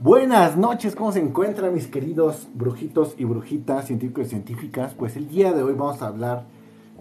Buenas 0.00 0.56
noches, 0.56 0.96
¿cómo 0.96 1.12
se 1.12 1.20
encuentran 1.20 1.72
mis 1.72 1.86
queridos 1.86 2.48
brujitos 2.54 3.14
y 3.18 3.24
brujitas, 3.24 3.86
científicos 3.86 4.26
y 4.26 4.30
científicas? 4.30 4.94
Pues 4.94 5.16
el 5.16 5.28
día 5.28 5.52
de 5.52 5.62
hoy 5.62 5.74
vamos 5.74 6.02
a 6.02 6.08
hablar 6.08 6.46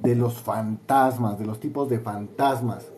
de 0.03 0.15
los 0.15 0.39
fantasmas, 0.41 1.39
de 1.39 1.45
los 1.45 1.59
tipos 1.59 1.89
de 1.89 1.99
fantasmas. 1.99 2.91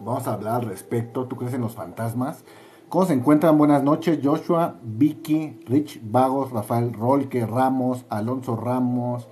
Vamos 0.00 0.28
a 0.28 0.34
hablar 0.34 0.62
al 0.62 0.68
respecto, 0.68 1.26
¿tú 1.26 1.34
crees 1.34 1.54
en 1.54 1.62
los 1.62 1.74
fantasmas? 1.74 2.44
¿Cómo 2.88 3.04
se 3.04 3.14
encuentran? 3.14 3.58
Buenas 3.58 3.82
noches, 3.82 4.20
Joshua, 4.22 4.76
Vicky, 4.82 5.58
Rich 5.66 6.00
Vagos, 6.04 6.52
Rafael 6.52 6.92
Rolque, 6.92 7.44
Ramos, 7.44 8.04
Alonso 8.08 8.54
Ramos, 8.54 9.26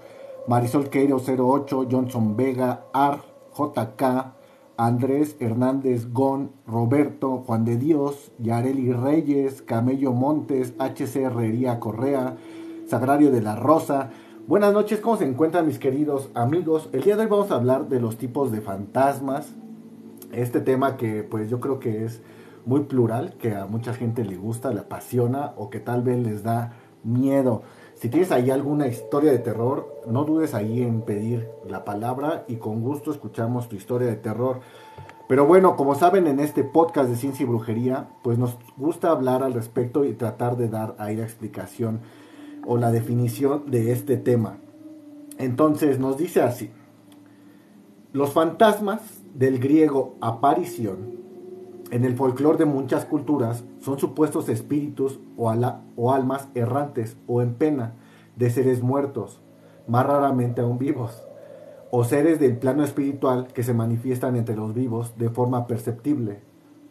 Marisol 0.49 0.91
Queiro 0.91 1.19
08, 1.25 1.87
Johnson 1.89 2.37
Vega, 2.37 2.87
Ar, 2.93 3.21
JK, 3.57 4.03
Andrés 4.77 5.37
Hernández 5.39 6.13
Gon, 6.13 6.51
Roberto, 6.67 7.45
Juan 7.47 7.65
de 7.65 7.77
Dios, 7.77 8.33
Yareli 8.39 8.93
Reyes, 8.93 9.63
Camello 9.63 10.13
Montes, 10.13 10.75
HC 10.79 11.17
Herrería 11.17 11.79
Correa, 11.79 12.37
Sagrario 12.89 13.31
de 13.31 13.41
la 13.41 13.55
Rosa. 13.55 14.11
Buenas 14.49 14.73
noches, 14.73 15.01
¿cómo 15.01 15.17
se 15.17 15.27
encuentran 15.27 15.67
mis 15.67 15.79
queridos 15.79 16.31
amigos? 16.35 16.89
El 16.93 17.03
día 17.03 17.17
de 17.17 17.23
hoy 17.23 17.29
vamos 17.29 17.51
a 17.53 17.55
hablar 17.55 17.89
de 17.89 18.01
los 18.01 18.17
tipos 18.17 18.51
de 18.51 18.61
fantasmas. 18.61 19.55
Este 20.33 20.61
tema 20.61 20.97
que 20.97 21.23
pues 21.23 21.49
yo 21.49 21.61
creo 21.61 21.79
que 21.79 22.05
es 22.05 22.21
muy 22.67 22.81
plural, 22.81 23.35
que 23.39 23.55
a 23.55 23.67
mucha 23.67 23.95
gente 23.95 24.25
le 24.25 24.37
gusta, 24.37 24.73
le 24.73 24.81
apasiona 24.81 25.53
o 25.57 25.71
que 25.71 25.79
tal 25.79 26.03
vez 26.03 26.19
les 26.19 26.43
da 26.43 26.73
miedo. 27.05 27.63
Si 27.95 28.09
tienes 28.09 28.33
ahí 28.33 28.51
alguna 28.51 28.89
historia 28.89 29.31
de 29.31 29.39
terror, 29.39 30.03
no 30.07 30.25
dudes 30.25 30.55
ahí 30.55 30.83
en 30.83 31.03
pedir 31.03 31.49
la 31.67 31.85
palabra 31.85 32.45
y 32.49 32.57
con 32.57 32.83
gusto 32.83 33.11
escuchamos 33.11 33.69
tu 33.69 33.77
historia 33.77 34.09
de 34.09 34.17
terror. 34.17 34.61
Pero 35.29 35.47
bueno, 35.47 35.77
como 35.77 35.95
saben 35.95 36.27
en 36.27 36.41
este 36.41 36.65
podcast 36.65 37.09
de 37.09 37.17
ciencia 37.17 37.45
y 37.45 37.49
brujería, 37.49 38.09
pues 38.23 38.37
nos 38.37 38.59
gusta 38.77 39.11
hablar 39.11 39.43
al 39.43 39.55
respecto 39.55 40.05
y 40.05 40.13
tratar 40.13 40.57
de 40.57 40.69
dar 40.69 40.97
ahí 40.99 41.17
la 41.17 41.23
explicación 41.23 42.01
o 42.67 42.77
la 42.77 42.91
definición 42.91 43.71
de 43.71 43.93
este 43.93 44.17
tema. 44.17 44.59
Entonces 45.39 45.99
nos 45.99 46.19
dice 46.19 46.43
así, 46.43 46.71
los 48.13 48.33
fantasmas 48.33 49.01
del 49.35 49.59
griego 49.59 50.17
aparición 50.21 51.24
en 51.91 52.05
el 52.05 52.17
folclore 52.17 52.59
de 52.59 52.65
muchas 52.65 53.05
culturas 53.05 53.65
son 53.79 53.99
supuestos 53.99 54.49
espíritus 54.49 55.21
o, 55.37 55.53
o, 55.97 56.13
almas 56.13 56.49
errantes 56.55 57.17
o 57.27 57.43
en 57.43 57.55
pena 57.55 57.95
de 58.37 58.51
seres 58.51 58.83
muertos, 58.83 59.41
más 59.87 60.07
raramente 60.07 60.61
aún 60.61 60.79
vivos, 60.79 61.23
o 61.91 62.05
seres 62.05 62.41
del 62.41 62.57
plano 62.57 62.85
espiritual 62.85 63.49
que 63.49 63.63
se 63.63 63.75
manifiestan 63.75 64.37
entre 64.37 64.57
los 64.57 64.75
vivos 64.75 65.17
de 65.19 65.31
forma 65.31 65.67
perceptible, 65.67 66.41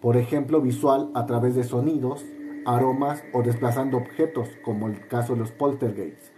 por 0.01 0.15
ejemplo 0.15 0.61
visual 0.61 1.09
a 1.13 1.25
través 1.25 1.55
de 1.55 1.63
sonidos, 1.63 2.23
aromas 2.65 3.23
o 3.33 3.41
desplazando 3.41 3.97
objetos, 3.97 4.47
como 4.63 4.87
el 4.87 5.07
caso 5.07 5.33
de 5.33 5.39
los 5.39 5.51
poltergeists, 5.51 6.31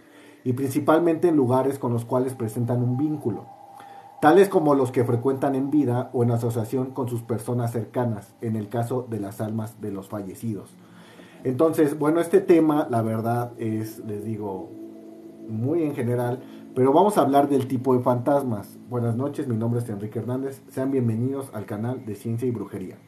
y 0.44 0.54
principalmente 0.54 1.28
en 1.28 1.36
lugares 1.36 1.78
con 1.78 1.92
los 1.92 2.04
cuales 2.04 2.34
presentan 2.34 2.82
un 2.82 2.96
vínculo 2.96 3.55
tales 4.20 4.48
como 4.48 4.74
los 4.74 4.92
que 4.92 5.04
frecuentan 5.04 5.54
en 5.54 5.70
vida 5.70 6.10
o 6.12 6.22
en 6.22 6.30
asociación 6.30 6.92
con 6.92 7.08
sus 7.08 7.22
personas 7.22 7.72
cercanas, 7.72 8.34
en 8.40 8.56
el 8.56 8.68
caso 8.68 9.06
de 9.08 9.20
las 9.20 9.40
almas 9.40 9.80
de 9.80 9.92
los 9.92 10.08
fallecidos. 10.08 10.74
Entonces, 11.44 11.98
bueno, 11.98 12.20
este 12.20 12.40
tema, 12.40 12.88
la 12.90 13.02
verdad, 13.02 13.52
es, 13.58 13.98
les 14.00 14.24
digo, 14.24 14.70
muy 15.48 15.82
en 15.82 15.94
general, 15.94 16.42
pero 16.74 16.92
vamos 16.92 17.18
a 17.18 17.22
hablar 17.22 17.48
del 17.48 17.68
tipo 17.68 17.94
de 17.94 18.02
fantasmas. 18.02 18.78
Buenas 18.88 19.16
noches, 19.16 19.46
mi 19.46 19.56
nombre 19.56 19.80
es 19.80 19.88
Enrique 19.88 20.18
Hernández, 20.18 20.62
sean 20.68 20.90
bienvenidos 20.90 21.50
al 21.52 21.66
canal 21.66 22.04
de 22.04 22.14
Ciencia 22.14 22.48
y 22.48 22.50
Brujería. 22.50 22.98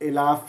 La, 0.00 0.42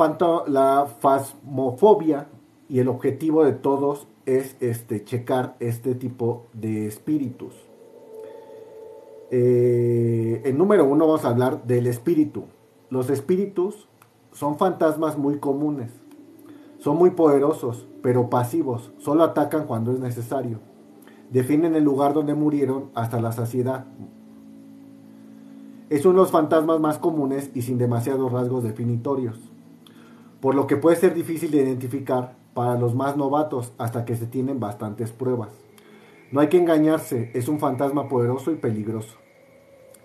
la 0.48 0.88
fasmofobia 1.00 2.28
y 2.70 2.80
el 2.80 2.88
objetivo 2.88 3.44
de 3.44 3.54
todos 3.54 4.08
es 4.26 4.56
este, 4.60 5.04
checar 5.04 5.56
este 5.60 5.96
tipo 5.96 6.48
de 6.54 6.88
espíritus. 6.88 7.54
Eh, 9.32 10.42
en 10.46 10.58
número 10.58 10.86
uno 10.86 11.08
vamos 11.08 11.26
a 11.26 11.30
hablar 11.30 11.64
del 11.66 11.88
espíritu. 11.88 12.46
Los 12.90 13.10
espíritus 13.10 13.88
son 14.32 14.58
fantasmas 14.58 15.18
muy 15.18 15.40
comunes. 15.40 15.92
Son 16.80 16.98
muy 16.98 17.12
poderosos, 17.12 17.88
pero 18.02 18.30
pasivos. 18.30 18.92
Solo 19.00 19.24
atacan 19.24 19.66
cuando 19.66 19.92
es 19.92 20.00
necesario. 20.00 20.60
Definen 21.32 21.76
el 21.76 21.84
lugar 21.84 22.14
donde 22.14 22.34
murieron 22.34 22.90
hasta 22.94 23.20
la 23.20 23.32
saciedad. 23.32 23.86
Es 25.90 26.06
uno 26.06 26.16
de 26.16 26.22
los 26.22 26.32
fantasmas 26.32 26.80
más 26.80 26.98
comunes 26.98 27.52
y 27.54 27.64
sin 27.64 27.78
demasiados 27.78 28.32
rasgos 28.32 28.64
definitorios. 28.64 29.40
Por 30.42 30.56
lo 30.56 30.68
que 30.68 30.78
puede 30.78 30.98
ser 30.98 31.14
difícil 31.14 31.52
de 31.52 31.64
identificar 31.64 32.36
para 32.54 32.78
los 32.78 32.96
más 32.96 33.18
novatos 33.18 33.74
hasta 33.78 34.06
que 34.06 34.16
se 34.16 34.28
tienen 34.28 34.60
bastantes 34.60 35.12
pruebas. 35.12 35.50
No 36.32 36.40
hay 36.40 36.48
que 36.48 36.58
engañarse, 36.58 37.32
es 37.34 37.48
un 37.48 37.60
fantasma 37.60 38.08
poderoso 38.08 38.52
y 38.52 38.56
peligroso. 38.56 39.18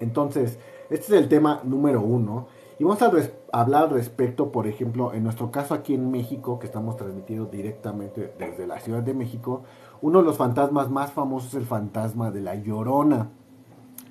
Entonces, 0.01 0.59
este 0.91 1.17
es 1.17 1.23
el 1.23 1.29
tema 1.29 1.61
número 1.65 2.03
uno. 2.03 2.49
Y 2.79 2.85
vamos 2.85 3.03
a 3.03 3.11
hablar 3.53 3.85
al 3.85 3.91
respecto, 3.91 4.53
por 4.53 4.67
ejemplo, 4.67 5.13
en 5.13 5.25
nuestro 5.25 5.51
caso 5.51 5.75
aquí 5.75 5.95
en 5.95 6.11
México, 6.11 6.59
que 6.59 6.67
estamos 6.67 6.97
transmitiendo 6.97 7.47
directamente 7.47 8.33
desde 8.39 8.67
la 8.67 8.79
Ciudad 8.79 9.03
de 9.03 9.15
México, 9.15 9.63
uno 10.01 10.21
de 10.21 10.25
los 10.25 10.37
fantasmas 10.37 10.89
más 10.89 11.13
famosos 11.13 11.51
es 11.51 11.55
el 11.57 11.67
fantasma 11.67 12.31
de 12.31 12.41
la 12.41 12.55
Llorona. 12.55 13.31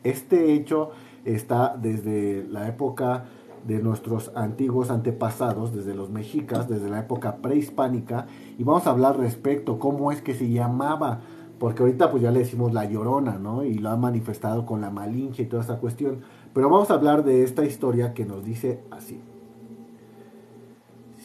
Este 0.04 0.54
hecho 0.54 0.92
está 1.24 1.78
desde 1.78 2.46
la 2.50 2.68
época 2.68 3.26
de 3.66 3.80
nuestros 3.80 4.32
antiguos 4.36 4.92
antepasados, 4.92 5.74
desde 5.74 5.96
los 5.96 6.10
mexicas, 6.10 6.68
desde 6.68 6.90
la 6.90 7.00
época 7.00 7.38
prehispánica, 7.38 8.28
y 8.58 8.64
vamos 8.64 8.88
a 8.88 8.92
hablar 8.92 9.18
respecto 9.18 9.80
cómo 9.80 10.12
es 10.12 10.22
que 10.22 10.34
se 10.34 10.50
llamaba, 10.50 11.22
porque 11.60 11.84
ahorita 11.84 12.12
pues 12.12 12.24
ya 12.24 12.32
le 12.32 12.40
decimos 12.40 12.74
la 12.74 12.86
llorona, 12.86 13.38
¿no? 13.38 13.64
Y 13.64 13.76
lo 13.76 13.90
ha 13.90 13.98
manifestado 13.98 14.66
con 14.66 14.82
la 14.82 14.90
malinche 14.90 15.44
y 15.44 15.46
toda 15.48 15.64
esa 15.64 15.80
cuestión, 15.80 16.22
pero 16.54 16.70
vamos 16.70 16.92
a 16.92 16.96
hablar 16.96 17.24
de 17.24 17.44
esta 17.44 17.66
historia 17.66 18.14
que 18.14 18.26
nos 18.26 18.46
dice 18.46 18.84
así. 18.92 19.20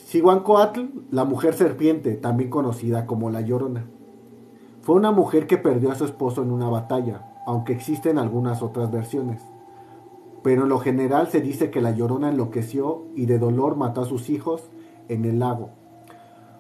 Siguancoatl, 0.06 0.80
la 1.10 1.24
mujer 1.24 1.54
serpiente, 1.54 2.14
también 2.14 2.50
conocida 2.50 3.06
como 3.06 3.30
la 3.30 3.40
llorona, 3.40 3.84
fue 4.82 4.96
una 4.96 5.12
mujer 5.12 5.46
que 5.46 5.58
perdió 5.58 5.92
a 5.92 5.94
su 5.94 6.04
esposo 6.04 6.42
en 6.42 6.50
una 6.50 6.68
batalla, 6.68 7.30
aunque 7.46 7.72
existen 7.72 8.18
algunas 8.18 8.62
otras 8.62 8.90
versiones 8.90 9.51
pero 10.42 10.64
en 10.64 10.68
lo 10.68 10.78
general 10.78 11.28
se 11.28 11.40
dice 11.40 11.70
que 11.70 11.80
la 11.80 11.92
llorona 11.92 12.30
enloqueció 12.30 13.04
y 13.14 13.26
de 13.26 13.38
dolor 13.38 13.76
mató 13.76 14.02
a 14.02 14.06
sus 14.06 14.28
hijos 14.28 14.70
en 15.08 15.24
el 15.24 15.38
lago. 15.38 15.70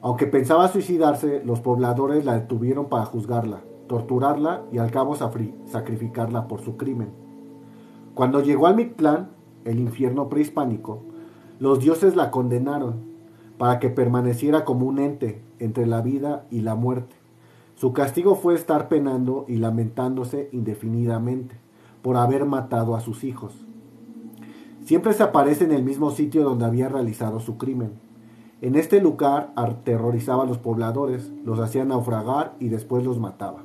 Aunque 0.00 0.26
pensaba 0.26 0.68
suicidarse, 0.68 1.42
los 1.44 1.60
pobladores 1.60 2.24
la 2.24 2.38
detuvieron 2.38 2.86
para 2.86 3.04
juzgarla, 3.04 3.60
torturarla 3.88 4.62
y 4.72 4.78
al 4.78 4.90
cabo 4.90 5.14
sacrificarla 5.14 6.48
por 6.48 6.60
su 6.60 6.76
crimen. 6.76 7.10
Cuando 8.14 8.40
llegó 8.40 8.66
al 8.66 8.76
Mictlán, 8.76 9.30
el 9.64 9.78
infierno 9.78 10.28
prehispánico, 10.28 11.02
los 11.58 11.78
dioses 11.78 12.16
la 12.16 12.30
condenaron 12.30 13.12
para 13.58 13.78
que 13.78 13.90
permaneciera 13.90 14.64
como 14.64 14.86
un 14.86 14.98
ente 14.98 15.42
entre 15.60 15.86
la 15.86 16.02
vida 16.02 16.46
y 16.50 16.62
la 16.62 16.74
muerte. 16.74 17.14
Su 17.76 17.92
castigo 17.92 18.34
fue 18.34 18.54
estar 18.54 18.88
penando 18.88 19.44
y 19.48 19.56
lamentándose 19.56 20.48
indefinidamente 20.52 21.56
por 22.02 22.16
haber 22.16 22.44
matado 22.44 22.96
a 22.96 23.00
sus 23.00 23.22
hijos. 23.22 23.64
Siempre 24.84 25.12
se 25.12 25.22
aparece 25.22 25.64
en 25.64 25.72
el 25.72 25.84
mismo 25.84 26.10
sitio 26.10 26.42
donde 26.42 26.64
había 26.64 26.88
realizado 26.88 27.38
su 27.38 27.56
crimen. 27.56 27.92
En 28.60 28.74
este 28.74 29.00
lugar 29.00 29.52
aterrorizaba 29.54 30.42
a 30.42 30.46
los 30.46 30.58
pobladores, 30.58 31.30
los 31.44 31.60
hacía 31.60 31.84
naufragar 31.84 32.54
y 32.58 32.68
después 32.68 33.04
los 33.04 33.18
mataba. 33.18 33.62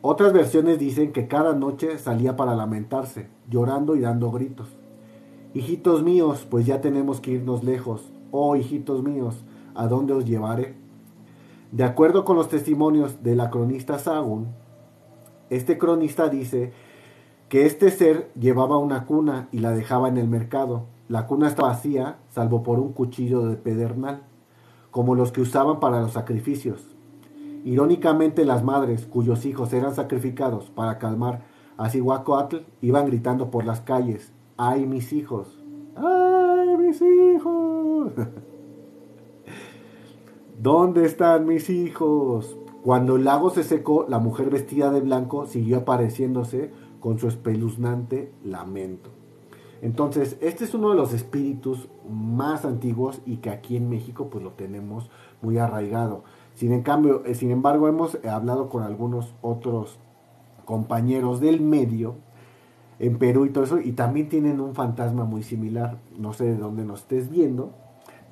Otras 0.00 0.32
versiones 0.32 0.78
dicen 0.78 1.12
que 1.12 1.26
cada 1.26 1.54
noche 1.54 1.98
salía 1.98 2.36
para 2.36 2.54
lamentarse, 2.54 3.28
llorando 3.50 3.96
y 3.96 4.00
dando 4.00 4.30
gritos. 4.30 4.68
Hijitos 5.54 6.04
míos, 6.04 6.46
pues 6.48 6.66
ya 6.66 6.80
tenemos 6.80 7.20
que 7.20 7.32
irnos 7.32 7.64
lejos. 7.64 8.12
Oh, 8.30 8.54
hijitos 8.54 9.02
míos, 9.02 9.44
¿a 9.74 9.88
dónde 9.88 10.12
os 10.12 10.24
llevaré? 10.24 10.76
De 11.72 11.82
acuerdo 11.82 12.24
con 12.24 12.36
los 12.36 12.48
testimonios 12.48 13.24
de 13.24 13.34
la 13.34 13.50
cronista 13.50 13.98
Sagun, 13.98 14.48
este 15.50 15.78
cronista 15.78 16.28
dice 16.28 16.72
que 17.48 17.64
este 17.64 17.90
ser 17.90 18.30
llevaba 18.38 18.78
una 18.78 19.06
cuna 19.06 19.48
y 19.52 19.58
la 19.58 19.72
dejaba 19.72 20.08
en 20.08 20.18
el 20.18 20.28
mercado. 20.28 20.84
La 21.08 21.26
cuna 21.26 21.48
estaba 21.48 21.68
vacía, 21.68 22.18
salvo 22.28 22.62
por 22.62 22.78
un 22.78 22.92
cuchillo 22.92 23.46
de 23.46 23.56
pedernal, 23.56 24.22
como 24.90 25.14
los 25.14 25.32
que 25.32 25.40
usaban 25.40 25.80
para 25.80 26.00
los 26.00 26.12
sacrificios. 26.12 26.94
Irónicamente, 27.64 28.44
las 28.44 28.62
madres 28.62 29.06
cuyos 29.06 29.46
hijos 29.46 29.72
eran 29.72 29.94
sacrificados 29.94 30.70
para 30.70 30.98
calmar 30.98 31.42
a 31.78 31.88
Cihuacoatl 31.88 32.56
iban 32.82 33.06
gritando 33.06 33.50
por 33.50 33.64
las 33.64 33.80
calles: 33.80 34.32
¡Ay, 34.56 34.86
mis 34.86 35.12
hijos! 35.12 35.58
¡Ay, 35.96 36.76
mis 36.76 37.00
hijos! 37.00 38.12
¿Dónde 40.60 41.04
están 41.04 41.46
mis 41.46 41.70
hijos? 41.70 42.58
Cuando 42.82 43.16
el 43.16 43.24
lago 43.24 43.50
se 43.50 43.62
secó, 43.64 44.06
la 44.08 44.18
mujer 44.18 44.50
vestida 44.50 44.90
de 44.90 45.00
blanco 45.00 45.46
siguió 45.46 45.78
apareciéndose 45.78 46.72
con 47.00 47.18
su 47.18 47.28
espeluznante 47.28 48.32
lamento. 48.44 49.10
Entonces, 49.80 50.36
este 50.40 50.64
es 50.64 50.74
uno 50.74 50.90
de 50.90 50.96
los 50.96 51.12
espíritus 51.12 51.88
más 52.10 52.64
antiguos 52.64 53.20
y 53.24 53.36
que 53.36 53.50
aquí 53.50 53.76
en 53.76 53.88
México 53.88 54.28
pues 54.28 54.42
lo 54.42 54.52
tenemos 54.52 55.08
muy 55.40 55.58
arraigado. 55.58 56.24
Sin, 56.54 56.72
en 56.72 56.82
cambio, 56.82 57.24
eh, 57.24 57.34
sin 57.34 57.52
embargo, 57.52 57.86
hemos 57.86 58.18
hablado 58.24 58.68
con 58.68 58.82
algunos 58.82 59.34
otros 59.40 59.98
compañeros 60.64 61.40
del 61.40 61.60
medio 61.60 62.16
en 62.98 63.18
Perú 63.18 63.46
y 63.46 63.50
todo 63.50 63.62
eso, 63.62 63.78
y 63.78 63.92
también 63.92 64.28
tienen 64.28 64.60
un 64.60 64.74
fantasma 64.74 65.24
muy 65.24 65.44
similar. 65.44 65.98
No 66.18 66.32
sé 66.32 66.44
de 66.44 66.56
dónde 66.56 66.84
nos 66.84 67.02
estés 67.02 67.30
viendo, 67.30 67.70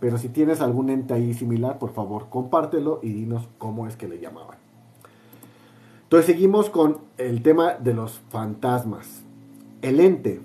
pero 0.01 0.19
si 0.19 0.29
tienes 0.29 0.61
algún 0.61 0.91
ente 0.91 1.15
ahí 1.15 1.35
similar, 1.35 1.79
por 1.79 1.93
favor, 1.93 2.29
compártelo 2.29 2.99
y 3.03 3.13
dinos 3.13 3.49
cómo 3.59 3.87
es 3.87 3.97
que 3.97 4.09
le 4.09 4.19
llamaban. 4.19 4.66
Entonces 6.07 6.27
seguimos 6.27 6.71
con 6.71 6.99
el 7.19 7.43
tema 7.43 7.75
de 7.75 7.93
los 7.93 8.21
fantasmas. 8.29 9.25
El 9.83 9.99
ente. 9.99 10.41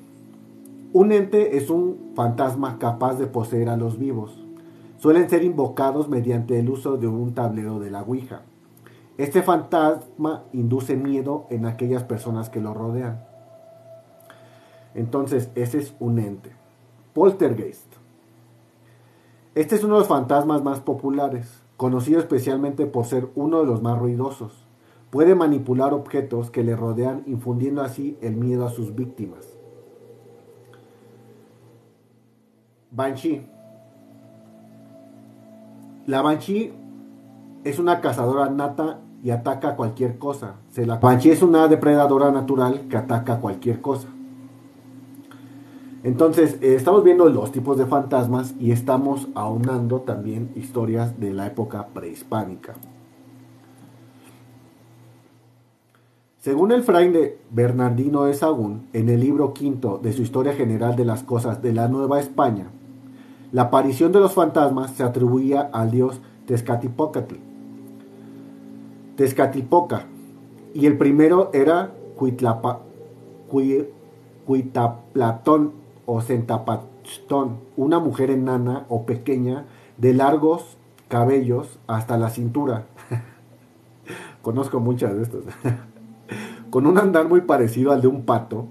Un 0.91 1.11
ente 1.11 1.55
es 1.55 1.69
un 1.69 2.13
fantasma 2.15 2.79
capaz 2.79 3.19
de 3.19 3.27
poseer 3.27 3.69
a 3.69 3.77
los 3.77 3.99
vivos. 3.99 4.43
Suelen 4.97 5.29
ser 5.29 5.43
invocados 5.43 6.09
mediante 6.09 6.57
el 6.59 6.67
uso 6.67 6.97
de 6.97 7.05
un 7.05 7.35
tablero 7.35 7.79
de 7.79 7.91
la 7.91 8.01
Ouija. 8.01 8.41
Este 9.19 9.43
fantasma 9.43 10.45
induce 10.51 10.95
miedo 10.95 11.45
en 11.51 11.67
aquellas 11.67 12.03
personas 12.05 12.49
que 12.49 12.59
lo 12.59 12.73
rodean. 12.73 13.23
Entonces, 14.95 15.51
ese 15.53 15.77
es 15.77 15.93
un 15.99 16.17
ente. 16.17 16.53
Poltergeist. 17.13 17.85
Este 19.53 19.75
es 19.75 19.83
uno 19.83 19.93
de 19.93 19.99
los 19.99 20.07
fantasmas 20.07 20.63
más 20.63 20.79
populares, 20.79 21.61
conocido 21.77 22.19
especialmente 22.19 22.87
por 22.87 23.05
ser 23.05 23.29
uno 23.35 23.59
de 23.59 23.67
los 23.67 23.83
más 23.83 23.99
ruidosos. 23.99 24.60
Puede 25.11 25.35
manipular 25.35 25.93
objetos 25.93 26.49
que 26.49 26.63
le 26.63 26.75
rodean, 26.75 27.23
infundiendo 27.27 27.81
así 27.81 28.17
el 28.21 28.37
miedo 28.37 28.65
a 28.65 28.69
sus 28.69 28.95
víctimas. 28.95 29.45
Banshee. 32.91 33.45
La 36.07 36.21
Banshee 36.21 36.73
es 37.65 37.77
una 37.77 37.99
cazadora 37.99 38.49
nata 38.49 39.01
y 39.21 39.31
ataca 39.31 39.75
cualquier 39.75 40.17
cosa. 40.17 40.55
la... 40.77 40.95
Banshee 40.95 41.31
es 41.31 41.43
una 41.43 41.67
depredadora 41.67 42.31
natural 42.31 42.87
que 42.89 42.95
ataca 42.95 43.39
cualquier 43.39 43.81
cosa. 43.81 44.07
Entonces, 46.03 46.57
eh, 46.61 46.75
estamos 46.75 47.03
viendo 47.03 47.29
los 47.29 47.51
tipos 47.51 47.77
de 47.77 47.85
fantasmas 47.85 48.55
y 48.59 48.71
estamos 48.71 49.27
aunando 49.35 50.01
también 50.01 50.51
historias 50.55 51.19
de 51.19 51.33
la 51.33 51.47
época 51.47 51.87
prehispánica. 51.93 52.75
Según 56.41 56.71
el 56.71 56.81
fraile 56.81 57.37
Bernardino 57.51 58.23
de 58.23 58.33
Sagún, 58.33 58.87
en 58.93 59.09
el 59.09 59.19
libro 59.19 59.53
quinto 59.53 59.99
de 59.99 60.11
su 60.11 60.23
Historia 60.23 60.53
General 60.53 60.95
de 60.95 61.05
las 61.05 61.21
Cosas 61.21 61.61
de 61.61 61.71
la 61.71 61.87
Nueva 61.87 62.19
España, 62.19 62.71
la 63.51 63.61
aparición 63.63 64.11
de 64.11 64.21
los 64.21 64.33
fantasmas 64.33 64.89
se 64.89 65.03
atribuía 65.03 65.69
al 65.71 65.91
dios 65.91 66.19
Tezcatipócatl. 66.47 67.35
Tezcatipoca, 69.17 70.07
y 70.73 70.87
el 70.87 70.97
primero 70.97 71.51
era 71.53 71.93
Cuitaplatón 74.47 75.73
o 76.07 76.21
Centapastón, 76.21 77.59
una 77.77 77.99
mujer 77.99 78.31
enana 78.31 78.87
o 78.89 79.05
pequeña 79.05 79.67
de 79.99 80.15
largos 80.15 80.75
cabellos 81.07 81.77
hasta 81.85 82.17
la 82.17 82.31
cintura. 82.31 82.87
Conozco 84.41 84.79
muchas 84.79 85.15
de 85.15 85.21
estas. 85.21 85.41
con 86.71 86.87
un 86.87 86.97
andar 86.97 87.27
muy 87.27 87.41
parecido 87.41 87.91
al 87.91 88.01
de 88.01 88.07
un 88.07 88.23
pato, 88.23 88.65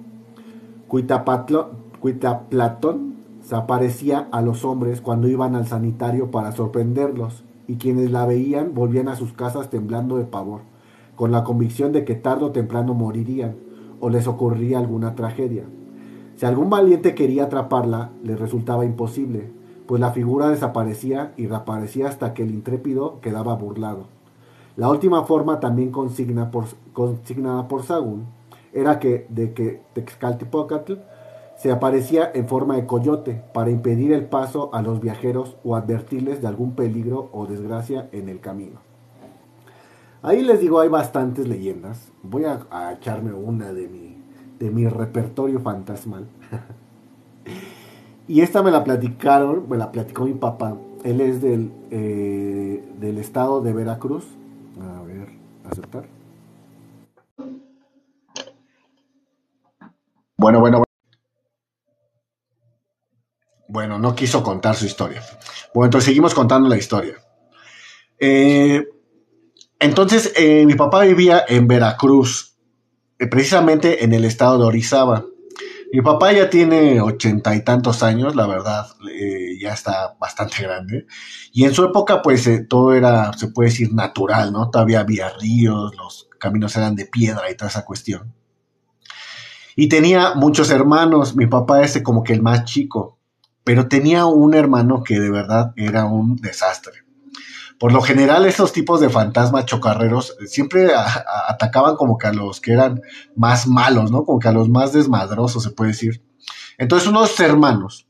Cuitaplatón 0.88 3.14
se 3.42 3.54
aparecía 3.54 4.26
a 4.32 4.40
los 4.40 4.64
hombres 4.64 5.02
cuando 5.02 5.28
iban 5.28 5.54
al 5.54 5.66
sanitario 5.66 6.30
para 6.30 6.52
sorprenderlos, 6.52 7.44
y 7.68 7.76
quienes 7.76 8.10
la 8.10 8.24
veían 8.24 8.72
volvían 8.74 9.08
a 9.08 9.16
sus 9.16 9.34
casas 9.34 9.68
temblando 9.68 10.16
de 10.16 10.24
pavor, 10.24 10.62
con 11.14 11.30
la 11.30 11.44
convicción 11.44 11.92
de 11.92 12.06
que 12.06 12.14
tarde 12.14 12.46
o 12.46 12.52
temprano 12.52 12.94
morirían, 12.94 13.56
o 14.00 14.08
les 14.08 14.26
ocurría 14.26 14.78
alguna 14.78 15.14
tragedia. 15.14 15.64
Si 16.36 16.46
algún 16.46 16.70
valiente 16.70 17.14
quería 17.14 17.44
atraparla, 17.44 18.12
le 18.24 18.34
resultaba 18.34 18.86
imposible, 18.86 19.52
pues 19.86 20.00
la 20.00 20.12
figura 20.12 20.48
desaparecía 20.48 21.34
y 21.36 21.48
reaparecía 21.48 22.08
hasta 22.08 22.32
que 22.32 22.44
el 22.44 22.50
intrépido 22.50 23.20
quedaba 23.20 23.54
burlado. 23.56 24.06
La 24.76 24.88
última 24.88 25.24
forma, 25.24 25.60
también 25.60 25.90
por, 25.90 26.64
consignada 26.92 27.68
por 27.68 27.82
Sagún, 27.82 28.26
era 28.72 28.98
que 28.98 29.26
de 29.28 29.52
que 29.52 29.82
Texcaltipocatl 29.94 30.94
se 31.56 31.70
aparecía 31.70 32.30
en 32.32 32.48
forma 32.48 32.76
de 32.76 32.86
coyote 32.86 33.42
para 33.52 33.70
impedir 33.70 34.12
el 34.12 34.24
paso 34.24 34.70
a 34.72 34.80
los 34.80 35.00
viajeros 35.00 35.56
o 35.64 35.76
advertirles 35.76 36.40
de 36.40 36.48
algún 36.48 36.74
peligro 36.74 37.28
o 37.32 37.46
desgracia 37.46 38.08
en 38.12 38.28
el 38.28 38.40
camino. 38.40 38.80
Ahí 40.22 40.42
les 40.42 40.60
digo, 40.60 40.80
hay 40.80 40.88
bastantes 40.88 41.48
leyendas. 41.48 42.12
Voy 42.22 42.44
a, 42.44 42.92
echarme 42.92 43.32
una 43.32 43.72
de 43.72 43.88
mi, 43.88 44.16
de 44.58 44.70
mi 44.70 44.86
repertorio 44.86 45.60
fantasmal. 45.60 46.28
y 48.28 48.40
esta 48.40 48.62
me 48.62 48.70
la 48.70 48.84
platicaron, 48.84 49.66
me 49.68 49.76
la 49.76 49.92
platicó 49.92 50.24
mi 50.24 50.34
papá. 50.34 50.76
Él 51.04 51.20
es 51.20 51.42
del, 51.42 51.72
eh, 51.90 52.82
del 53.00 53.18
estado 53.18 53.60
de 53.60 53.72
Veracruz 53.72 54.26
aceptar. 55.70 56.08
Bueno, 60.36 60.60
bueno, 60.60 60.78
bueno. 60.78 60.84
Bueno, 63.68 63.98
no 63.98 64.14
quiso 64.14 64.42
contar 64.42 64.74
su 64.74 64.86
historia. 64.86 65.22
Bueno, 65.72 65.86
entonces 65.86 66.06
seguimos 66.06 66.34
contando 66.34 66.68
la 66.68 66.76
historia. 66.76 67.14
Eh, 68.18 68.84
entonces, 69.78 70.32
eh, 70.36 70.66
mi 70.66 70.74
papá 70.74 71.04
vivía 71.04 71.44
en 71.46 71.68
Veracruz, 71.68 72.56
eh, 73.18 73.26
precisamente 73.28 74.04
en 74.04 74.12
el 74.12 74.24
estado 74.24 74.58
de 74.58 74.64
Orizaba. 74.64 75.24
Mi 75.92 76.02
papá 76.02 76.32
ya 76.32 76.48
tiene 76.48 77.00
ochenta 77.00 77.54
y 77.56 77.64
tantos 77.64 78.04
años, 78.04 78.36
la 78.36 78.46
verdad, 78.46 78.86
eh, 79.12 79.58
ya 79.60 79.72
está 79.72 80.16
bastante 80.20 80.62
grande. 80.62 81.06
Y 81.52 81.64
en 81.64 81.74
su 81.74 81.84
época, 81.84 82.22
pues 82.22 82.46
eh, 82.46 82.64
todo 82.68 82.94
era, 82.94 83.32
se 83.32 83.48
puede 83.48 83.70
decir, 83.70 83.92
natural, 83.92 84.52
¿no? 84.52 84.70
Todavía 84.70 85.00
había 85.00 85.30
ríos, 85.30 85.96
los 85.96 86.28
caminos 86.38 86.76
eran 86.76 86.94
de 86.94 87.06
piedra 87.06 87.50
y 87.50 87.56
toda 87.56 87.70
esa 87.70 87.84
cuestión. 87.84 88.32
Y 89.74 89.88
tenía 89.88 90.34
muchos 90.34 90.70
hermanos, 90.70 91.34
mi 91.34 91.46
papá 91.46 91.82
es 91.82 92.00
como 92.02 92.22
que 92.22 92.34
el 92.34 92.42
más 92.42 92.64
chico, 92.64 93.18
pero 93.64 93.88
tenía 93.88 94.26
un 94.26 94.54
hermano 94.54 95.02
que 95.02 95.18
de 95.18 95.30
verdad 95.30 95.72
era 95.76 96.04
un 96.04 96.36
desastre. 96.36 97.04
Por 97.80 97.92
lo 97.92 98.02
general, 98.02 98.44
estos 98.44 98.74
tipos 98.74 99.00
de 99.00 99.08
fantasmas 99.08 99.64
chocarreros 99.64 100.36
siempre 100.44 100.90
atacaban 101.48 101.96
como 101.96 102.18
que 102.18 102.26
a 102.26 102.32
los 102.34 102.60
que 102.60 102.72
eran 102.74 103.00
más 103.34 103.66
malos, 103.66 104.10
¿no? 104.10 104.26
Como 104.26 104.38
que 104.38 104.48
a 104.48 104.52
los 104.52 104.68
más 104.68 104.92
desmadrosos, 104.92 105.62
se 105.62 105.70
puede 105.70 105.92
decir. 105.92 106.22
Entonces, 106.76 107.08
unos 107.08 107.40
hermanos 107.40 108.06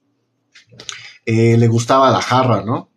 eh, 1.25 1.57
le 1.57 1.69
gustaba 1.69 2.11
la 2.11 2.21
jarra, 2.21 2.65
¿no? 2.65 2.91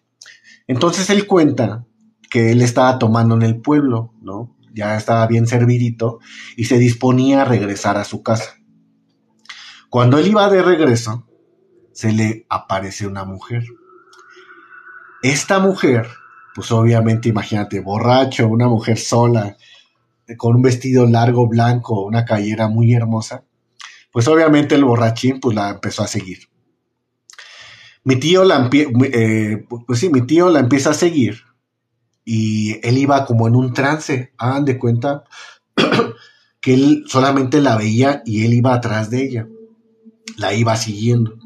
Entonces 0.66 1.12
él 1.12 1.28
cuenta 1.28 1.86
que 2.32 2.52
él 2.52 2.64
estaba 2.64 2.98
tomando 2.98 3.36
en 3.36 3.44
el 3.44 3.62
pueblo, 3.62 4.16
¿no? 4.20 4.58
Ya 4.74 4.98
estaba 4.98 5.28
bien 5.28 5.46
servidito 5.46 6.18
y 6.58 6.66
se 6.66 6.80
disponía 6.80 7.44
a 7.44 7.46
regresar 7.46 7.98
a 7.98 8.04
su 8.04 8.24
casa. 8.24 8.56
Cuando 9.92 10.18
él 10.18 10.26
iba 10.26 10.50
de 10.50 10.64
regreso, 10.64 11.28
se 11.92 12.12
le 12.14 12.48
aparece 12.50 13.06
una 13.06 13.26
mujer. 13.26 13.64
Esta 15.22 15.60
mujer 15.60 16.08
pues 16.56 16.72
obviamente 16.72 17.30
imagínate, 17.30 17.80
borracho, 17.80 18.48
una 18.48 18.68
mujer 18.68 18.98
sola, 18.98 19.58
con 20.38 20.56
un 20.56 20.62
vestido 20.62 21.06
largo 21.06 21.48
blanco, 21.48 22.06
una 22.06 22.26
callera 22.26 22.68
muy 22.68 22.94
hermosa, 22.94 23.44
pues 24.12 24.28
obviamente 24.28 24.76
el 24.76 24.86
borrachín 24.86 25.40
pues 25.40 25.56
la 25.56 25.72
empezó 25.72 26.04
a 26.04 26.08
seguir. 26.08 26.50
Mi 28.04 28.18
tío 28.18 28.44
la, 28.44 28.70
eh, 28.72 29.66
pues 29.88 30.00
sí, 30.00 30.10
mi 30.10 30.22
tío 30.22 30.50
la 30.50 30.60
empieza 30.60 30.92
a 30.92 30.94
seguir 30.94 31.42
y 32.26 32.80
él 32.88 32.98
iba 32.98 33.26
como 33.26 33.48
en 33.48 33.56
un 33.56 33.74
trance, 33.74 34.34
hagan 34.38 34.66
de 34.66 34.78
cuenta 34.78 35.24
que 36.62 36.74
él 36.74 37.06
solamente 37.08 37.62
la 37.62 37.78
veía 37.78 38.22
y 38.26 38.46
él 38.46 38.54
iba 38.54 38.74
atrás 38.74 39.10
de 39.10 39.24
ella, 39.24 39.48
la 40.38 40.54
iba 40.54 40.76
siguiendo. 40.76 41.38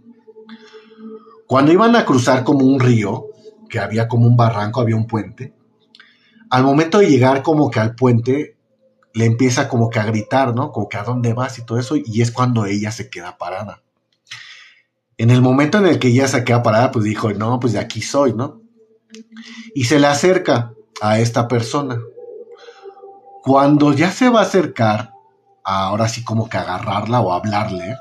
Cuando 1.46 1.72
iban 1.72 1.96
a 1.96 2.06
cruzar 2.06 2.44
como 2.44 2.66
un 2.66 2.80
río, 2.80 3.26
que 3.68 3.80
había 3.80 4.08
como 4.08 4.28
un 4.28 4.38
barranco, 4.38 4.82
había 4.82 4.96
un 4.96 5.08
puente. 5.08 5.54
Al 6.50 6.64
momento 6.64 7.00
de 7.00 7.10
llegar 7.10 7.44
como 7.44 7.70
que 7.70 7.80
al 7.80 7.96
puente, 7.96 8.58
le 9.14 9.26
empieza 9.26 9.68
como 9.68 9.90
que 9.90 10.00
a 10.00 10.06
gritar, 10.06 10.54
¿no? 10.54 10.72
Como 10.72 10.88
que 10.88 10.98
a 10.98 11.04
dónde 11.04 11.34
vas 11.34 11.58
y 11.58 11.66
todo 11.66 11.80
eso, 11.80 11.96
y 11.96 12.22
es 12.22 12.32
cuando 12.32 12.66
ella 12.66 12.92
se 12.92 13.10
queda 13.10 13.38
parada. 13.38 13.82
En 15.18 15.32
el 15.32 15.42
momento 15.42 15.80
en 15.80 15.88
el 15.88 15.98
que 15.98 16.10
ella 16.10 16.28
se 16.28 16.44
queda 16.44 16.62
parada, 16.62 16.92
pues 16.92 17.04
dijo, 17.04 17.32
no, 17.34 17.60
pues 17.60 17.74
de 17.74 17.80
aquí 17.80 18.02
soy, 18.02 18.34
¿no? 18.34 18.62
Y 19.74 19.86
se 19.86 20.00
le 20.00 20.08
acerca 20.08 20.74
a 21.02 21.20
esta 21.20 21.48
persona. 21.48 22.00
Cuando 23.42 23.94
ya 23.94 24.12
se 24.12 24.30
va 24.30 24.42
a 24.42 24.44
acercar, 24.44 25.14
ahora 25.64 26.08
sí 26.08 26.24
como 26.24 26.48
que 26.48 26.58
agarrarla 26.58 27.20
o 27.20 27.34
hablarle, 27.34 27.96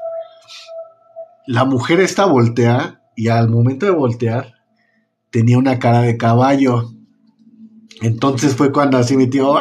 la 1.47 1.65
mujer 1.65 2.01
esta 2.01 2.27
voltea 2.27 3.01
y 3.15 3.29
al 3.29 3.49
momento 3.49 3.87
de 3.87 3.93
voltear 3.93 4.56
tenía 5.37 5.59
una 5.59 5.79
cara 5.79 6.01
de 6.01 6.17
caballo. 6.17 6.93
Entonces 8.01 8.57
fue 8.57 8.73
cuando 8.73 8.97
así 8.97 9.19
mi 9.19 9.27
tío 9.27 9.57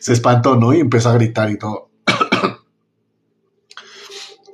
se 0.00 0.14
espantó, 0.14 0.56
¿no? 0.56 0.72
Y 0.72 0.80
empezó 0.80 1.10
a 1.10 1.12
gritar 1.12 1.50
y 1.50 1.58
todo. 1.58 1.90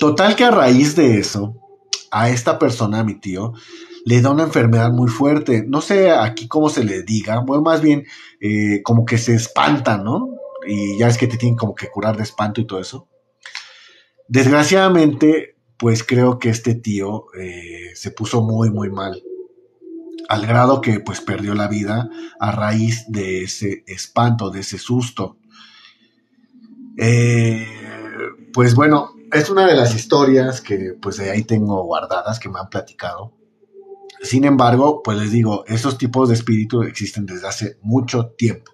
Total 0.00 0.35
que 0.35 0.42
a 0.42 0.50
raíz 0.50 0.97
de 0.97 1.18
eso, 1.18 1.54
a 2.11 2.28
esta 2.28 2.59
persona, 2.59 2.99
a 2.99 3.04
mi 3.04 3.14
tío, 3.14 3.52
le 4.04 4.21
da 4.21 4.30
una 4.30 4.42
enfermedad 4.42 4.90
muy 4.90 5.09
fuerte. 5.09 5.64
No 5.64 5.80
sé 5.80 6.11
aquí 6.11 6.49
cómo 6.49 6.68
se 6.68 6.83
le 6.83 7.04
diga, 7.04 7.38
bueno, 7.38 7.62
más 7.62 7.83
bien 7.83 8.04
eh, 8.40 8.83
como 8.83 9.04
que 9.04 9.18
se 9.18 9.37
espanta, 9.37 9.97
¿no? 9.97 10.30
Y 10.66 10.99
ya 10.99 11.06
es 11.06 11.18
que 11.18 11.28
te 11.28 11.37
tienen 11.37 11.56
como 11.56 11.76
que 11.76 11.87
curar 11.87 12.16
de 12.16 12.25
espanto 12.25 12.61
y 12.61 12.66
todo 12.66 12.80
eso. 12.80 13.06
Desgraciadamente, 14.26 15.53
pues 15.76 16.04
creo 16.04 16.38
que 16.38 16.50
este 16.50 16.75
tío 16.75 17.26
eh, 17.38 17.90
se 17.95 18.11
puso 18.11 18.43
muy, 18.43 18.71
muy 18.71 18.90
mal. 18.90 19.23
Al 20.28 20.47
grado 20.47 20.81
que 20.81 21.00
pues 21.00 21.21
perdió 21.21 21.54
la 21.54 21.69
vida 21.69 22.09
a 22.40 22.52
raíz 22.52 23.04
de 23.09 23.45
ese 23.45 23.85
espanto, 23.87 24.50
de 24.50 24.61
ese 24.61 24.78
susto. 24.78 25.37
Eh, 26.97 27.66
pues 28.52 28.75
bueno, 28.75 29.11
es 29.33 29.50
una 29.50 29.66
de 29.66 29.75
las 29.75 29.95
historias 29.95 30.61
que 30.61 30.95
pues 31.00 31.16
de 31.16 31.31
ahí 31.31 31.43
tengo 31.43 31.83
guardadas, 31.85 32.38
que 32.38 32.49
me 32.49 32.61
han 32.61 32.69
platicado. 32.69 33.33
Sin 34.23 34.45
embargo, 34.45 35.02
pues 35.02 35.19
les 35.19 35.33
digo, 35.33 35.64
esos 35.66 35.99
tipos 35.99 36.28
de 36.28 36.35
espíritus 36.35 36.87
existen 36.87 37.26
desde 37.26 37.49
hace 37.49 37.78
mucho 37.83 38.28
tiempo. 38.38 38.74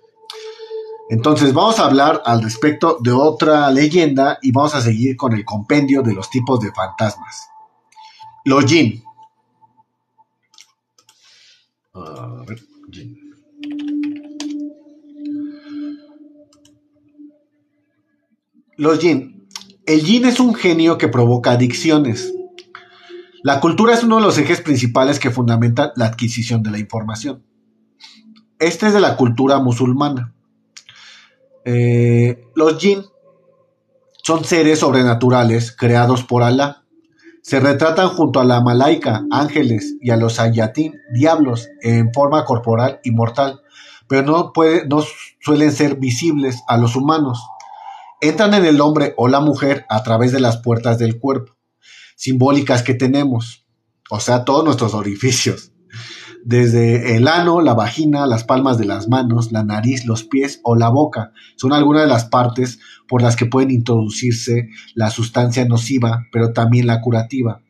Entonces 1.10 1.52
vamos 1.52 1.80
a 1.80 1.86
hablar 1.86 2.22
al 2.24 2.40
respecto 2.40 2.98
de 3.00 3.10
otra 3.10 3.68
leyenda 3.72 4.38
y 4.42 4.52
vamos 4.52 4.76
a 4.76 4.80
seguir 4.80 5.16
con 5.16 5.32
el 5.32 5.44
compendio 5.44 6.02
de 6.02 6.14
los 6.14 6.30
tipos 6.30 6.60
de 6.60 6.70
fantasmas. 6.70 7.48
Los 8.44 8.64
jin. 8.64 9.02
A 11.94 12.44
ver, 12.46 12.60
jin. 12.92 13.18
Los 18.76 19.00
jin. 19.00 19.48
El 19.86 20.02
jin 20.02 20.24
es 20.26 20.38
un 20.38 20.54
genio 20.54 20.96
que 20.96 21.08
provoca 21.08 21.50
adicciones. 21.50 22.32
La 23.42 23.58
cultura 23.58 23.94
es 23.94 24.04
uno 24.04 24.18
de 24.18 24.22
los 24.22 24.38
ejes 24.38 24.60
principales 24.60 25.18
que 25.18 25.32
fundamentan 25.32 25.90
la 25.96 26.04
adquisición 26.06 26.62
de 26.62 26.70
la 26.70 26.78
información. 26.78 27.42
Este 28.60 28.86
es 28.86 28.92
de 28.92 29.00
la 29.00 29.16
cultura 29.16 29.58
musulmana. 29.58 30.34
Eh, 31.64 32.46
los 32.54 32.78
jinn 32.78 33.04
son 34.22 34.44
seres 34.44 34.80
sobrenaturales 34.80 35.72
creados 35.72 36.24
por 36.24 36.42
Alá. 36.42 36.84
Se 37.42 37.58
retratan 37.58 38.08
junto 38.08 38.40
a 38.40 38.44
la 38.44 38.60
malaika, 38.60 39.24
ángeles, 39.30 39.96
y 40.00 40.10
a 40.10 40.16
los 40.16 40.38
ayatín, 40.38 40.94
diablos, 41.12 41.68
en 41.80 42.12
forma 42.12 42.44
corporal 42.44 43.00
y 43.02 43.12
mortal, 43.12 43.62
pero 44.08 44.22
no, 44.22 44.52
puede, 44.52 44.86
no 44.86 45.02
suelen 45.40 45.72
ser 45.72 45.96
visibles 45.96 46.62
a 46.68 46.76
los 46.76 46.96
humanos. 46.96 47.42
Entran 48.20 48.52
en 48.54 48.66
el 48.66 48.80
hombre 48.80 49.14
o 49.16 49.28
la 49.28 49.40
mujer 49.40 49.86
a 49.88 50.02
través 50.02 50.32
de 50.32 50.40
las 50.40 50.58
puertas 50.58 50.98
del 50.98 51.18
cuerpo, 51.18 51.56
simbólicas 52.14 52.82
que 52.82 52.94
tenemos, 52.94 53.66
o 54.10 54.20
sea, 54.20 54.44
todos 54.44 54.64
nuestros 54.64 54.92
orificios 54.92 55.69
desde 56.44 57.16
el 57.16 57.28
ano, 57.28 57.60
la 57.60 57.74
vagina, 57.74 58.26
las 58.26 58.44
palmas 58.44 58.78
de 58.78 58.84
las 58.84 59.08
manos, 59.08 59.52
la 59.52 59.64
nariz, 59.64 60.04
los 60.04 60.24
pies 60.24 60.60
o 60.62 60.76
la 60.76 60.88
boca. 60.88 61.32
Son 61.56 61.72
algunas 61.72 62.02
de 62.02 62.08
las 62.08 62.26
partes 62.26 62.78
por 63.08 63.22
las 63.22 63.36
que 63.36 63.46
pueden 63.46 63.70
introducirse 63.70 64.68
la 64.94 65.10
sustancia 65.10 65.64
nociva, 65.64 66.26
pero 66.32 66.52
también 66.52 66.86
la 66.86 67.00
curativa. 67.00 67.62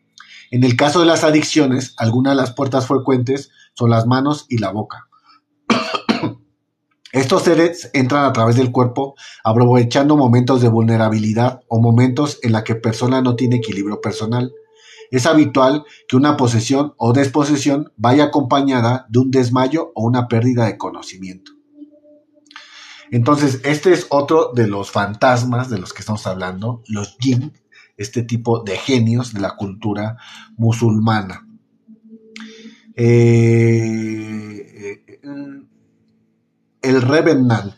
En 0.51 0.65
el 0.65 0.77
caso 0.77 1.01
de 1.01 1.07
las 1.07 1.25
adicciones, 1.25 1.95
algunas 1.97 2.33
de 2.33 2.41
las 2.43 2.53
puertas 2.53 2.87
frecuentes 2.87 3.51
son 3.75 3.91
las 3.91 4.07
manos 4.07 4.47
y 4.49 4.59
la 4.59 4.71
boca. 4.71 5.09
Estos 7.13 7.43
seres 7.43 7.91
entran 7.93 8.25
a 8.25 8.33
través 8.33 8.57
del 8.57 8.73
cuerpo 8.73 9.15
aprovechando 9.45 10.17
momentos 10.17 10.61
de 10.61 10.69
vulnerabilidad 10.69 11.61
o 11.69 11.81
momentos 11.81 12.39
en 12.43 12.53
la 12.53 12.65
que 12.65 12.75
persona 12.75 13.23
no 13.23 13.37
tiene 13.37 13.57
equilibrio 13.57 14.01
personal 14.01 14.53
es 15.11 15.27
habitual 15.27 15.85
que 16.09 16.17
una 16.17 16.37
posesión 16.37 16.95
o 16.97 17.13
desposesión 17.13 17.93
vaya 17.97 18.25
acompañada 18.25 19.07
de 19.09 19.19
un 19.19 19.31
desmayo 19.31 19.93
o 19.95 20.05
una 20.07 20.29
pérdida 20.29 20.67
de 20.67 20.79
conocimiento. 20.79 21.53
Entonces, 23.11 23.61
este 23.65 23.93
es 23.93 24.07
otro 24.11 24.53
de 24.55 24.69
los 24.69 24.91
fantasmas 24.91 25.69
de 25.69 25.79
los 25.79 25.93
que 25.93 26.01
estamos 26.01 26.27
hablando, 26.27 26.83
los 26.87 27.17
jinn, 27.19 27.53
este 27.97 28.23
tipo 28.23 28.63
de 28.63 28.77
genios 28.77 29.35
de 29.35 29.41
la 29.41 29.57
cultura 29.57 30.17
musulmana. 30.57 31.47
Eh, 32.95 33.61
el 36.83 37.03
Revenant. 37.03 37.75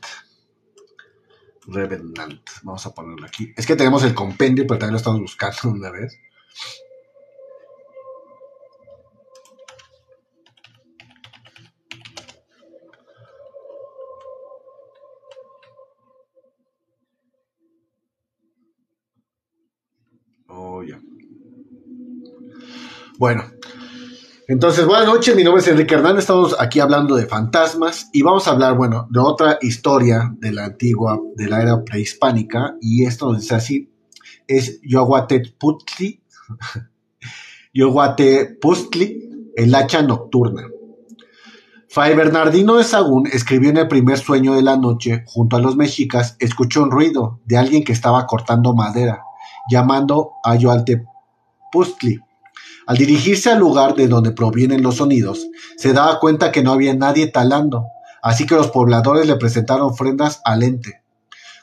Revenant. 1.67 2.41
Vamos 2.63 2.87
a 2.87 2.95
ponerlo 2.95 3.27
aquí. 3.27 3.53
Es 3.57 3.67
que 3.67 3.77
tenemos 3.77 4.05
el 4.05 4.15
compendio, 4.15 4.67
pero 4.67 4.79
también 4.79 4.93
lo 4.93 4.99
estamos 4.99 5.21
buscando 5.21 5.59
una 5.71 5.91
vez. 5.91 6.19
Bueno, 23.19 23.45
entonces, 24.49 24.85
buenas 24.85 25.07
noches, 25.07 25.37
mi 25.37 25.45
nombre 25.45 25.63
es 25.63 25.69
Enrique 25.69 25.95
Hernández, 25.95 26.25
estamos 26.25 26.57
aquí 26.59 26.81
hablando 26.81 27.15
de 27.15 27.27
fantasmas 27.27 28.11
y 28.13 28.23
vamos 28.23 28.49
a 28.49 28.51
hablar, 28.51 28.77
bueno, 28.77 29.07
de 29.11 29.21
otra 29.21 29.59
historia 29.61 30.35
de 30.39 30.53
la 30.53 30.65
antigua, 30.65 31.21
de 31.37 31.49
la 31.49 31.63
era 31.63 31.85
prehispánica 31.85 32.77
y 32.81 33.05
esto 33.05 33.33
dice 33.35 33.55
así, 33.55 33.93
es 34.49 34.81
Yohuateputli, 34.83 36.23
Yohuatepustli, 37.75 39.53
el 39.57 39.75
hacha 39.75 40.03
nocturna. 40.03 40.67
Fray 41.89 42.17
Bernardino 42.17 42.77
de 42.77 42.85
Sagún 42.85 43.29
escribió 43.31 43.71
en 43.71 43.77
el 43.77 43.89
primer 43.89 44.19
sueño 44.19 44.55
de 44.55 44.63
la 44.63 44.77
noche, 44.77 45.23
junto 45.27 45.57
a 45.57 45.61
los 45.61 45.77
mexicas, 45.77 46.37
escuchó 46.41 46.83
un 46.83 46.91
ruido 46.91 47.41
de 47.45 47.59
alguien 47.59 47.85
que 47.85 47.93
estaba 47.93 48.27
cortando 48.27 48.75
madera, 48.75 49.23
llamando 49.71 50.33
a 50.45 50.57
Yohuatepustli 50.57 52.21
al 52.87 52.97
dirigirse 52.97 53.51
al 53.51 53.61
lugar 53.61 53.95
de 53.95 54.09
donde 54.09 54.33
provienen 54.33 54.83
los 54.83 54.97
sonidos, 54.97 55.47
se 55.77 55.93
daba 55.93 56.19
cuenta 56.19 56.51
que 56.51 56.63
no 56.63 56.73
había 56.73 56.95
nadie 56.95 57.29
talando, 57.29 57.87
así 58.23 58.45
que 58.45 58.57
los 58.57 58.71
pobladores 58.71 59.27
le 59.27 59.37
presentaron 59.37 59.87
ofrendas 59.87 60.41
al 60.45 60.63
ente, 60.63 61.03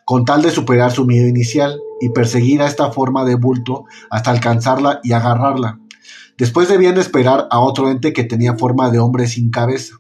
con 0.06 0.24
tal 0.26 0.42
de 0.42 0.52
superar 0.52 0.92
su 0.92 1.06
miedo 1.06 1.28
inicial 1.28 1.80
y 2.00 2.10
perseguir 2.10 2.62
a 2.62 2.68
esta 2.68 2.92
forma 2.92 3.26
de 3.26 3.36
bulto 3.36 3.86
hasta 4.10 4.32
alcanzarla 4.32 5.02
y 5.04 5.12
agarrarla. 5.12 5.80
Después 6.38 6.70
debían 6.70 6.98
esperar 6.98 7.48
a 7.52 7.60
otro 7.60 7.90
ente 7.90 8.14
que 8.14 8.24
tenía 8.24 8.56
forma 8.56 8.90
de 8.90 9.00
hombre 9.00 9.28
sin 9.28 9.52
cabeza, 9.52 9.98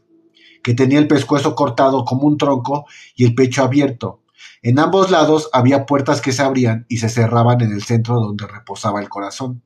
que 0.64 0.74
tenía 0.74 1.00
el 1.00 1.08
pescuezo 1.08 1.54
cortado 1.54 2.06
como 2.06 2.28
un 2.28 2.38
tronco 2.38 2.86
y 3.16 3.26
el 3.26 3.36
pecho 3.36 3.64
abierto. 3.64 4.22
En 4.62 4.78
ambos 4.80 5.10
lados 5.10 5.50
había 5.54 5.86
puertas 5.86 6.22
que 6.22 6.34
se 6.34 6.42
abrían 6.42 6.86
y 6.90 6.98
se 6.98 7.10
cerraban 7.10 7.62
en 7.62 7.72
el 7.72 7.84
centro 7.84 8.16
donde 8.16 8.46
reposaba 8.46 9.02
el 9.02 9.08
corazón. 9.08 9.64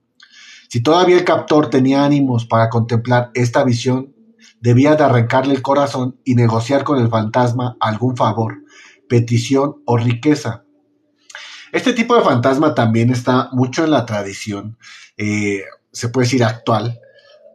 Si 0.69 0.81
todavía 0.81 1.17
el 1.17 1.23
captor 1.23 1.69
tenía 1.69 2.05
ánimos 2.05 2.45
para 2.45 2.69
contemplar 2.69 3.31
esta 3.33 3.63
visión, 3.63 4.13
debía 4.59 4.95
de 4.95 5.03
arrancarle 5.03 5.53
el 5.53 5.61
corazón 5.61 6.19
y 6.23 6.35
negociar 6.35 6.83
con 6.83 7.01
el 7.01 7.09
fantasma 7.09 7.75
algún 7.79 8.15
favor, 8.15 8.63
petición 9.09 9.81
o 9.85 9.97
riqueza. 9.97 10.63
Este 11.71 11.93
tipo 11.93 12.15
de 12.15 12.21
fantasma 12.21 12.75
también 12.75 13.09
está 13.09 13.49
mucho 13.51 13.83
en 13.83 13.91
la 13.91 14.05
tradición, 14.05 14.77
eh, 15.17 15.63
se 15.91 16.09
puede 16.09 16.27
decir 16.27 16.43
actual, 16.43 16.99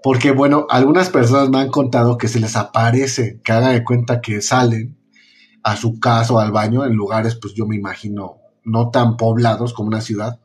porque 0.02 0.32
bueno, 0.32 0.66
algunas 0.70 1.08
personas 1.08 1.48
me 1.50 1.60
han 1.60 1.70
contado 1.70 2.18
que 2.18 2.28
se 2.28 2.40
les 2.40 2.56
aparece, 2.56 3.40
que 3.42 3.52
hagan 3.52 3.74
de 3.74 3.84
cuenta 3.84 4.20
que 4.20 4.40
salen 4.40 4.97
a 5.62 5.76
su 5.76 5.98
casa 6.00 6.32
o 6.34 6.38
al 6.38 6.52
baño 6.52 6.84
en 6.84 6.94
lugares, 6.94 7.34
pues 7.34 7.54
yo 7.54 7.66
me 7.66 7.76
imagino, 7.76 8.38
no 8.64 8.90
tan 8.90 9.16
poblados 9.16 9.72
como 9.72 9.88
una 9.88 10.00
ciudad, 10.00 10.40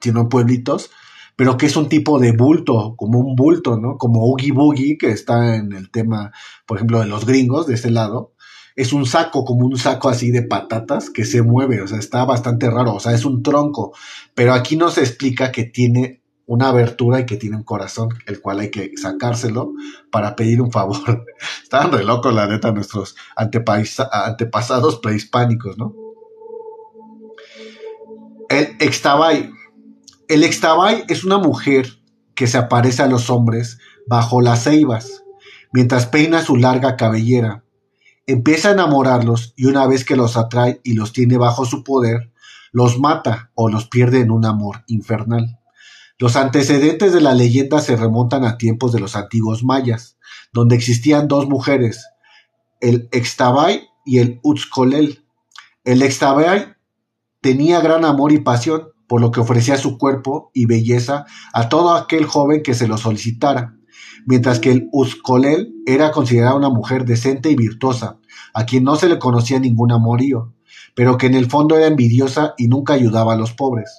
sino 0.00 0.28
pueblitos, 0.28 0.90
pero 1.36 1.56
que 1.56 1.66
es 1.66 1.76
un 1.76 1.88
tipo 1.88 2.18
de 2.18 2.32
bulto, 2.32 2.94
como 2.96 3.20
un 3.20 3.36
bulto, 3.36 3.76
¿no? 3.76 3.96
Como 3.96 4.24
Oogie 4.24 4.52
Boogie, 4.52 4.98
que 4.98 5.10
está 5.10 5.56
en 5.56 5.72
el 5.72 5.90
tema, 5.90 6.32
por 6.66 6.78
ejemplo, 6.78 7.00
de 7.00 7.06
los 7.06 7.26
gringos, 7.26 7.66
de 7.66 7.74
ese 7.74 7.90
lado. 7.90 8.32
Es 8.74 8.92
un 8.92 9.06
saco, 9.06 9.44
como 9.44 9.66
un 9.66 9.76
saco 9.76 10.08
así 10.08 10.30
de 10.30 10.42
patatas 10.42 11.10
que 11.10 11.24
se 11.24 11.42
mueve, 11.42 11.80
o 11.80 11.86
sea, 11.86 11.98
está 11.98 12.24
bastante 12.24 12.70
raro, 12.70 12.94
o 12.94 13.00
sea, 13.00 13.12
es 13.12 13.24
un 13.24 13.42
tronco, 13.42 13.92
pero 14.34 14.52
aquí 14.52 14.76
no 14.76 14.90
se 14.90 15.00
explica 15.00 15.50
que 15.52 15.64
tiene 15.64 16.22
una 16.48 16.70
abertura 16.70 17.20
y 17.20 17.26
que 17.26 17.36
tiene 17.36 17.56
un 17.56 17.62
corazón, 17.62 18.08
el 18.26 18.40
cual 18.40 18.60
hay 18.60 18.70
que 18.70 18.92
sacárselo 18.96 19.74
para 20.10 20.34
pedir 20.34 20.62
un 20.62 20.72
favor. 20.72 21.26
Estaban 21.62 21.92
re 21.92 22.02
locos, 22.02 22.34
la 22.34 22.46
neta, 22.46 22.72
nuestros 22.72 23.16
antepasados 23.36 24.98
prehispánicos, 24.98 25.76
¿no? 25.76 25.94
El 28.48 28.76
Extabay 28.80 29.50
El 30.26 30.42
extabay 30.42 31.04
es 31.08 31.22
una 31.22 31.36
mujer 31.36 32.00
que 32.34 32.46
se 32.46 32.56
aparece 32.56 33.02
a 33.02 33.08
los 33.08 33.28
hombres 33.28 33.78
bajo 34.06 34.40
las 34.40 34.64
ceibas, 34.64 35.24
mientras 35.70 36.06
peina 36.06 36.40
su 36.40 36.56
larga 36.56 36.96
cabellera. 36.96 37.62
Empieza 38.26 38.70
a 38.70 38.72
enamorarlos 38.72 39.52
y 39.54 39.66
una 39.66 39.86
vez 39.86 40.06
que 40.06 40.16
los 40.16 40.38
atrae 40.38 40.80
y 40.82 40.94
los 40.94 41.12
tiene 41.12 41.36
bajo 41.36 41.66
su 41.66 41.84
poder, 41.84 42.32
los 42.72 42.98
mata 42.98 43.50
o 43.54 43.68
los 43.68 43.86
pierde 43.86 44.20
en 44.20 44.30
un 44.30 44.46
amor 44.46 44.84
infernal. 44.86 45.57
Los 46.20 46.34
antecedentes 46.34 47.12
de 47.12 47.20
la 47.20 47.32
leyenda 47.34 47.80
se 47.80 47.96
remontan 47.96 48.44
a 48.44 48.58
tiempos 48.58 48.92
de 48.92 48.98
los 48.98 49.14
antiguos 49.14 49.62
mayas, 49.62 50.18
donde 50.52 50.74
existían 50.74 51.28
dos 51.28 51.48
mujeres, 51.48 52.06
el 52.80 53.08
Extabay 53.12 53.88
y 54.04 54.18
el 54.18 54.40
Utzcolel. 54.42 55.24
El 55.84 56.02
Extabay 56.02 56.74
tenía 57.40 57.80
gran 57.80 58.04
amor 58.04 58.32
y 58.32 58.40
pasión, 58.40 58.88
por 59.06 59.20
lo 59.20 59.30
que 59.30 59.40
ofrecía 59.40 59.76
su 59.76 59.96
cuerpo 59.96 60.50
y 60.52 60.66
belleza 60.66 61.24
a 61.52 61.68
todo 61.68 61.94
aquel 61.94 62.26
joven 62.26 62.62
que 62.64 62.74
se 62.74 62.88
lo 62.88 62.98
solicitara, 62.98 63.76
mientras 64.26 64.58
que 64.58 64.72
el 64.72 64.88
Uzcolel 64.92 65.72
era 65.86 66.10
considerada 66.10 66.56
una 66.56 66.68
mujer 66.68 67.04
decente 67.04 67.50
y 67.50 67.54
virtuosa, 67.54 68.18
a 68.54 68.66
quien 68.66 68.84
no 68.84 68.96
se 68.96 69.08
le 69.08 69.18
conocía 69.20 69.60
ningún 69.60 69.92
amorío, 69.92 70.52
pero 70.94 71.16
que 71.16 71.26
en 71.26 71.34
el 71.34 71.48
fondo 71.48 71.76
era 71.76 71.86
envidiosa 71.86 72.54
y 72.58 72.66
nunca 72.66 72.94
ayudaba 72.94 73.34
a 73.34 73.36
los 73.36 73.52
pobres. 73.52 73.98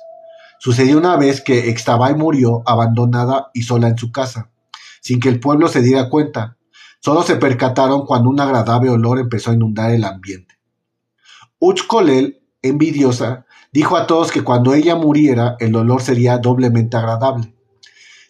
Sucedió 0.60 0.98
una 0.98 1.16
vez 1.16 1.42
que 1.42 1.70
Extabay 1.70 2.16
murió 2.16 2.64
abandonada 2.66 3.50
y 3.54 3.62
sola 3.62 3.88
en 3.88 3.98
su 3.98 4.12
casa, 4.12 4.52
sin 5.02 5.20
que 5.20 5.30
el 5.30 5.40
pueblo 5.40 5.70
se 5.70 5.82
diera 5.82 6.10
cuenta. 6.10 6.58
Solo 7.00 7.24
se 7.24 7.38
percataron 7.38 8.06
cuando 8.06 8.30
un 8.30 8.42
agradable 8.42 8.90
olor 8.90 9.20
empezó 9.20 9.52
a 9.52 9.54
inundar 9.54 9.92
el 9.92 10.04
ambiente. 10.04 10.60
Uchkolel, 11.60 12.42
envidiosa, 12.62 13.46
dijo 13.72 13.96
a 13.96 14.06
todos 14.06 14.32
que 14.32 14.44
cuando 14.44 14.74
ella 14.74 14.96
muriera 14.96 15.56
el 15.60 15.76
olor 15.76 16.02
sería 16.02 16.38
doblemente 16.38 16.98
agradable. 16.98 17.56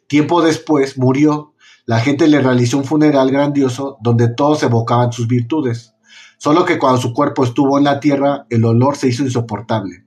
Tiempo 0.07 0.41
después 0.41 0.97
murió. 0.97 1.53
La 1.85 1.99
gente 1.99 2.27
le 2.27 2.41
realizó 2.41 2.77
un 2.77 2.85
funeral 2.85 3.31
grandioso 3.31 3.97
donde 4.01 4.27
todos 4.27 4.61
evocaban 4.61 5.11
sus 5.11 5.27
virtudes. 5.27 5.95
Solo 6.37 6.65
que 6.65 6.77
cuando 6.77 7.01
su 7.01 7.13
cuerpo 7.13 7.43
estuvo 7.43 7.77
en 7.77 7.83
la 7.83 7.99
tierra, 7.99 8.45
el 8.49 8.65
olor 8.65 8.95
se 8.95 9.07
hizo 9.07 9.23
insoportable, 9.23 10.05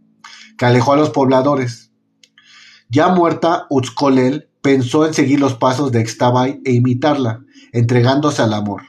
que 0.57 0.64
alejó 0.64 0.93
a 0.93 0.97
los 0.97 1.11
pobladores. 1.11 1.91
Ya 2.92 3.08
muerta, 3.08 3.66
Utzkolel 3.70 4.50
pensó 4.61 5.06
en 5.06 5.14
seguir 5.14 5.40
los 5.40 5.54
pasos 5.54 5.92
de 5.92 6.02
Extabay 6.02 6.61
e 6.62 6.72
imitarla, 6.72 7.42
entregándose 7.72 8.42
al 8.42 8.52
amor. 8.52 8.82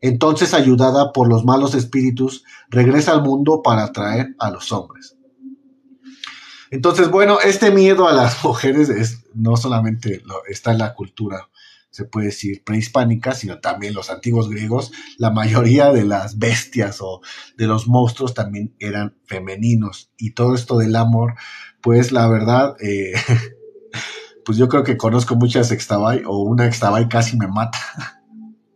Entonces, 0.00 0.54
ayudada 0.54 1.12
por 1.12 1.28
los 1.28 1.44
malos 1.44 1.74
espíritus, 1.74 2.44
regresa 2.68 3.10
al 3.10 3.22
mundo 3.22 3.60
para 3.64 3.82
atraer 3.82 4.36
a 4.38 4.52
los 4.52 4.70
hombres. 4.70 5.16
Entonces, 6.70 7.10
bueno, 7.10 7.40
este 7.40 7.72
miedo 7.72 8.06
a 8.06 8.12
las 8.12 8.44
mujeres 8.44 8.88
es 8.88 9.24
no 9.34 9.56
solamente 9.56 10.22
está 10.48 10.70
en 10.70 10.78
la 10.78 10.94
cultura, 10.94 11.48
se 11.90 12.04
puede 12.04 12.26
decir, 12.26 12.62
prehispánica, 12.62 13.32
sino 13.34 13.58
también 13.58 13.94
los 13.94 14.10
antiguos 14.10 14.48
griegos. 14.48 14.92
La 15.18 15.30
mayoría 15.30 15.90
de 15.90 16.04
las 16.04 16.38
bestias 16.38 16.98
o 17.00 17.20
de 17.56 17.66
los 17.66 17.88
monstruos 17.88 18.32
también 18.32 18.76
eran 18.78 19.16
femeninos. 19.24 20.12
Y 20.16 20.34
todo 20.34 20.54
esto 20.54 20.78
del 20.78 20.94
amor, 20.94 21.34
pues 21.82 22.12
la 22.12 22.28
verdad, 22.28 22.76
eh, 22.80 23.12
pues 24.44 24.58
yo 24.58 24.68
creo 24.68 24.84
que 24.84 24.96
conozco 24.96 25.36
muchas 25.36 25.70
extabay 25.70 26.22
o 26.26 26.38
una 26.42 26.66
extabay 26.66 27.08
casi 27.08 27.36
me 27.36 27.48
mata. 27.48 27.78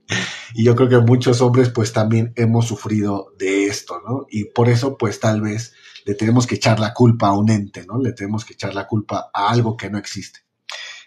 y 0.55 0.65
yo 0.65 0.77
creo 0.77 0.89
que 0.89 0.99
muchos 0.99 1.41
hombres 1.41 1.71
pues 1.71 1.93
también 1.93 2.33
hemos 2.37 2.67
sufrido 2.67 3.33
de 3.39 3.67
esto, 3.67 4.01
¿no? 4.07 4.27
Y 4.31 4.47
por 4.47 4.69
eso 4.69 4.97
pues 4.97 5.21
tal 5.21 5.41
vez 5.41 5.75
le 6.05 6.15
tenemos 6.15 6.47
que 6.47 6.57
echar 6.57 6.81
la 6.81 6.93
culpa 6.93 7.29
a 7.29 7.39
un 7.39 7.51
ente, 7.51 7.85
¿no? 7.87 7.99
Le 7.99 8.13
tenemos 8.13 8.45
que 8.45 8.55
echar 8.55 8.75
la 8.75 8.87
culpa 8.87 9.31
a 9.33 9.51
algo 9.51 9.77
que 9.77 9.91
no 9.91 9.99
existe. 9.99 10.41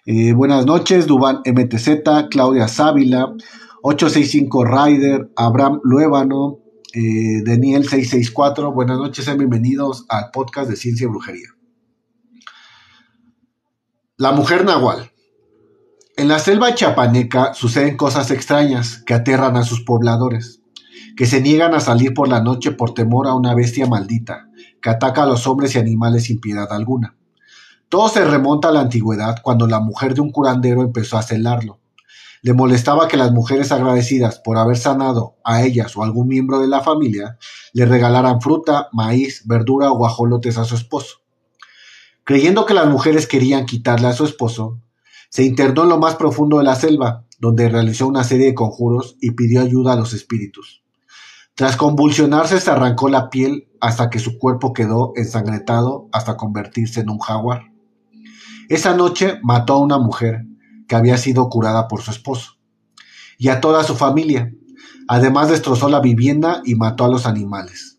Eh, 0.05 0.33
buenas 0.33 0.65
noches, 0.65 1.05
Dubán 1.05 1.41
MTZ, 1.45 2.29
Claudia 2.31 2.67
Sávila, 2.67 3.33
865 3.83 4.65
Rider, 4.65 5.31
Abraham 5.35 5.81
Luébano, 5.83 6.59
eh, 6.93 7.43
Daniel 7.45 7.83
664. 7.83 8.71
Buenas 8.71 8.97
noches, 8.97 9.27
y 9.27 9.37
bienvenidos 9.37 10.05
al 10.09 10.31
podcast 10.31 10.69
de 10.69 10.77
Ciencia 10.77 11.05
y 11.05 11.09
Brujería. 11.09 11.56
La 14.19 14.31
mujer 14.31 14.65
nahual. 14.65 15.11
En 16.15 16.27
la 16.27 16.39
selva 16.39 16.73
chapaneca 16.73 17.53
suceden 17.53 17.97
cosas 17.97 18.31
extrañas 18.31 19.03
que 19.05 19.13
aterran 19.13 19.55
a 19.55 19.63
sus 19.63 19.81
pobladores, 19.81 20.63
que 21.15 21.27
se 21.27 21.39
niegan 21.39 21.75
a 21.75 21.79
salir 21.79 22.15
por 22.15 22.27
la 22.27 22.41
noche 22.41 22.71
por 22.71 22.95
temor 22.95 23.27
a 23.27 23.35
una 23.35 23.53
bestia 23.53 23.85
maldita, 23.85 24.49
que 24.81 24.89
ataca 24.89 25.21
a 25.21 25.27
los 25.27 25.45
hombres 25.45 25.75
y 25.75 25.77
animales 25.77 26.23
sin 26.23 26.39
piedad 26.39 26.65
alguna. 26.73 27.15
Todo 27.89 28.09
se 28.09 28.25
remonta 28.25 28.69
a 28.69 28.71
la 28.71 28.79
antigüedad 28.79 29.35
cuando 29.43 29.67
la 29.67 29.81
mujer 29.81 30.15
de 30.15 30.21
un 30.21 30.31
curandero 30.31 30.81
empezó 30.81 31.19
a 31.19 31.21
celarlo. 31.21 31.79
Le 32.41 32.53
molestaba 32.53 33.07
que 33.07 33.17
las 33.17 33.31
mujeres 33.31 33.71
agradecidas 33.71 34.39
por 34.39 34.57
haber 34.57 34.77
sanado 34.77 35.35
a 35.43 35.61
ellas 35.61 35.95
o 35.95 36.01
a 36.01 36.05
algún 36.07 36.27
miembro 36.27 36.59
de 36.59 36.67
la 36.67 36.81
familia 36.81 37.37
le 37.71 37.85
regalaran 37.85 38.41
fruta, 38.41 38.89
maíz, 38.93 39.43
verdura 39.45 39.91
o 39.91 39.97
guajolotes 39.99 40.57
a 40.57 40.63
su 40.63 40.73
esposo. 40.73 41.26
Creyendo 42.27 42.65
que 42.65 42.73
las 42.73 42.89
mujeres 42.89 43.25
querían 43.25 43.65
quitarle 43.65 44.07
a 44.07 44.11
su 44.11 44.25
esposo, 44.25 44.81
se 45.29 45.45
internó 45.45 45.83
en 45.83 45.89
lo 45.89 45.97
más 45.97 46.17
profundo 46.17 46.57
de 46.57 46.65
la 46.65 46.75
selva, 46.75 47.23
donde 47.39 47.69
realizó 47.69 48.05
una 48.05 48.25
serie 48.25 48.47
de 48.47 48.53
conjuros 48.53 49.15
y 49.21 49.31
pidió 49.31 49.61
ayuda 49.61 49.93
a 49.93 49.95
los 49.95 50.11
espíritus. 50.11 50.83
Tras 51.55 51.77
convulsionarse 51.77 52.59
se 52.59 52.69
arrancó 52.69 53.07
la 53.07 53.29
piel 53.29 53.69
hasta 53.79 54.09
que 54.09 54.19
su 54.19 54.37
cuerpo 54.37 54.73
quedó 54.73 55.13
ensangrentado 55.15 56.09
hasta 56.11 56.35
convertirse 56.35 56.99
en 56.99 57.11
un 57.11 57.19
jaguar. 57.19 57.71
Esa 58.67 58.93
noche 58.93 59.39
mató 59.41 59.75
a 59.75 59.81
una 59.81 59.97
mujer 59.97 60.45
que 60.89 60.97
había 60.97 61.15
sido 61.15 61.47
curada 61.47 61.87
por 61.87 62.01
su 62.01 62.11
esposo 62.11 62.57
y 63.37 63.47
a 63.47 63.61
toda 63.61 63.85
su 63.85 63.95
familia. 63.95 64.51
Además 65.07 65.47
destrozó 65.47 65.87
la 65.87 66.01
vivienda 66.01 66.61
y 66.65 66.75
mató 66.75 67.05
a 67.05 67.09
los 67.09 67.25
animales. 67.25 67.96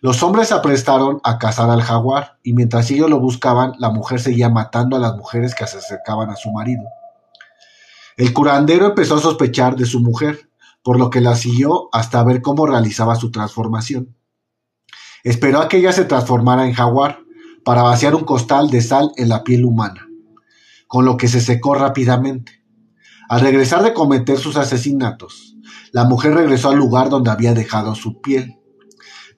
Los 0.00 0.22
hombres 0.22 0.48
se 0.48 0.54
aprestaron 0.54 1.20
a 1.24 1.38
cazar 1.38 1.70
al 1.70 1.82
jaguar 1.82 2.38
y 2.42 2.52
mientras 2.52 2.90
ellos 2.90 3.08
lo 3.08 3.18
buscaban, 3.18 3.72
la 3.78 3.90
mujer 3.90 4.20
seguía 4.20 4.48
matando 4.48 4.96
a 4.96 5.00
las 5.00 5.16
mujeres 5.16 5.54
que 5.54 5.66
se 5.66 5.78
acercaban 5.78 6.30
a 6.30 6.36
su 6.36 6.50
marido. 6.50 6.84
El 8.16 8.32
curandero 8.32 8.86
empezó 8.86 9.16
a 9.16 9.20
sospechar 9.20 9.76
de 9.76 9.86
su 9.86 10.00
mujer 10.00 10.50
por 10.82 10.98
lo 10.98 11.10
que 11.10 11.20
la 11.20 11.34
siguió 11.34 11.88
hasta 11.92 12.22
ver 12.22 12.42
cómo 12.42 12.66
realizaba 12.66 13.16
su 13.16 13.30
transformación. 13.30 14.14
Esperó 15.24 15.60
a 15.60 15.68
que 15.68 15.78
ella 15.78 15.92
se 15.92 16.04
transformara 16.04 16.66
en 16.66 16.74
jaguar 16.74 17.18
para 17.64 17.82
vaciar 17.82 18.14
un 18.14 18.24
costal 18.24 18.70
de 18.70 18.80
sal 18.80 19.10
en 19.16 19.28
la 19.28 19.42
piel 19.42 19.64
humana, 19.64 20.06
con 20.86 21.04
lo 21.04 21.16
que 21.16 21.26
se 21.26 21.40
secó 21.40 21.74
rápidamente. 21.74 22.62
Al 23.28 23.40
regresar 23.40 23.82
de 23.82 23.92
cometer 23.92 24.38
sus 24.38 24.56
asesinatos, 24.56 25.56
la 25.90 26.04
mujer 26.04 26.34
regresó 26.34 26.70
al 26.70 26.76
lugar 26.76 27.10
donde 27.10 27.30
había 27.30 27.54
dejado 27.54 27.96
su 27.96 28.20
piel. 28.20 28.60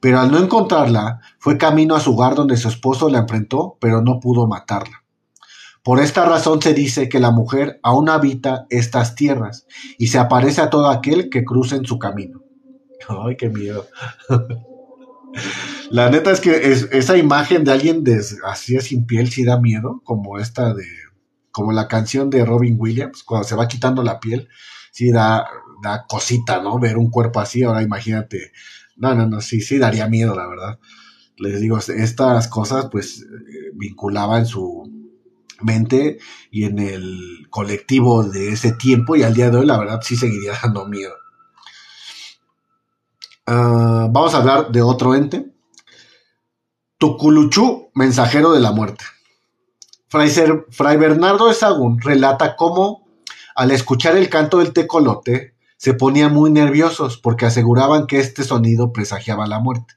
Pero 0.01 0.21
al 0.21 0.31
no 0.31 0.39
encontrarla, 0.39 1.21
fue 1.39 1.59
camino 1.59 1.95
a 1.95 2.01
su 2.01 2.15
hogar 2.15 2.35
donde 2.35 2.57
su 2.57 2.69
esposo 2.69 3.09
la 3.09 3.19
enfrentó, 3.19 3.77
pero 3.81 4.01
no 4.03 4.21
pudo 4.21 4.47
matarla. 4.47 5.05
Por 5.83 6.01
esta 6.01 6.25
razón 6.25 6.61
se 6.61 6.75
dice 6.75 7.09
que 7.09 7.21
la 7.21 7.31
mujer 7.31 7.81
aún 7.83 8.09
habita 8.09 8.67
estas 8.69 9.15
tierras 9.15 9.67
y 9.97 10.09
se 10.09 10.19
aparece 10.19 10.61
a 10.61 10.71
todo 10.71 10.89
aquel 10.89 11.31
que 11.31 11.45
cruce 11.45 11.77
en 11.77 11.87
su 11.87 11.99
camino. 11.99 12.43
Ay, 13.09 13.37
qué 13.37 13.49
miedo. 13.49 13.87
La 15.91 16.11
neta 16.11 16.31
es 16.31 16.41
que 16.41 16.73
esa 16.93 17.17
imagen 17.17 17.65
de 17.65 17.73
alguien 17.73 18.05
así 18.45 18.79
sin 18.81 19.07
piel 19.07 19.31
sí 19.31 19.45
da 19.45 19.59
miedo, 19.59 20.01
como 20.05 20.39
esta 20.39 20.75
de, 20.75 20.85
como 21.51 21.73
la 21.73 21.89
canción 21.89 22.31
de 22.31 22.45
Robin 22.45 22.77
Williams, 22.79 23.23
cuando 23.23 23.47
se 23.47 23.57
va 23.57 23.69
quitando 23.69 24.03
la 24.03 24.21
piel, 24.21 24.49
sí 24.93 25.11
da, 25.11 25.47
da 25.83 26.07
cosita, 26.07 26.61
¿no? 26.61 26.79
Ver 26.79 26.99
un 26.99 27.11
cuerpo 27.11 27.41
así, 27.41 27.63
ahora 27.63 27.83
imagínate. 27.83 28.53
No, 28.99 29.15
no, 29.15 29.27
no, 29.27 29.41
sí, 29.41 29.61
sí 29.61 29.79
daría 29.79 30.09
miedo, 30.09 30.35
la 30.35 30.47
verdad. 30.47 30.79
Les 31.37 31.61
digo, 31.61 31.79
estas 31.79 32.49
cosas 32.49 32.89
pues 32.91 33.23
eh, 33.23 33.71
vinculaban 33.75 34.45
su, 34.45 34.89
mente 35.61 36.19
y 36.51 36.65
en 36.65 36.79
el 36.79 37.47
colectivo 37.51 38.25
de 38.25 38.53
ese 38.53 38.73
tiempo 38.73 39.17
y 39.17 39.23
al 39.23 39.35
día 39.35 39.51
de 39.51 39.59
hoy 39.59 39.67
la 39.67 39.79
verdad 39.79 40.01
sí 40.03 40.17
seguiría 40.17 40.53
dando 40.63 40.87
miedo. 40.87 41.15
Ah, 43.47 44.09
vamos 44.11 44.35
a 44.35 44.39
hablar 44.39 44.71
de 44.71 44.83
otro 44.83 45.15
ente. 45.15 45.53
Tuculuchú, 46.99 47.91
mensajero 47.95 48.53
de 48.53 48.61
la 48.61 48.73
muerte. 48.73 49.05
Fray, 50.09 50.31
Fray 50.71 50.97
Bernardo 50.97 51.47
de 51.49 51.55
Sagún 51.55 52.01
relata 52.01 52.57
cómo 52.57 53.07
al 53.55 53.71
escuchar 53.71 54.17
el 54.17 54.29
canto 54.29 54.59
del 54.59 54.73
tecolote 54.73 55.55
se 55.79 55.95
ponían 55.95 56.35
muy 56.35 56.51
nerviosos 56.51 57.17
porque 57.17 57.47
aseguraban 57.47 58.07
que 58.07 58.19
este 58.19 58.45
sonido 58.45 58.93
presagiaba 58.93 59.47
la 59.47 59.61
muerte 59.61 59.95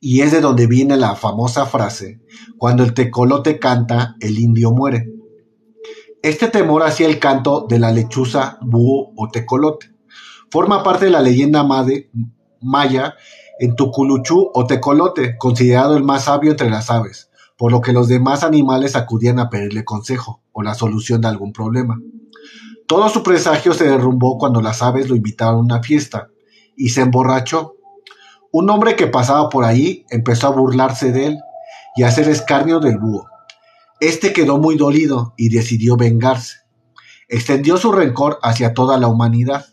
y 0.00 0.22
es 0.22 0.32
de 0.32 0.40
donde 0.40 0.66
viene 0.66 0.96
la 0.96 1.14
famosa 1.14 1.64
frase, 1.64 2.20
cuando 2.58 2.82
el 2.82 2.92
tecolote 2.92 3.58
canta, 3.58 4.16
el 4.20 4.38
indio 4.38 4.72
muere. 4.72 5.08
Este 6.22 6.48
temor 6.48 6.82
hacia 6.82 7.06
el 7.06 7.18
canto 7.18 7.66
de 7.68 7.78
la 7.78 7.92
lechuza, 7.92 8.58
búho 8.60 9.12
o 9.16 9.28
tecolote 9.28 9.94
forma 10.54 10.84
parte 10.84 11.06
de 11.06 11.10
la 11.10 11.20
leyenda 11.20 11.66
maya 12.60 13.14
en 13.58 13.74
Tuculuchú 13.74 14.52
o 14.54 14.66
tecolote, 14.68 15.36
considerado 15.36 15.96
el 15.96 16.04
más 16.04 16.26
sabio 16.26 16.52
entre 16.52 16.70
las 16.70 16.92
aves, 16.92 17.28
por 17.56 17.72
lo 17.72 17.80
que 17.80 17.92
los 17.92 18.06
demás 18.06 18.44
animales 18.44 18.94
acudían 18.94 19.40
a 19.40 19.50
pedirle 19.50 19.84
consejo 19.84 20.42
o 20.52 20.62
la 20.62 20.74
solución 20.74 21.20
de 21.20 21.26
algún 21.26 21.52
problema. 21.52 22.00
Todo 22.86 23.08
su 23.08 23.22
presagio 23.22 23.72
se 23.72 23.84
derrumbó 23.84 24.36
cuando 24.36 24.60
las 24.60 24.82
aves 24.82 25.08
lo 25.08 25.16
invitaron 25.16 25.56
a 25.56 25.60
una 25.60 25.82
fiesta 25.82 26.28
y 26.76 26.90
se 26.90 27.00
emborrachó. 27.00 27.76
Un 28.52 28.68
hombre 28.68 28.94
que 28.94 29.06
pasaba 29.06 29.48
por 29.48 29.64
ahí 29.64 30.04
empezó 30.10 30.48
a 30.48 30.50
burlarse 30.50 31.10
de 31.10 31.28
él 31.28 31.38
y 31.96 32.02
a 32.02 32.08
hacer 32.08 32.28
escarnio 32.28 32.80
del 32.80 32.98
búho. 32.98 33.26
Este 34.00 34.32
quedó 34.32 34.58
muy 34.58 34.76
dolido 34.76 35.32
y 35.36 35.48
decidió 35.48 35.96
vengarse. 35.96 36.58
Extendió 37.28 37.78
su 37.78 37.90
rencor 37.90 38.38
hacia 38.42 38.74
toda 38.74 38.98
la 38.98 39.08
humanidad. 39.08 39.64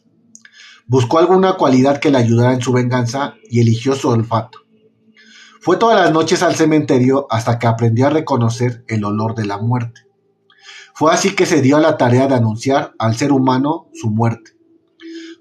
Buscó 0.87 1.19
alguna 1.19 1.53
cualidad 1.53 1.99
que 1.99 2.11
le 2.11 2.17
ayudara 2.17 2.53
en 2.53 2.61
su 2.61 2.71
venganza 2.71 3.35
y 3.49 3.59
eligió 3.59 3.93
su 3.93 4.07
olfato. 4.07 4.59
Fue 5.59 5.77
todas 5.77 5.99
las 5.99 6.11
noches 6.11 6.41
al 6.43 6.55
cementerio 6.55 7.27
hasta 7.29 7.59
que 7.59 7.67
aprendió 7.67 8.07
a 8.07 8.11
reconocer 8.11 8.85
el 8.87 9.03
olor 9.03 9.35
de 9.35 9.45
la 9.45 9.57
muerte. 9.57 10.01
Fue 11.01 11.11
así 11.11 11.35
que 11.35 11.47
se 11.47 11.63
dio 11.63 11.77
a 11.77 11.79
la 11.79 11.97
tarea 11.97 12.27
de 12.27 12.35
anunciar 12.35 12.93
al 12.99 13.15
ser 13.15 13.31
humano 13.31 13.89
su 13.91 14.11
muerte. 14.11 14.51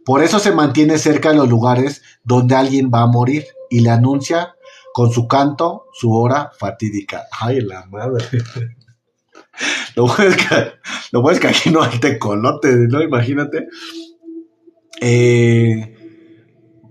Por 0.07 0.23
eso 0.23 0.39
se 0.39 0.53
mantiene 0.53 0.97
cerca 0.97 1.33
de 1.33 1.37
los 1.37 1.51
lugares 1.51 2.01
donde 2.25 2.55
alguien 2.55 2.91
va 2.91 3.03
a 3.03 3.07
morir 3.07 3.45
y 3.69 3.81
le 3.81 3.91
anuncia 3.91 4.55
con 4.95 5.13
su 5.13 5.29
canto 5.29 5.85
su 5.93 6.15
hora 6.15 6.51
fatídica. 6.59 7.25
¡Ay, 7.39 7.61
la 7.61 7.85
madre! 7.85 8.25
lo 9.97 10.07
bueno 10.07 10.31
es 10.31 10.37
que, 10.39 10.73
lo 11.13 11.29
aquí 11.29 11.69
no 11.69 11.83
hay 11.83 12.01
tecolotes, 12.01 12.89
¿no? 12.89 13.03
Imagínate. 13.03 13.69
Eh, 14.99 15.95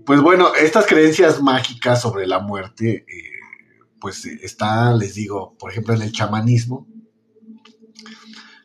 pues 0.06 0.20
bueno, 0.20 0.54
estas 0.54 0.86
creencias 0.86 1.42
mágicas 1.42 2.00
sobre 2.00 2.24
la 2.28 2.38
muerte, 2.38 3.04
eh, 3.08 3.32
pues 4.00 4.26
está, 4.26 4.94
les 4.94 5.16
digo, 5.16 5.56
por 5.58 5.72
ejemplo, 5.72 5.92
en 5.92 6.02
el 6.02 6.12
chamanismo. 6.12 6.86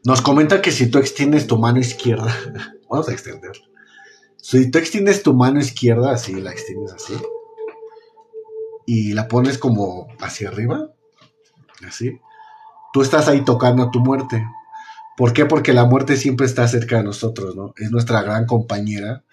Nos 0.06 0.22
comenta 0.22 0.62
que 0.62 0.72
si 0.72 0.88
tú 0.88 1.00
extiendes 1.00 1.48
tu 1.48 1.58
mano 1.58 1.80
izquierda, 1.80 2.34
vamos 2.90 3.10
a 3.10 3.12
extender. 3.12 3.52
Si 4.38 4.70
tú 4.70 4.78
extiendes 4.78 5.24
tu 5.24 5.34
mano 5.34 5.60
izquierda, 5.60 6.12
así 6.12 6.34
la 6.40 6.52
extiendes 6.52 6.94
así, 6.94 7.14
y 8.86 9.14
la 9.14 9.28
pones 9.28 9.58
como 9.58 10.08
hacia 10.20 10.50
arriba, 10.50 10.92
así, 11.88 12.20
tú 12.94 13.02
estás 13.02 13.28
ahí 13.28 13.44
tocando 13.44 13.84
a 13.84 13.92
tu 13.92 14.00
muerte. 14.00 14.46
¿Por 15.18 15.34
qué? 15.34 15.46
Porque 15.46 15.74
la 15.74 15.86
muerte 15.86 16.18
siempre 16.18 16.46
está 16.46 16.68
cerca 16.68 16.98
de 16.98 17.04
nosotros, 17.04 17.56
¿no? 17.56 17.74
Es 17.78 17.90
nuestra 17.90 18.22
gran 18.22 18.46
compañera 18.46 19.24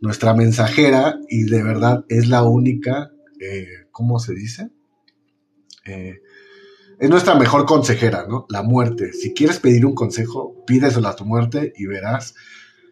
nuestra 0.00 0.34
mensajera 0.34 1.18
y 1.28 1.44
de 1.44 1.62
verdad 1.62 2.04
es 2.08 2.28
la 2.28 2.42
única, 2.44 3.10
eh, 3.40 3.86
¿cómo 3.90 4.18
se 4.18 4.34
dice? 4.34 4.70
Eh, 5.84 6.20
es 6.98 7.10
nuestra 7.10 7.34
mejor 7.36 7.64
consejera, 7.64 8.26
¿no? 8.28 8.46
La 8.48 8.62
muerte. 8.62 9.12
Si 9.12 9.32
quieres 9.32 9.60
pedir 9.60 9.86
un 9.86 9.94
consejo, 9.94 10.64
pídeselo 10.66 11.08
a 11.08 11.16
tu 11.16 11.24
muerte 11.24 11.72
y 11.76 11.86
verás 11.86 12.34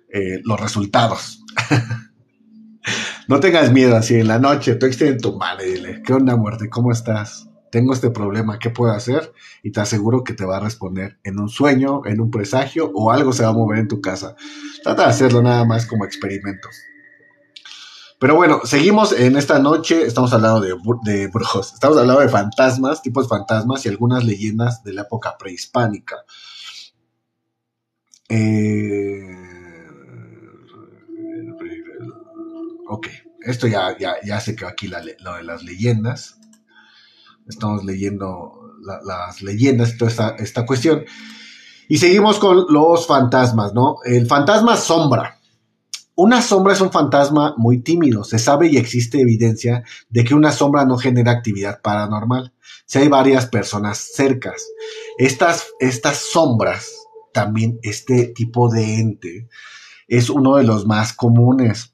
eh, 0.09 0.41
los 0.45 0.61
resultados. 0.61 1.45
no 3.29 3.41
tengas 3.41 3.73
miedo 3.73 3.97
así 3.97 4.15
en 4.15 4.29
la 4.29 4.39
noche, 4.39 4.77
tú 4.77 4.87
extiende 4.87 5.19
tu 5.19 5.37
madre 5.37 5.69
y 5.69 5.73
dile, 5.73 6.03
¿qué 6.05 6.13
onda 6.13 6.37
muerte? 6.37 6.69
¿Cómo 6.71 6.93
estás? 6.93 7.49
Tengo 7.73 7.93
este 7.93 8.11
problema, 8.11 8.61
¿qué 8.61 8.71
puedo 8.71 8.93
hacer? 8.93 9.33
Y 9.65 9.73
te 9.73 9.81
aseguro 9.81 10.23
que 10.23 10.35
te 10.35 10.45
va 10.45 10.59
a 10.59 10.61
responder 10.61 11.19
en 11.25 11.41
un 11.41 11.49
sueño, 11.49 12.03
en 12.07 12.21
un 12.21 12.31
presagio 12.31 12.93
o 12.95 13.11
algo 13.11 13.33
se 13.33 13.43
va 13.43 13.51
a 13.51 13.55
mover 13.55 13.79
en 13.79 13.89
tu 13.89 14.01
casa. 14.01 14.37
Trata 14.85 15.03
de 15.03 15.09
hacerlo 15.09 15.43
nada 15.43 15.65
más 15.65 15.85
como 15.85 16.05
experimento. 16.05 16.69
Pero 18.19 18.35
bueno, 18.35 18.61
seguimos 18.65 19.13
en 19.13 19.37
esta 19.37 19.59
noche, 19.59 20.07
estamos 20.07 20.33
hablando 20.33 20.61
de, 20.61 20.75
de 21.05 21.29
brujos, 21.29 21.75
estamos 21.75 21.99
hablando 21.99 22.23
de 22.23 22.31
fantasmas, 22.31 23.03
tipos 23.03 23.25
de 23.25 23.29
fantasmas 23.29 23.85
y 23.85 23.91
algunas 23.91 24.25
leyendas 24.25 24.83
de 24.83 24.95
la 24.95 25.03
época 25.03 25.37
prehispánica. 25.39 26.17
Eh, 28.29 29.37
ok, 32.89 33.07
esto 33.43 33.67
ya, 33.67 33.97
ya, 33.99 34.17
ya 34.25 34.41
se 34.41 34.57
quedó 34.57 34.69
aquí 34.69 34.89
lo 34.89 35.35
de 35.35 35.43
las 35.45 35.63
leyendas. 35.63 36.39
Estamos 37.47 37.85
leyendo 37.85 38.53
las 39.05 39.43
leyendas 39.43 39.95
y 39.95 39.99
toda 39.99 40.11
esta, 40.11 40.31
esta 40.39 40.65
cuestión. 40.65 41.05
Y 41.89 41.99
seguimos 41.99 42.39
con 42.39 42.65
los 42.69 43.07
fantasmas, 43.07 43.75
¿no? 43.75 43.99
El 44.05 44.27
fantasma 44.27 44.77
sombra. 44.77 45.39
Una 46.19 46.41
sombra 46.41 46.73
es 46.73 46.81
un 46.81 46.91
fantasma 46.91 47.55
muy 47.59 47.83
tímido. 47.83 48.25
Se 48.25 48.39
sabe 48.39 48.69
y 48.69 48.79
existe 48.79 49.21
evidencia 49.21 49.85
de 50.09 50.25
que 50.25 50.35
una 50.35 50.51
sombra 50.51 50.87
no 50.87 50.97
genera 50.97 51.31
actividad 51.31 51.83
paranormal. 51.83 52.55
Si 52.87 52.99
hay 52.99 53.09
varias 53.09 53.45
personas 53.47 53.99
cercas. 53.99 54.67
Estas, 55.19 55.67
estas 55.79 56.17
sombras, 56.17 56.91
también 57.35 57.79
este 57.83 58.29
tipo 58.29 58.71
de 58.71 58.99
ente, 58.99 59.49
es 60.09 60.31
uno 60.31 60.57
de 60.57 60.65
los 60.65 60.87
más 60.87 61.13
comunes. 61.13 61.93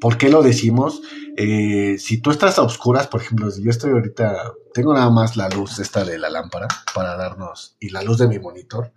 ¿Por 0.00 0.16
qué 0.16 0.30
lo 0.30 0.42
decimos? 0.42 1.02
Eh, 1.36 1.96
si 1.98 2.22
tú 2.22 2.30
estás 2.30 2.58
a 2.58 2.62
oscuras, 2.62 3.06
por 3.06 3.20
ejemplo, 3.20 3.50
si 3.50 3.62
yo 3.62 3.70
estoy 3.70 3.90
ahorita, 3.90 4.54
tengo 4.72 4.94
nada 4.94 5.10
más 5.10 5.36
la 5.36 5.50
luz 5.50 5.78
esta 5.78 6.04
de 6.04 6.18
la 6.18 6.30
lámpara 6.30 6.68
para 6.94 7.16
darnos, 7.16 7.76
y 7.80 7.90
la 7.90 8.02
luz 8.02 8.16
de 8.16 8.28
mi 8.28 8.38
monitor, 8.38 8.94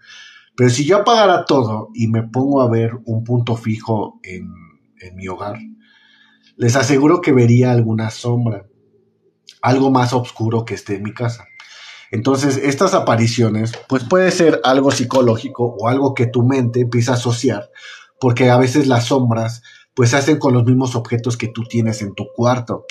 pero 0.60 0.72
si 0.72 0.84
yo 0.84 0.98
apagara 0.98 1.46
todo 1.46 1.88
y 1.94 2.10
me 2.10 2.22
pongo 2.22 2.62
a 2.62 2.70
ver 2.70 2.92
un 3.06 3.24
punto 3.24 3.56
fijo 3.56 4.20
en, 4.24 4.52
mi 5.16 5.26
hogar, 5.30 5.58
les 6.58 6.76
aseguro 6.76 7.22
que 7.22 7.32
vería 7.32 7.72
alguna 7.72 8.10
sombra, 8.10 8.66
algo 9.62 9.90
más 9.90 10.12
oscuro 10.12 10.66
que 10.66 10.74
esté 10.74 10.96
en 10.96 11.04
mi 11.04 11.14
casa. 11.14 11.46
Entonces, 12.12 12.58
estas 12.58 12.94
apariciones, 12.94 13.72
pues 13.88 14.04
puede 14.04 14.32
ser 14.32 14.60
algo 14.66 14.92
psicológico 14.92 15.64
o 15.64 15.88
algo 15.88 16.14
que 16.14 16.28
tu 16.28 16.44
mente 16.44 16.82
empieza 16.82 17.14
a 17.14 17.16
asociar, 17.16 17.70
porque 18.20 18.50
a 18.50 18.58
veces 18.58 18.86
las 18.86 19.06
sombras, 19.06 19.64
pues 19.94 20.10
se 20.10 20.18
hacen 20.18 20.40
con 20.40 20.54
los 20.54 20.66
mismos 20.66 20.94
objetos 20.94 21.38
que 21.38 21.48
tú 21.48 21.64
tienes 21.70 22.02
en 22.02 22.14
tu 22.16 22.28
cuarto. 22.36 22.84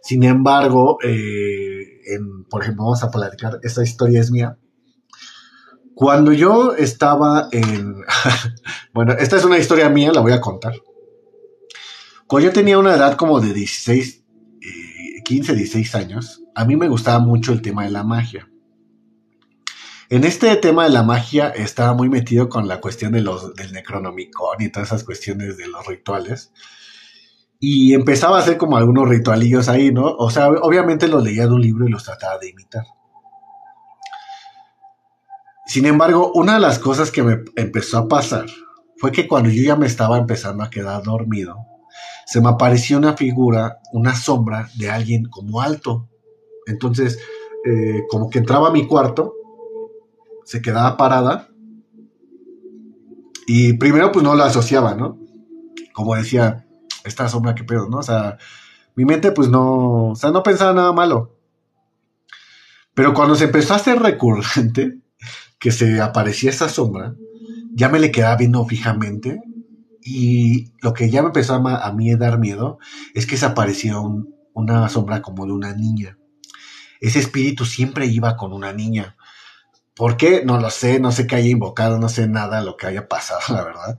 Sin 0.00 0.22
embargo, 0.22 0.98
eh, 1.02 2.18
por 2.48 2.62
ejemplo, 2.62 2.84
vamos 2.84 3.02
a 3.02 3.10
platicar, 3.10 3.58
esta 3.64 3.82
historia 3.82 4.20
es 4.20 4.30
mía. 4.30 4.56
Cuando 5.94 6.32
yo 6.32 6.74
estaba 6.74 7.48
en... 7.52 7.96
bueno, 8.92 9.12
esta 9.12 9.36
es 9.36 9.44
una 9.44 9.58
historia 9.58 9.88
mía, 9.88 10.12
la 10.12 10.20
voy 10.20 10.32
a 10.32 10.40
contar. 10.40 10.74
Cuando 12.26 12.48
yo 12.48 12.52
tenía 12.52 12.78
una 12.78 12.94
edad 12.94 13.16
como 13.16 13.40
de 13.40 13.52
16, 13.52 14.24
15, 15.24 15.54
16 15.54 15.94
años, 15.94 16.42
a 16.54 16.64
mí 16.64 16.76
me 16.76 16.88
gustaba 16.88 17.18
mucho 17.18 17.52
el 17.52 17.62
tema 17.62 17.84
de 17.84 17.90
la 17.90 18.02
magia. 18.02 18.48
En 20.10 20.24
este 20.24 20.54
tema 20.56 20.84
de 20.84 20.90
la 20.90 21.02
magia 21.02 21.48
estaba 21.48 21.94
muy 21.94 22.08
metido 22.08 22.48
con 22.48 22.68
la 22.68 22.80
cuestión 22.80 23.12
de 23.12 23.22
los, 23.22 23.54
del 23.54 23.72
Necronomicon 23.72 24.60
y 24.60 24.68
todas 24.70 24.88
esas 24.88 25.04
cuestiones 25.04 25.56
de 25.56 25.66
los 25.66 25.86
rituales. 25.86 26.52
Y 27.58 27.94
empezaba 27.94 28.36
a 28.36 28.40
hacer 28.40 28.58
como 28.58 28.76
algunos 28.76 29.08
ritualillos 29.08 29.68
ahí, 29.68 29.92
¿no? 29.92 30.14
O 30.16 30.30
sea, 30.30 30.48
obviamente 30.48 31.08
los 31.08 31.24
leía 31.24 31.46
de 31.46 31.54
un 31.54 31.62
libro 31.62 31.86
y 31.86 31.90
los 31.90 32.04
trataba 32.04 32.38
de 32.38 32.50
imitar. 32.50 32.84
Sin 35.66 35.86
embargo, 35.86 36.30
una 36.34 36.54
de 36.54 36.60
las 36.60 36.78
cosas 36.78 37.10
que 37.10 37.22
me 37.22 37.38
empezó 37.56 37.98
a 37.98 38.08
pasar 38.08 38.46
fue 38.96 39.12
que 39.12 39.26
cuando 39.26 39.50
yo 39.50 39.62
ya 39.62 39.76
me 39.76 39.86
estaba 39.86 40.18
empezando 40.18 40.62
a 40.62 40.70
quedar 40.70 41.02
dormido, 41.02 41.56
se 42.26 42.40
me 42.40 42.48
apareció 42.48 42.98
una 42.98 43.14
figura, 43.14 43.80
una 43.92 44.14
sombra 44.14 44.68
de 44.76 44.90
alguien 44.90 45.24
como 45.26 45.60
alto. 45.60 46.08
Entonces, 46.66 47.18
eh, 47.64 48.02
como 48.08 48.30
que 48.30 48.38
entraba 48.38 48.68
a 48.68 48.72
mi 48.72 48.86
cuarto, 48.86 49.34
se 50.44 50.60
quedaba 50.60 50.96
parada 50.96 51.48
y 53.46 53.74
primero 53.74 54.12
pues 54.12 54.22
no 54.22 54.34
la 54.34 54.46
asociaba, 54.46 54.94
¿no? 54.94 55.18
Como 55.92 56.14
decía, 56.14 56.66
esta 57.04 57.28
sombra, 57.28 57.54
qué 57.54 57.64
pedo, 57.64 57.88
¿no? 57.88 57.98
O 57.98 58.02
sea, 58.02 58.38
mi 58.94 59.04
mente 59.04 59.32
pues 59.32 59.48
no, 59.48 60.10
o 60.10 60.14
sea, 60.14 60.30
no 60.30 60.42
pensaba 60.42 60.72
nada 60.72 60.92
malo. 60.92 61.36
Pero 62.94 63.12
cuando 63.12 63.34
se 63.34 63.44
empezó 63.44 63.72
a 63.72 63.76
hacer 63.76 63.98
recurrente, 64.00 65.03
que 65.58 65.70
se 65.70 66.00
aparecía 66.00 66.50
esa 66.50 66.68
sombra, 66.68 67.14
ya 67.72 67.88
me 67.88 67.98
le 67.98 68.12
quedaba 68.12 68.36
viendo 68.36 68.64
fijamente 68.64 69.40
y 70.00 70.72
lo 70.82 70.92
que 70.92 71.10
ya 71.10 71.22
me 71.22 71.28
empezó 71.28 71.54
a, 71.54 71.92
mí 71.92 72.12
a 72.12 72.16
dar 72.16 72.38
miedo 72.38 72.78
es 73.14 73.26
que 73.26 73.36
se 73.36 73.46
aparecía 73.46 73.96
una 74.52 74.88
sombra 74.88 75.22
como 75.22 75.46
de 75.46 75.52
una 75.52 75.74
niña. 75.74 76.18
Ese 77.00 77.18
espíritu 77.18 77.64
siempre 77.64 78.06
iba 78.06 78.36
con 78.36 78.52
una 78.52 78.72
niña. 78.72 79.16
¿Por 79.96 80.16
qué? 80.16 80.44
No 80.44 80.60
lo 80.60 80.70
sé, 80.70 81.00
no 81.00 81.12
sé 81.12 81.26
qué 81.26 81.36
haya 81.36 81.48
invocado, 81.48 81.98
no 81.98 82.08
sé 82.08 82.28
nada 82.28 82.62
lo 82.62 82.76
que 82.76 82.86
haya 82.86 83.08
pasado, 83.08 83.40
la 83.48 83.64
verdad. 83.64 83.98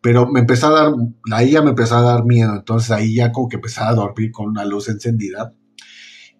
Pero 0.00 0.26
me 0.26 0.40
empezó 0.40 0.68
a 0.68 0.82
dar, 0.82 0.92
ahí 1.32 1.52
ya 1.52 1.62
me 1.62 1.70
empezó 1.70 1.96
a 1.96 2.02
dar 2.02 2.24
miedo, 2.24 2.54
entonces 2.54 2.90
ahí 2.90 3.14
ya 3.14 3.30
como 3.30 3.48
que 3.48 3.56
empezaba 3.56 3.90
a 3.90 3.94
dormir 3.94 4.32
con 4.32 4.48
una 4.48 4.64
luz 4.64 4.88
encendida 4.88 5.54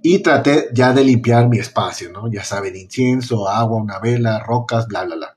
y 0.02 0.20
traté 0.20 0.68
ya 0.72 0.92
de 0.92 1.04
limpiar 1.04 1.48
mi 1.48 1.58
espacio, 1.58 2.10
¿no? 2.12 2.30
Ya 2.30 2.44
saben, 2.44 2.76
incienso, 2.76 3.48
agua, 3.48 3.80
una 3.80 3.98
vela, 3.98 4.40
rocas, 4.40 4.86
bla, 4.88 5.04
bla, 5.04 5.16
bla. 5.16 5.36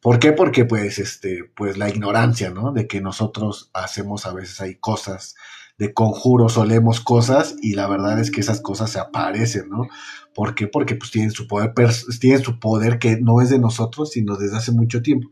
¿Por 0.00 0.18
qué? 0.18 0.32
Porque 0.32 0.64
pues, 0.64 0.98
este, 0.98 1.44
pues 1.56 1.76
la 1.76 1.88
ignorancia, 1.88 2.50
¿no? 2.50 2.72
De 2.72 2.86
que 2.86 3.00
nosotros 3.00 3.70
hacemos 3.74 4.26
a 4.26 4.32
veces 4.32 4.60
hay 4.60 4.76
cosas 4.76 5.34
de 5.78 5.94
conjuros 5.94 6.56
o 6.56 6.64
leemos 6.64 7.00
cosas 7.00 7.54
y 7.62 7.74
la 7.74 7.86
verdad 7.86 8.18
es 8.18 8.30
que 8.30 8.40
esas 8.40 8.60
cosas 8.60 8.90
se 8.90 8.98
aparecen, 8.98 9.68
¿no? 9.68 9.88
¿Por 10.34 10.54
qué? 10.54 10.66
Porque 10.66 10.96
pues 10.96 11.10
tienen 11.10 11.30
su 11.30 11.46
poder, 11.46 11.72
tienen 12.20 12.42
su 12.42 12.58
poder 12.58 12.98
que 12.98 13.20
no 13.20 13.40
es 13.40 13.50
de 13.50 13.58
nosotros, 13.58 14.10
sino 14.10 14.36
desde 14.36 14.56
hace 14.56 14.72
mucho 14.72 15.02
tiempo. 15.02 15.30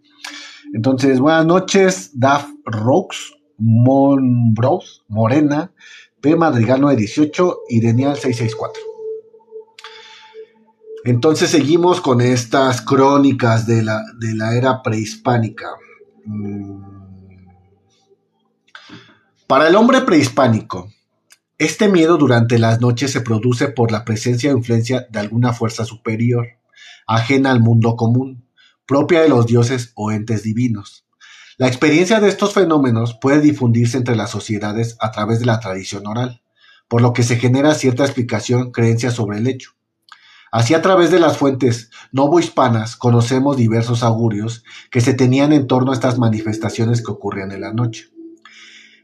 Entonces, 0.73 1.21
buenas 1.21 1.47
noches, 1.47 2.11
Daf 2.15 2.49
Rocks, 2.65 3.35
Monbros, 3.59 5.05
Morena, 5.09 5.73
P. 6.27 6.35
Madrigal 6.35 6.81
918 6.81 7.59
y 7.69 7.79
Denial 7.79 8.17
664. 8.17 8.83
Entonces 11.05 11.51
seguimos 11.51 12.01
con 12.01 12.21
estas 12.21 12.81
crónicas 12.81 13.65
de 13.65 13.85
la, 13.85 14.03
de 14.19 14.35
la 14.35 14.57
era 14.57 14.83
prehispánica. 14.83 15.69
Mm. 16.25 16.81
Para 19.47 19.69
el 19.69 19.77
hombre 19.77 20.01
prehispánico, 20.01 20.91
este 21.59 21.89
miedo 21.89 22.17
durante 22.17 22.59
las 22.59 22.81
noches 22.81 23.13
se 23.13 23.21
produce 23.21 23.69
por 23.69 23.93
la 23.93 24.05
presencia 24.05 24.53
o 24.53 24.57
influencia 24.57 25.07
de 25.09 25.21
alguna 25.21 25.53
fuerza 25.53 25.85
superior, 25.85 26.49
ajena 27.07 27.53
al 27.53 27.61
mundo 27.61 27.95
común, 27.95 28.49
propia 28.85 29.21
de 29.21 29.29
los 29.29 29.47
dioses 29.47 29.93
o 29.95 30.11
entes 30.11 30.43
divinos. 30.43 31.06
La 31.59 31.69
experiencia 31.69 32.21
de 32.21 32.29
estos 32.29 32.53
fenómenos 32.53 33.15
puede 33.19 33.41
difundirse 33.41 33.97
entre 33.97 34.15
las 34.15 34.31
sociedades 34.31 34.99
a 35.01 35.11
través 35.11 35.41
de 35.41 35.47
la 35.47 35.59
tradición 35.59 36.07
oral, 36.07 36.43
por 36.87 37.01
lo 37.01 37.15
que 37.15 37.23
se 37.23 37.37
genera 37.37 37.75
cierta 37.75 38.05
explicación, 38.05 38.73
creencia 38.73 39.11
sobre 39.11 39.39
el 39.39 39.47
hecho. 39.47 39.71
Así 40.53 40.75
a 40.75 40.83
través 40.83 41.11
de 41.11 41.19
las 41.19 41.39
fuentes 41.39 41.91
novohispanas 42.13 42.97
conocemos 42.97 43.57
diversos 43.57 44.03
augurios 44.03 44.65
que 44.91 45.01
se 45.01 45.15
tenían 45.15 45.55
en 45.55 45.67
torno 45.67 45.93
a 45.93 45.95
estas 45.95 46.19
manifestaciones 46.19 47.03
que 47.03 47.13
ocurrían 47.13 47.51
en 47.51 47.63
la 47.63 47.73
noche. 47.73 48.11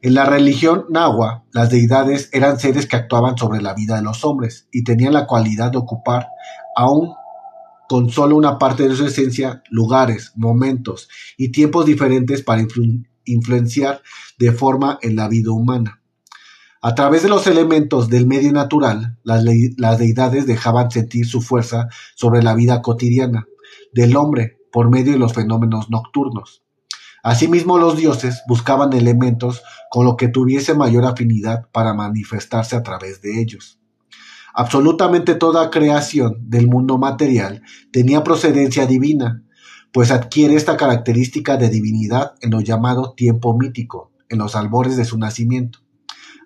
En 0.03 0.13
la 0.13 0.27
religión 0.27 0.85
nahua, 0.91 1.45
las 1.53 1.71
deidades 1.71 2.29
eran 2.33 2.59
seres 2.59 2.87
que 2.87 2.97
actuaban 2.97 3.39
sobre 3.39 3.63
la 3.63 3.73
vida 3.73 3.97
de 3.97 4.03
los 4.03 4.27
hombres 4.27 4.69
y 4.71 4.85
tenían 4.85 5.15
la 5.15 5.27
cualidad 5.27 5.71
de 5.71 5.79
ocupar, 5.79 6.29
aún 6.77 7.15
con 7.93 8.09
solo 8.09 8.37
una 8.37 8.57
parte 8.57 8.89
de 8.89 8.97
su 8.97 9.05
esencia, 9.05 9.63
lugares, 9.69 10.33
momentos 10.35 11.11
y 11.37 11.51
tiempos 11.53 11.85
diferentes 11.85 12.41
para 12.41 12.65
influenciar 13.27 14.01
de 14.39 14.51
forma 14.51 14.99
en 15.03 15.15
la 15.15 15.29
vida 15.29 15.51
humana. 15.51 16.01
A 16.81 16.95
través 16.95 17.23
de 17.23 17.29
los 17.29 17.47
elementos 17.47 18.09
del 18.09 18.27
medio 18.27 18.51
natural, 18.51 19.19
las, 19.25 19.45
deidades 19.45 20.47
dejaban 20.47 20.91
sentir 20.91 21.27
su 21.27 21.43
fuerza 21.43 21.89
sobre 22.15 22.43
la 22.43 22.55
vida 22.55 22.81
cotidiana 22.81 23.47
del 23.93 24.17
hombre 24.17 24.57
por 24.73 24.89
medio 24.89 25.13
de 25.13 25.19
los 25.19 25.35
fenómenos 25.35 25.91
nocturnos. 25.91 26.63
Asimismo, 27.23 27.77
los 27.77 27.99
dioses 27.99 28.43
buscaban 28.49 28.95
elementos 28.95 29.63
con 29.91 30.07
lo 30.07 30.17
que 30.17 30.29
tuviese 30.29 30.73
mayor 30.73 31.05
afinidad 31.05 31.69
para 31.73 31.93
manifestarse 31.93 32.75
a 32.75 32.83
través 32.83 33.21
de 33.21 33.39
ellos. 33.43 33.82
Absolutamente 34.55 35.35
toda 35.35 35.71
creación 35.71 36.37
del 36.49 36.69
mundo 36.69 36.99
material 36.99 37.63
tenía 37.91 38.23
procedencia 38.23 38.87
divina, 38.87 39.43
pues 39.93 40.11
adquiere 40.11 40.57
esta 40.57 40.77
característica 40.77 41.57
de 41.57 41.71
divinidad 41.71 42.35
en 42.41 42.51
lo 42.51 42.61
llamado 42.61 43.15
tiempo 43.15 43.57
mítico, 43.57 44.13
en 44.29 44.39
los 44.39 44.57
albores 44.57 44.97
de 44.97 45.05
su 45.05 45.19
nacimiento. 45.19 45.81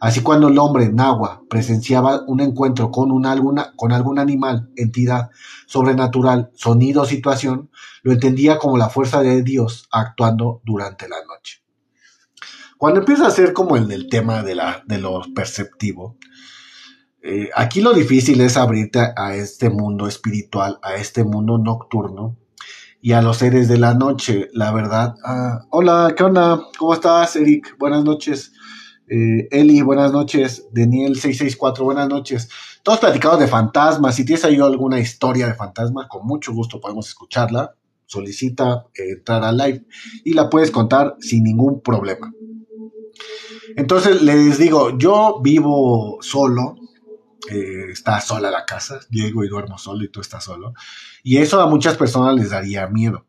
Así 0.00 0.20
cuando 0.20 0.48
el 0.48 0.58
hombre 0.58 0.90
nahua 0.92 1.42
presenciaba 1.48 2.22
un 2.26 2.40
encuentro 2.40 2.90
con, 2.90 3.10
un 3.10 3.24
alguna, 3.24 3.72
con 3.76 3.92
algún 3.92 4.18
animal, 4.18 4.70
entidad 4.76 5.30
sobrenatural, 5.66 6.50
sonido 6.54 7.02
o 7.02 7.06
situación, 7.06 7.70
lo 8.02 8.12
entendía 8.12 8.58
como 8.58 8.76
la 8.76 8.90
fuerza 8.90 9.22
de 9.22 9.42
Dios 9.42 9.88
actuando 9.90 10.60
durante 10.64 11.08
la 11.08 11.16
noche. 11.26 11.62
Cuando 12.76 13.00
empieza 13.00 13.26
a 13.26 13.30
ser 13.30 13.54
como 13.54 13.76
el 13.76 14.08
tema 14.10 14.42
de, 14.42 14.54
la, 14.54 14.82
de 14.86 14.98
lo 14.98 15.22
perceptivo, 15.34 16.18
eh, 17.28 17.50
aquí 17.56 17.80
lo 17.80 17.92
difícil 17.92 18.40
es 18.40 18.56
abrirte 18.56 19.00
a, 19.16 19.34
este 19.34 19.68
mundo 19.68 20.06
espiritual, 20.06 20.78
a 20.80 20.94
este 20.94 21.24
mundo 21.24 21.58
nocturno 21.58 22.36
y 23.02 23.12
a 23.12 23.20
los 23.20 23.38
seres 23.38 23.66
de 23.66 23.78
la 23.78 23.94
noche, 23.94 24.48
la 24.52 24.72
verdad. 24.72 25.16
Ah, 25.24 25.66
hola, 25.70 26.14
¿qué 26.16 26.22
onda? 26.22 26.60
¿Cómo 26.78 26.94
estás, 26.94 27.34
Eric? 27.34 27.76
Buenas 27.80 28.04
noches. 28.04 28.52
Eh, 29.08 29.48
Eli, 29.50 29.82
buenas 29.82 30.12
noches. 30.12 30.68
Daniel664, 30.72 31.82
buenas 31.82 32.08
noches. 32.08 32.48
Todos 32.84 33.00
platicados 33.00 33.40
de 33.40 33.48
fantasmas. 33.48 34.14
Si 34.14 34.24
tienes 34.24 34.44
ahí 34.44 34.60
alguna 34.60 35.00
historia 35.00 35.48
de 35.48 35.54
fantasma, 35.54 36.06
con 36.06 36.24
mucho 36.24 36.52
gusto 36.52 36.80
podemos 36.80 37.08
escucharla. 37.08 37.74
Solicita 38.04 38.86
eh, 38.94 39.14
entrar 39.16 39.42
a 39.42 39.50
live 39.50 39.84
y 40.24 40.32
la 40.32 40.48
puedes 40.48 40.70
contar 40.70 41.16
sin 41.18 41.42
ningún 41.42 41.80
problema. 41.80 42.32
Entonces 43.76 44.22
les 44.22 44.58
digo, 44.58 44.96
yo 44.96 45.40
vivo 45.42 46.18
solo, 46.20 46.76
está 47.48 48.20
sola 48.20 48.50
la 48.50 48.64
casa, 48.64 49.00
llego 49.10 49.44
y 49.44 49.48
duermo 49.48 49.78
solo 49.78 50.04
y 50.04 50.08
tú 50.08 50.20
estás 50.20 50.44
solo. 50.44 50.74
Y 51.22 51.38
eso 51.38 51.60
a 51.60 51.68
muchas 51.68 51.96
personas 51.96 52.34
les 52.34 52.50
daría 52.50 52.86
miedo. 52.86 53.26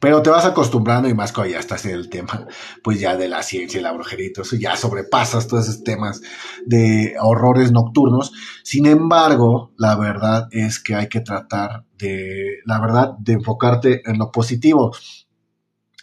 Pero 0.00 0.22
te 0.22 0.30
vas 0.30 0.46
acostumbrando 0.46 1.08
y 1.08 1.14
más 1.14 1.30
cuando 1.30 1.52
ya 1.52 1.58
estás 1.58 1.84
en 1.84 1.92
el 1.92 2.08
tema, 2.08 2.46
pues 2.82 2.98
ya 3.00 3.16
de 3.16 3.28
la 3.28 3.42
ciencia 3.42 3.78
y 3.78 3.82
la 3.82 3.92
brujería 3.92 4.28
y 4.28 4.32
todo 4.32 4.44
eso, 4.44 4.56
ya 4.56 4.74
sobrepasas 4.74 5.46
todos 5.46 5.68
esos 5.68 5.84
temas 5.84 6.22
de 6.64 7.16
horrores 7.20 7.70
nocturnos. 7.70 8.32
Sin 8.62 8.86
embargo, 8.86 9.72
la 9.76 9.96
verdad 9.96 10.48
es 10.52 10.80
que 10.80 10.94
hay 10.94 11.08
que 11.08 11.20
tratar 11.20 11.84
de, 11.98 12.60
la 12.64 12.80
verdad, 12.80 13.12
de 13.18 13.34
enfocarte 13.34 14.02
en 14.08 14.18
lo 14.18 14.32
positivo. 14.32 14.94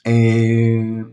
Eh, 0.04 1.04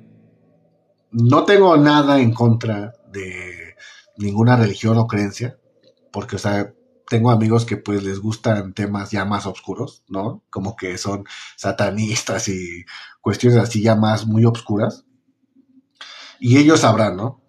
no 1.13 1.45
tengo 1.45 1.77
nada 1.79 2.21
en 2.21 2.35
contra 2.35 2.93
de 3.11 3.77
ninguna 4.19 4.57
religión 4.57 4.99
o 4.99 5.07
creencia, 5.07 5.57
porque, 6.15 6.37
o 6.37 6.39
sea, 6.39 6.73
tengo 7.09 7.33
amigos 7.33 7.67
que 7.67 7.77
pues 7.77 8.05
les 8.05 8.21
gustan 8.21 8.73
temas 8.73 9.11
ya 9.11 9.25
más 9.25 9.47
oscuros, 9.47 10.05
¿no? 10.09 10.45
Como 10.49 10.77
que 10.77 10.97
son 10.97 11.25
satanistas 11.57 12.49
y 12.49 12.85
cuestiones 13.21 13.59
así 13.59 13.83
ya 13.83 13.97
más 13.97 14.25
muy 14.25 14.45
oscuras. 14.45 15.05
Y 16.39 16.57
ellos 16.59 16.81
sabrán, 16.81 17.17
¿no? 17.17 17.43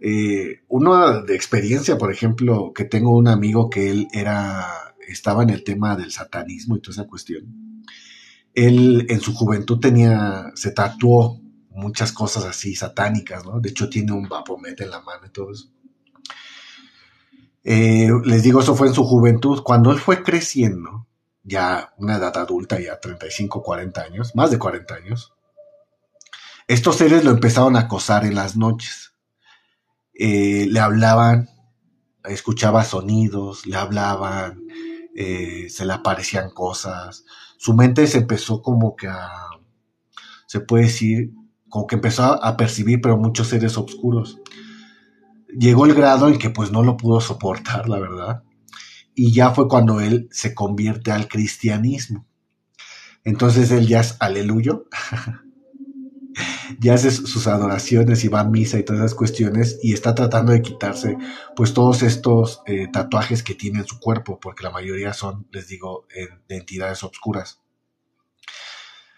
Eh, 0.00 0.62
una 0.66 1.22
de 1.22 1.36
experiencia, 1.36 1.98
por 1.98 2.12
ejemplo, 2.12 2.72
que 2.74 2.84
tengo 2.84 3.16
un 3.16 3.28
amigo 3.28 3.70
que 3.70 3.90
él 3.90 4.08
era, 4.12 4.66
estaba 5.06 5.44
en 5.44 5.50
el 5.50 5.62
tema 5.62 5.94
del 5.94 6.10
satanismo 6.10 6.76
y 6.76 6.80
toda 6.80 6.94
esa 6.94 7.06
cuestión. 7.06 7.84
Él 8.54 9.06
en 9.08 9.20
su 9.20 9.32
juventud 9.34 9.78
tenía, 9.78 10.50
se 10.56 10.72
tatuó 10.72 11.40
muchas 11.70 12.10
cosas 12.10 12.44
así 12.44 12.74
satánicas, 12.74 13.44
¿no? 13.44 13.60
De 13.60 13.70
hecho 13.70 13.88
tiene 13.88 14.10
un 14.10 14.28
vapomet 14.28 14.80
en 14.80 14.90
la 14.90 15.00
mano 15.00 15.26
y 15.28 15.30
todo 15.30 15.52
eso. 15.52 15.70
Eh, 17.62 18.08
les 18.24 18.42
digo, 18.42 18.60
eso 18.60 18.74
fue 18.74 18.88
en 18.88 18.94
su 18.94 19.04
juventud. 19.04 19.62
Cuando 19.62 19.92
él 19.92 19.98
fue 19.98 20.22
creciendo, 20.22 21.06
ya 21.42 21.92
una 21.98 22.16
edad 22.16 22.36
adulta, 22.36 22.80
ya 22.80 22.98
35, 23.00 23.62
40 23.62 24.02
años, 24.02 24.34
más 24.34 24.50
de 24.50 24.58
40 24.58 24.94
años, 24.94 25.34
estos 26.66 26.96
seres 26.96 27.24
lo 27.24 27.30
empezaron 27.30 27.76
a 27.76 27.80
acosar 27.80 28.24
en 28.24 28.34
las 28.34 28.56
noches. 28.56 29.14
Eh, 30.14 30.66
le 30.68 30.80
hablaban, 30.80 31.48
escuchaba 32.24 32.84
sonidos, 32.84 33.66
le 33.66 33.76
hablaban, 33.76 34.62
eh, 35.16 35.66
se 35.68 35.84
le 35.84 35.92
aparecían 35.92 36.50
cosas. 36.50 37.24
Su 37.58 37.74
mente 37.74 38.06
se 38.06 38.18
empezó 38.18 38.62
como 38.62 38.96
que 38.96 39.08
a, 39.08 39.30
se 40.46 40.60
puede 40.60 40.84
decir, 40.84 41.32
como 41.68 41.86
que 41.86 41.96
empezó 41.96 42.42
a 42.42 42.56
percibir, 42.56 43.00
pero 43.00 43.16
muchos 43.16 43.48
seres 43.48 43.76
oscuros 43.76 44.40
llegó 45.58 45.86
el 45.86 45.94
grado 45.94 46.28
en 46.28 46.38
que 46.38 46.50
pues 46.50 46.70
no 46.70 46.82
lo 46.82 46.96
pudo 46.96 47.20
soportar, 47.20 47.88
la 47.88 47.98
verdad. 47.98 48.42
Y 49.14 49.32
ya 49.32 49.50
fue 49.50 49.68
cuando 49.68 50.00
él 50.00 50.28
se 50.30 50.54
convierte 50.54 51.12
al 51.12 51.28
cristianismo. 51.28 52.26
Entonces 53.24 53.70
él 53.70 53.86
ya 53.86 54.00
es 54.00 54.16
aleluyo. 54.20 54.86
ya 56.78 56.94
hace 56.94 57.10
sus 57.10 57.46
adoraciones 57.46 58.24
y 58.24 58.28
va 58.28 58.40
a 58.40 58.44
misa 58.44 58.78
y 58.78 58.84
todas 58.84 59.00
esas 59.00 59.14
cuestiones 59.14 59.78
y 59.82 59.92
está 59.92 60.14
tratando 60.14 60.52
de 60.52 60.62
quitarse 60.62 61.16
pues 61.56 61.74
todos 61.74 62.02
estos 62.02 62.62
eh, 62.66 62.88
tatuajes 62.92 63.42
que 63.42 63.54
tiene 63.54 63.80
en 63.80 63.86
su 63.86 63.98
cuerpo, 63.98 64.38
porque 64.40 64.64
la 64.64 64.70
mayoría 64.70 65.12
son, 65.12 65.46
les 65.50 65.68
digo, 65.68 66.06
de 66.48 66.56
entidades 66.56 67.02
obscuras. 67.02 67.60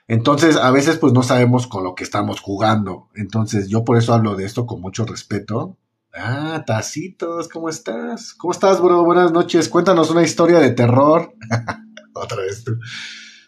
Entonces, 0.09 0.57
a 0.57 0.71
veces 0.71 0.99
pues 0.99 1.13
no 1.13 1.23
sabemos 1.23 1.67
con 1.67 1.85
lo 1.85 1.95
que 1.95 2.05
estamos 2.05 2.41
jugando. 2.41 3.09
Entonces, 3.15 3.69
yo 3.69 3.85
por 3.85 3.97
eso 3.97 4.13
hablo 4.13 4.35
de 4.35 4.45
esto 4.45 4.67
con 4.67 4.81
mucho 4.81 5.07
respeto 5.07 5.79
Ah, 6.15 6.63
Tacitos, 6.67 7.49
¿cómo 7.49 7.71
estás? 7.71 8.35
¿Cómo 8.35 8.53
estás, 8.53 8.83
bro? 8.83 9.03
Buenas 9.03 9.33
noches. 9.33 9.71
Cuéntanos 9.71 10.11
una 10.11 10.23
historia 10.23 10.59
de 10.59 10.71
terror. 10.71 11.33
Otra 12.13 12.37
vez 12.43 12.63
tú. 12.65 12.79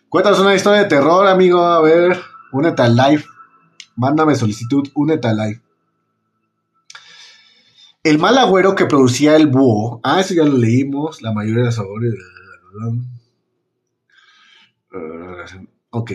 Cuéntanos 0.09 0.41
una 0.41 0.55
historia 0.55 0.83
de 0.83 0.89
terror, 0.89 1.27
amigo. 1.27 1.61
A 1.61 1.83
ver, 1.83 2.19
únete 2.53 2.81
al 2.81 2.97
live. 2.97 3.25
Mándame 3.97 4.35
solicitud, 4.35 4.89
únete 4.95 5.29
al 5.29 5.37
live. 5.37 5.63
El 8.03 8.19
mal 8.19 8.39
agüero 8.39 8.75
que 8.75 8.87
producía 8.87 9.37
el 9.37 9.47
búho. 9.47 10.01
Ah, 10.03 10.21
eso 10.21 10.33
ya 10.33 10.45
lo 10.45 10.57
leímos. 10.57 11.21
La 11.21 11.33
mayoría 11.33 11.61
de 11.61 11.67
los 11.67 11.75
sabores. 11.75 12.15
Ok. 15.91 16.13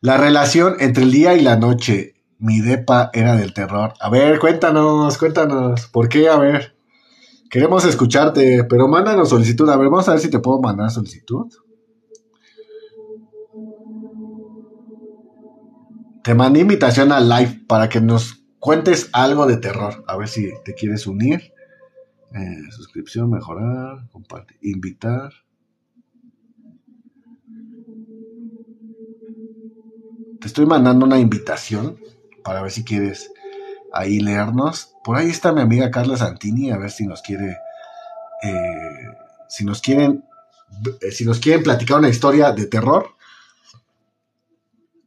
La 0.00 0.16
relación 0.16 0.76
entre 0.80 1.04
el 1.04 1.12
día 1.12 1.34
y 1.34 1.42
la 1.42 1.56
noche 1.56 2.17
mi 2.38 2.60
depa 2.60 3.10
era 3.12 3.36
del 3.36 3.52
terror. 3.52 3.94
A 4.00 4.10
ver, 4.10 4.38
cuéntanos, 4.38 5.18
cuéntanos. 5.18 5.86
¿Por 5.88 6.08
qué? 6.08 6.28
A 6.28 6.38
ver. 6.38 6.76
Queremos 7.50 7.84
escucharte, 7.84 8.64
pero 8.64 8.88
mándanos 8.88 9.30
solicitud. 9.30 9.68
A 9.70 9.76
ver, 9.76 9.88
vamos 9.88 10.08
a 10.08 10.12
ver 10.12 10.20
si 10.20 10.30
te 10.30 10.38
puedo 10.38 10.60
mandar 10.60 10.90
solicitud. 10.90 11.46
Te 16.22 16.34
mandé 16.34 16.60
invitación 16.60 17.10
al 17.10 17.28
live 17.28 17.64
para 17.66 17.88
que 17.88 18.00
nos 18.00 18.44
cuentes 18.58 19.08
algo 19.12 19.46
de 19.46 19.56
terror. 19.56 20.04
A 20.06 20.16
ver 20.16 20.28
si 20.28 20.50
te 20.64 20.74
quieres 20.74 21.06
unir. 21.06 21.52
Eh, 22.34 22.70
suscripción, 22.70 23.30
mejorar, 23.30 24.06
compartir, 24.10 24.58
invitar. 24.60 25.32
Te 30.38 30.46
estoy 30.46 30.66
mandando 30.66 31.06
una 31.06 31.18
invitación 31.18 31.98
para 32.48 32.62
ver 32.62 32.70
si 32.70 32.82
quieres 32.82 33.30
ahí 33.92 34.20
leernos. 34.20 34.94
Por 35.04 35.18
ahí 35.18 35.28
está 35.28 35.52
mi 35.52 35.60
amiga 35.60 35.90
Carla 35.90 36.16
Santini, 36.16 36.70
a 36.70 36.78
ver 36.78 36.90
si 36.90 37.06
nos 37.06 37.20
quiere, 37.20 37.58
eh, 38.42 39.06
si 39.50 39.66
nos 39.66 39.82
quieren, 39.82 40.24
eh, 41.02 41.12
si 41.12 41.26
nos 41.26 41.40
quieren 41.40 41.62
platicar 41.62 41.98
una 41.98 42.08
historia 42.08 42.52
de 42.52 42.64
terror. 42.64 43.10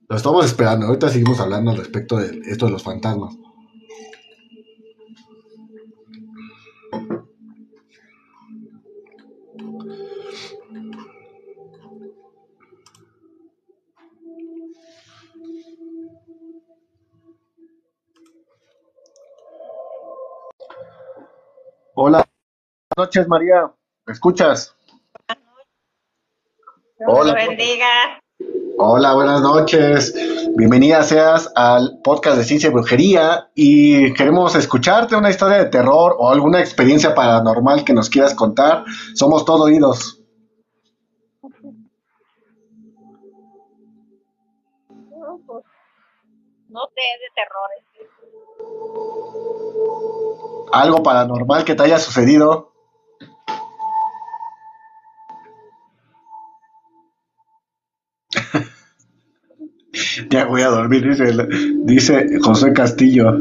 Lo 0.08 0.16
estamos 0.16 0.46
esperando. 0.46 0.86
Ahorita 0.86 1.10
seguimos 1.10 1.40
hablando 1.40 1.72
al 1.72 1.78
respecto 1.78 2.18
de 2.18 2.42
esto 2.46 2.68
de 2.68 2.74
los 2.74 2.84
fantasmas. 2.84 3.34
Hola. 21.94 22.26
Buenas 22.96 23.10
noches, 23.10 23.28
María. 23.28 23.72
¿Me 24.06 24.14
escuchas? 24.14 24.76
Hola. 27.06 27.34
bendiga. 27.34 28.22
Hola, 28.78 29.14
buenas 29.14 29.42
noches. 29.42 30.14
Bienvenida 30.56 31.04
seas 31.04 31.52
al 31.56 32.00
podcast 32.02 32.38
de 32.38 32.44
Ciencia 32.46 32.70
y 32.70 32.74
Brujería 32.74 33.50
y 33.56 34.14
queremos 34.14 34.56
escucharte 34.56 35.16
una 35.16 35.30
historia 35.30 35.58
de 35.58 35.66
terror 35.66 36.16
o 36.18 36.30
alguna 36.30 36.62
experiencia 36.62 37.14
paranormal 37.14 37.84
que 37.84 37.94
nos 37.94 38.10
quieras 38.10 38.34
contar. 38.36 38.86
Somos 39.14 39.44
todo 39.44 39.64
oídos. 39.66 40.20
No 46.70 46.88
sé 46.96 47.02
de 47.20 47.30
terrores 47.36 47.84
algo 50.72 51.04
paranormal 51.04 51.64
que 51.66 51.76
te 51.76 51.84
haya 51.84 52.00
sucedido. 52.00 52.72
ya 60.30 60.46
voy 60.46 60.62
a 60.62 60.70
dormir, 60.70 61.06
dice, 61.86 62.40
José 62.42 62.74
Castillo. 62.74 63.38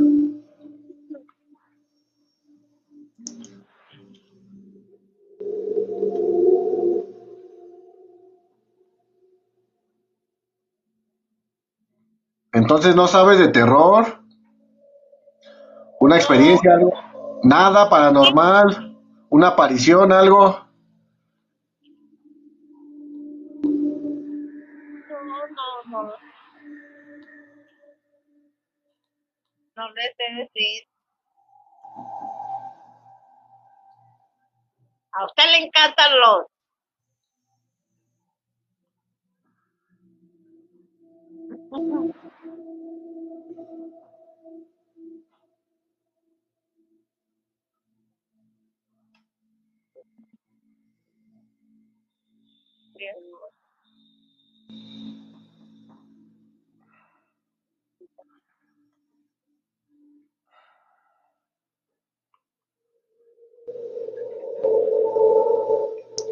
Entonces 12.53 12.97
no 12.97 13.07
sabes 13.07 13.39
de 13.39 13.49
terror. 13.49 14.19
Una 16.01 16.17
experiencia, 16.17 16.75
algo. 16.75 17.10
Nada 17.43 17.89
paranormal, 17.89 18.97
una 19.31 19.49
aparición, 19.49 20.13
algo. 20.13 20.61
No, 25.09 25.47
no, 25.49 26.03
no. 26.03 26.13
No 29.77 29.91
le 29.93 30.03
sé 30.03 30.25
decir. 30.37 30.83
A 35.13 35.25
usted 35.25 35.45
le 35.45 35.67
encantan 35.67 36.13
los 36.21 36.47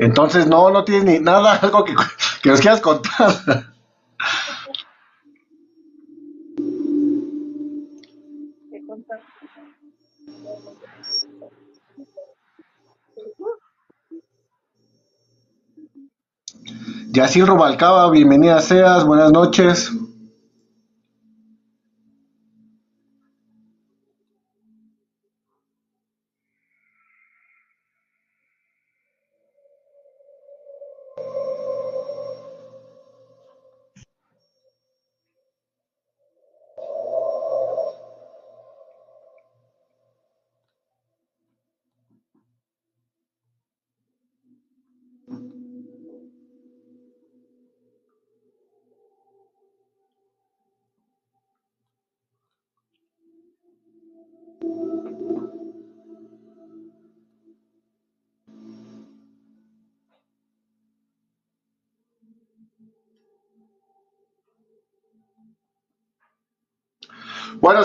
Entonces, 0.00 0.46
no, 0.46 0.70
no 0.70 0.84
tienes 0.84 1.04
ni 1.04 1.18
nada, 1.18 1.54
algo 1.62 1.84
que, 1.84 1.94
que 2.42 2.50
nos 2.50 2.60
quieras 2.60 2.80
contar. 2.80 3.77
Yacil 17.10 17.46
Rubalcaba, 17.46 18.10
bienvenida 18.10 18.60
seas, 18.60 19.02
buenas 19.04 19.32
noches. 19.32 19.90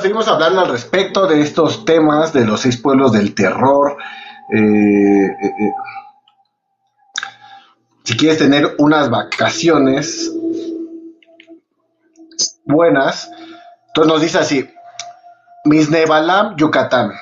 Seguimos 0.03 0.27
hablando 0.27 0.59
al 0.59 0.67
respecto 0.67 1.27
de 1.27 1.41
estos 1.41 1.85
temas 1.85 2.33
de 2.33 2.43
los 2.43 2.59
seis 2.59 2.75
pueblos 2.75 3.13
del 3.13 3.33
terror. 3.33 3.95
Eh, 4.53 4.59
eh, 4.59 5.53
eh. 5.59 5.71
si 8.03 8.17
quieres 8.17 8.37
tener 8.37 8.75
unas 8.79 9.09
vacaciones 9.09 10.29
buenas, 12.65 13.31
entonces 13.87 14.13
nos 14.13 14.21
dice 14.21 14.39
así, 14.39 14.69
Misnebalam, 15.63 16.57
Yucatán. 16.57 17.13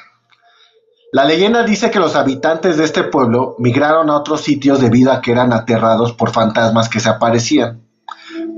La 1.11 1.25
leyenda 1.25 1.61
dice 1.61 1.91
que 1.91 1.99
los 1.99 2.15
habitantes 2.15 2.77
de 2.77 2.85
este 2.85 3.03
pueblo 3.03 3.55
migraron 3.59 4.09
a 4.09 4.17
otros 4.17 4.41
sitios 4.41 4.81
debido 4.81 5.11
a 5.11 5.21
que 5.21 5.33
eran 5.33 5.53
aterrados 5.53 6.13
por 6.13 6.31
fantasmas 6.31 6.89
que 6.89 6.99
se 6.99 7.09
aparecían. 7.09 7.83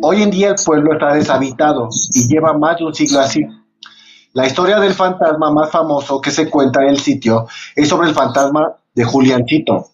Hoy 0.01 0.23
en 0.23 0.31
día 0.31 0.49
el 0.51 0.55
pueblo 0.63 0.93
está 0.93 1.13
deshabitado 1.13 1.89
y 2.13 2.29
lleva 2.29 2.57
más 2.57 2.77
de 2.77 2.85
un 2.85 2.93
siglo 2.93 3.19
así. 3.19 3.45
La 4.33 4.47
historia 4.47 4.79
del 4.79 4.95
fantasma 4.95 5.51
más 5.51 5.69
famoso 5.69 6.19
que 6.19 6.31
se 6.31 6.49
cuenta 6.49 6.81
en 6.81 6.89
el 6.89 6.99
sitio 6.99 7.47
es 7.75 7.87
sobre 7.87 8.09
el 8.09 8.15
fantasma 8.15 8.75
de 8.95 9.03
Juliancito, 9.03 9.89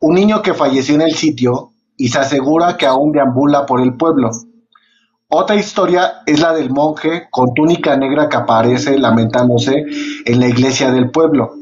un 0.00 0.14
niño 0.14 0.42
que 0.42 0.52
falleció 0.52 0.96
en 0.96 1.02
el 1.02 1.14
sitio 1.14 1.70
y 1.96 2.08
se 2.08 2.18
asegura 2.18 2.76
que 2.76 2.86
aún 2.86 3.12
deambula 3.12 3.66
por 3.66 3.80
el 3.80 3.96
pueblo. 3.96 4.30
Otra 5.28 5.54
historia 5.54 6.22
es 6.26 6.40
la 6.40 6.52
del 6.54 6.70
monje 6.70 7.28
con 7.30 7.54
túnica 7.54 7.96
negra 7.96 8.28
que 8.28 8.36
aparece 8.36 8.98
lamentándose 8.98 9.84
en 10.24 10.40
la 10.40 10.48
iglesia 10.48 10.90
del 10.90 11.12
pueblo. 11.12 11.54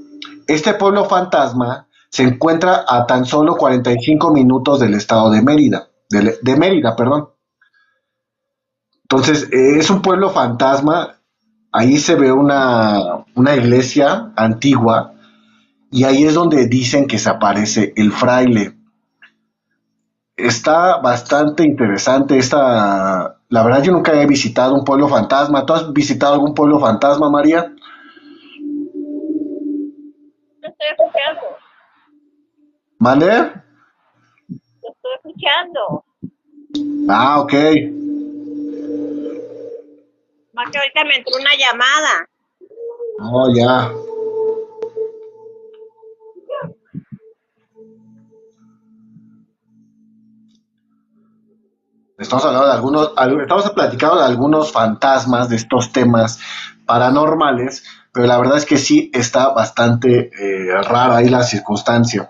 Este 0.47 0.73
pueblo 0.73 1.05
fantasma 1.05 1.87
se 2.09 2.23
encuentra 2.23 2.87
a 2.89 3.07
tan 3.07 3.27
solo 3.27 3.57
45 3.57 4.33
minutos 4.33 4.81
del 4.81 4.95
estado 4.95 5.31
de 5.31 5.43
Mérida, 5.43 5.89
de, 6.09 6.39
de 6.41 6.57
Mérida, 6.57 6.97
perdón. 6.97 7.29
Entonces, 9.03 9.49
es 9.53 9.91
un 9.91 10.01
pueblo 10.01 10.31
fantasma 10.31 11.16
ahí 11.77 11.99
se 11.99 12.15
ve 12.15 12.33
una, 12.33 13.27
una 13.35 13.55
iglesia 13.55 14.33
antigua 14.35 15.13
y 15.91 16.05
ahí 16.05 16.25
es 16.25 16.33
donde 16.33 16.67
dicen 16.69 17.07
que 17.07 17.19
se 17.19 17.29
aparece 17.29 17.93
el 17.97 18.13
fraile. 18.13 18.75
Está 20.37 20.99
bastante 21.03 21.65
interesante 21.65 22.39
esta... 22.39 23.37
La 23.49 23.63
verdad 23.63 23.83
yo 23.83 23.93
nunca 23.93 24.13
he 24.15 24.27
visitado 24.27 24.75
un 24.75 24.85
pueblo 24.85 25.07
fantasma. 25.07 25.67
¿Tú 25.67 25.75
has 25.75 25.93
visitado 25.93 26.33
algún 26.33 26.55
pueblo 26.55 26.81
fantasma, 26.81 27.31
María? 27.31 27.73
Estoy 30.63 30.89
escuchando. 30.91 31.43
¿Mande? 32.99 33.27
Estoy 34.49 35.13
escuchando. 35.17 36.05
Ah, 37.09 37.41
ok. 37.41 37.55
Más 40.57 40.71
que 40.71 40.79
ahorita 40.79 41.05
me 41.05 41.17
entró 41.19 41.37
una 41.39 41.55
llamada. 41.55 42.27
Oh, 43.21 43.49
ya. 43.55 43.93
Estamos 52.19 52.45
hablando 52.45 52.67
de 52.67 52.73
algunos, 52.75 53.13
al- 53.17 53.41
estamos 53.41 53.71
platicando 53.71 54.17
de 54.19 54.25
algunos 54.27 54.71
fantasmas 54.73 55.49
de 55.49 55.57
estos 55.57 55.93
temas 55.93 56.39
paranormales, 56.85 57.85
pero 58.13 58.27
la 58.27 58.39
verdad 58.39 58.57
es 58.59 58.67
que 58.67 58.77
sí 58.79 59.11
está 59.15 59.51
bastante 59.51 60.31
eh, 60.39 60.83
rara 60.83 61.17
ahí 61.17 61.29
la 61.29 61.43
circunstancia. 61.43 62.29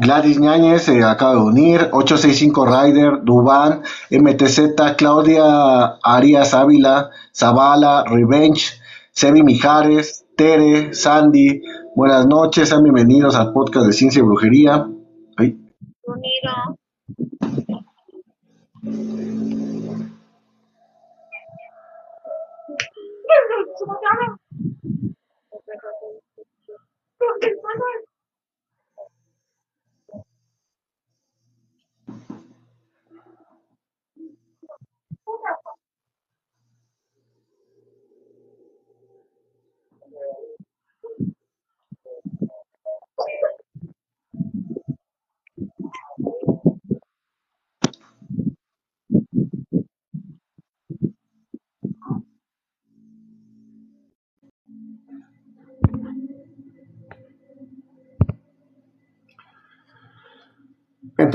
Gladys 0.00 0.38
Ñáñez 0.38 0.82
se 0.82 1.02
acaba 1.02 1.34
de 1.34 1.40
unir, 1.40 1.88
865 1.90 2.66
Rider, 2.66 3.24
Dubán, 3.24 3.82
MTZ, 4.10 4.94
Claudia 4.96 5.98
Arias 6.04 6.54
Ávila, 6.54 7.10
Zavala, 7.34 8.04
Revenge, 8.06 8.80
Sebi 9.10 9.42
Mijares, 9.42 10.24
Tere, 10.36 10.94
Sandy, 10.94 11.62
buenas 11.96 12.26
noches, 12.26 12.68
sean 12.68 12.84
bienvenidos 12.84 13.34
al 13.34 13.52
podcast 13.52 13.86
de 13.86 13.92
Ciencia 13.92 14.20
y 14.20 14.22
Brujería. 14.22 14.86
Ay, 15.36 15.58
Unido. 16.04 16.78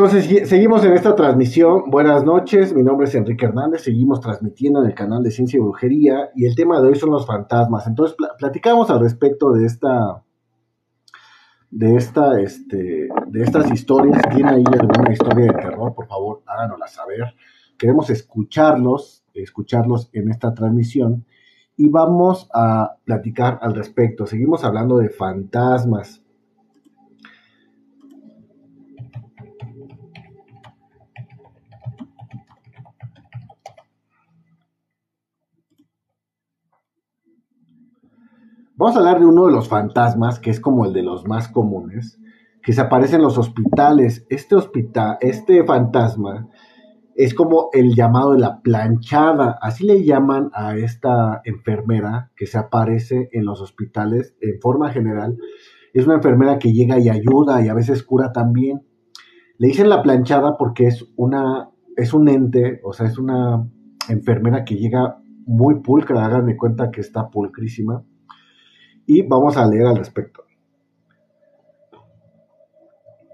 Entonces, 0.06 0.50
seguimos 0.50 0.84
en 0.84 0.92
esta 0.92 1.16
transmisión. 1.16 1.90
Buenas 1.90 2.26
noches, 2.26 2.74
mi 2.76 2.84
nombre 2.84 3.08
es 3.08 3.16
Enrique 3.16 3.46
Hernández. 3.46 3.84
Seguimos 3.84 4.20
transmitiendo 4.20 4.82
en 4.82 4.88
el 4.88 4.94
canal 4.94 5.24
de 5.24 5.32
Ciencia 5.32 5.56
y 5.56 5.62
Brujería 5.62 6.30
y 6.36 6.46
el 6.46 6.58
tema 6.58 6.82
de 6.82 6.90
hoy 6.90 6.96
son 6.96 7.12
los 7.12 7.26
fantasmas. 7.26 7.88
Entonces, 7.88 8.14
pla- 8.18 8.36
platicamos 8.38 8.90
al 8.90 9.00
respecto 9.00 9.54
de 9.54 9.66
esta, 9.66 10.22
de 11.72 11.96
esta, 11.96 12.38
este, 12.42 13.08
de 13.28 13.44
estas 13.44 13.72
historias. 13.72 14.22
Tiene 14.36 14.50
ahí 14.50 14.64
alguna 14.78 15.14
historia 15.14 15.46
de 15.46 15.54
terror, 15.54 15.96
por 15.96 16.06
favor, 16.08 16.42
háganosla 16.48 16.88
saber. 16.88 17.36
Queremos 17.78 18.10
escucharlos, 18.10 19.24
escucharlos 19.34 20.10
en 20.12 20.30
esta 20.30 20.54
transmisión 20.54 21.24
y 21.78 21.88
vamos 21.88 22.50
a 22.54 22.98
platicar 23.06 23.58
al 23.62 23.74
respecto. 23.74 24.26
Seguimos 24.28 24.66
hablando 24.66 24.98
de 24.98 25.08
fantasmas. 25.08 26.23
Vamos 38.84 38.98
a 38.98 39.00
hablar 39.00 39.22
de 39.22 39.26
uno 39.26 39.46
de 39.46 39.54
los 39.54 39.70
fantasmas, 39.70 40.42
que 40.42 40.50
es 40.50 40.60
como 40.60 40.84
el 40.84 40.92
de 40.92 41.04
los 41.04 41.26
más 41.26 41.48
comunes, 41.48 42.20
que 42.62 42.74
se 42.74 42.82
aparece 42.82 43.16
en 43.16 43.22
los 43.22 43.38
hospitales. 43.38 44.28
Este 44.30 44.56
hospital, 44.56 45.16
este 45.22 45.64
fantasma 45.64 46.50
es 47.16 47.34
como 47.34 47.70
el 47.72 47.96
llamado 47.96 48.34
de 48.34 48.40
la 48.40 48.62
planchada, 48.62 49.58
así 49.62 49.86
le 49.86 50.04
llaman 50.04 50.50
a 50.54 50.76
esta 50.76 51.40
enfermera 51.46 52.34
que 52.36 52.46
se 52.46 52.58
aparece 52.58 53.30
en 53.32 53.46
los 53.46 53.62
hospitales 53.62 54.36
en 54.42 54.60
forma 54.60 54.90
general. 54.90 55.38
Es 55.94 56.06
una 56.06 56.16
enfermera 56.16 56.60
que 56.60 56.74
llega 56.74 57.00
y 57.00 57.08
ayuda 57.08 57.66
y 57.66 57.70
a 57.70 57.74
veces 57.74 58.04
cura 58.04 58.34
también. 58.34 58.86
Le 59.60 59.68
dicen 59.68 59.88
la 59.88 60.04
planchada 60.04 60.58
porque 60.58 60.88
es 60.88 61.06
una 61.16 61.70
es 61.96 62.14
un 62.14 62.28
ente, 62.28 62.82
o 62.84 62.92
sea, 62.92 63.08
es 63.08 63.18
una 63.18 63.66
enfermera 64.10 64.66
que 64.66 64.76
llega 64.76 65.22
muy 65.46 65.80
pulcra, 65.80 66.26
hagan 66.26 66.48
de 66.48 66.58
cuenta 66.58 66.92
que 66.92 67.00
está 67.00 67.30
pulcrísima 67.30 68.04
y 69.06 69.22
vamos 69.24 69.58
a 69.58 69.68
leer 69.68 69.88
al 69.88 69.98
respecto. 69.98 70.44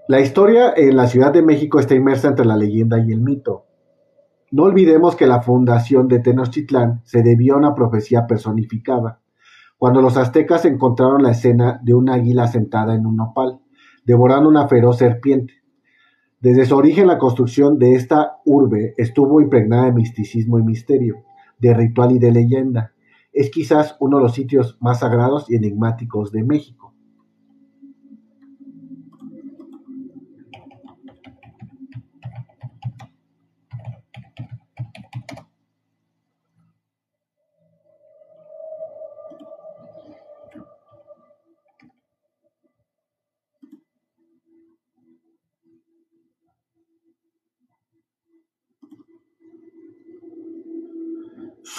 La 0.08 0.20
historia 0.20 0.72
en 0.76 0.96
la 0.96 1.06
Ciudad 1.06 1.32
de 1.32 1.42
México 1.42 1.78
está 1.78 1.94
inmersa 1.94 2.28
entre 2.28 2.44
la 2.44 2.56
leyenda 2.56 2.98
y 2.98 3.12
el 3.12 3.20
mito. 3.20 3.66
No 4.50 4.64
olvidemos 4.64 5.14
que 5.14 5.28
la 5.28 5.42
fundación 5.42 6.08
de 6.08 6.18
Tenochtitlán 6.18 7.02
se 7.04 7.22
debió 7.22 7.54
a 7.54 7.58
una 7.58 7.74
profecía 7.74 8.26
personificada, 8.26 9.20
cuando 9.78 10.02
los 10.02 10.16
aztecas 10.16 10.64
encontraron 10.64 11.22
la 11.22 11.30
escena 11.30 11.80
de 11.84 11.94
una 11.94 12.14
águila 12.14 12.48
sentada 12.48 12.94
en 12.94 13.06
un 13.06 13.16
nopal, 13.16 13.60
devorando 14.04 14.48
una 14.48 14.66
feroz 14.66 14.98
serpiente. 14.98 15.54
Desde 16.40 16.64
su 16.64 16.76
origen 16.76 17.06
la 17.06 17.18
construcción 17.18 17.78
de 17.78 17.94
esta 17.94 18.38
urbe 18.44 18.94
estuvo 18.98 19.40
impregnada 19.40 19.84
de 19.84 19.92
misticismo 19.92 20.58
y 20.58 20.64
misterio, 20.64 21.22
de 21.60 21.72
ritual 21.72 22.12
y 22.12 22.18
de 22.18 22.32
leyenda, 22.32 22.92
es 23.32 23.50
quizás 23.50 23.96
uno 24.00 24.18
de 24.18 24.24
los 24.24 24.34
sitios 24.34 24.76
más 24.80 25.00
sagrados 25.00 25.50
y 25.50 25.56
enigmáticos 25.56 26.32
de 26.32 26.42
México. 26.42 26.79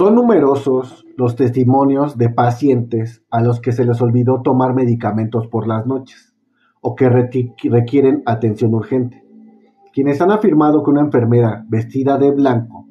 Son 0.01 0.15
numerosos 0.15 1.05
los 1.15 1.35
testimonios 1.35 2.17
de 2.17 2.29
pacientes 2.29 3.23
a 3.29 3.39
los 3.39 3.61
que 3.61 3.71
se 3.71 3.85
les 3.85 4.01
olvidó 4.01 4.41
tomar 4.41 4.73
medicamentos 4.73 5.45
por 5.45 5.67
las 5.67 5.85
noches 5.85 6.33
o 6.81 6.95
que 6.95 7.07
requieren 7.07 8.23
atención 8.25 8.73
urgente, 8.73 9.23
quienes 9.93 10.19
han 10.19 10.31
afirmado 10.31 10.81
que 10.81 10.89
una 10.89 11.01
enfermera 11.01 11.63
vestida 11.69 12.17
de 12.17 12.31
blanco, 12.31 12.87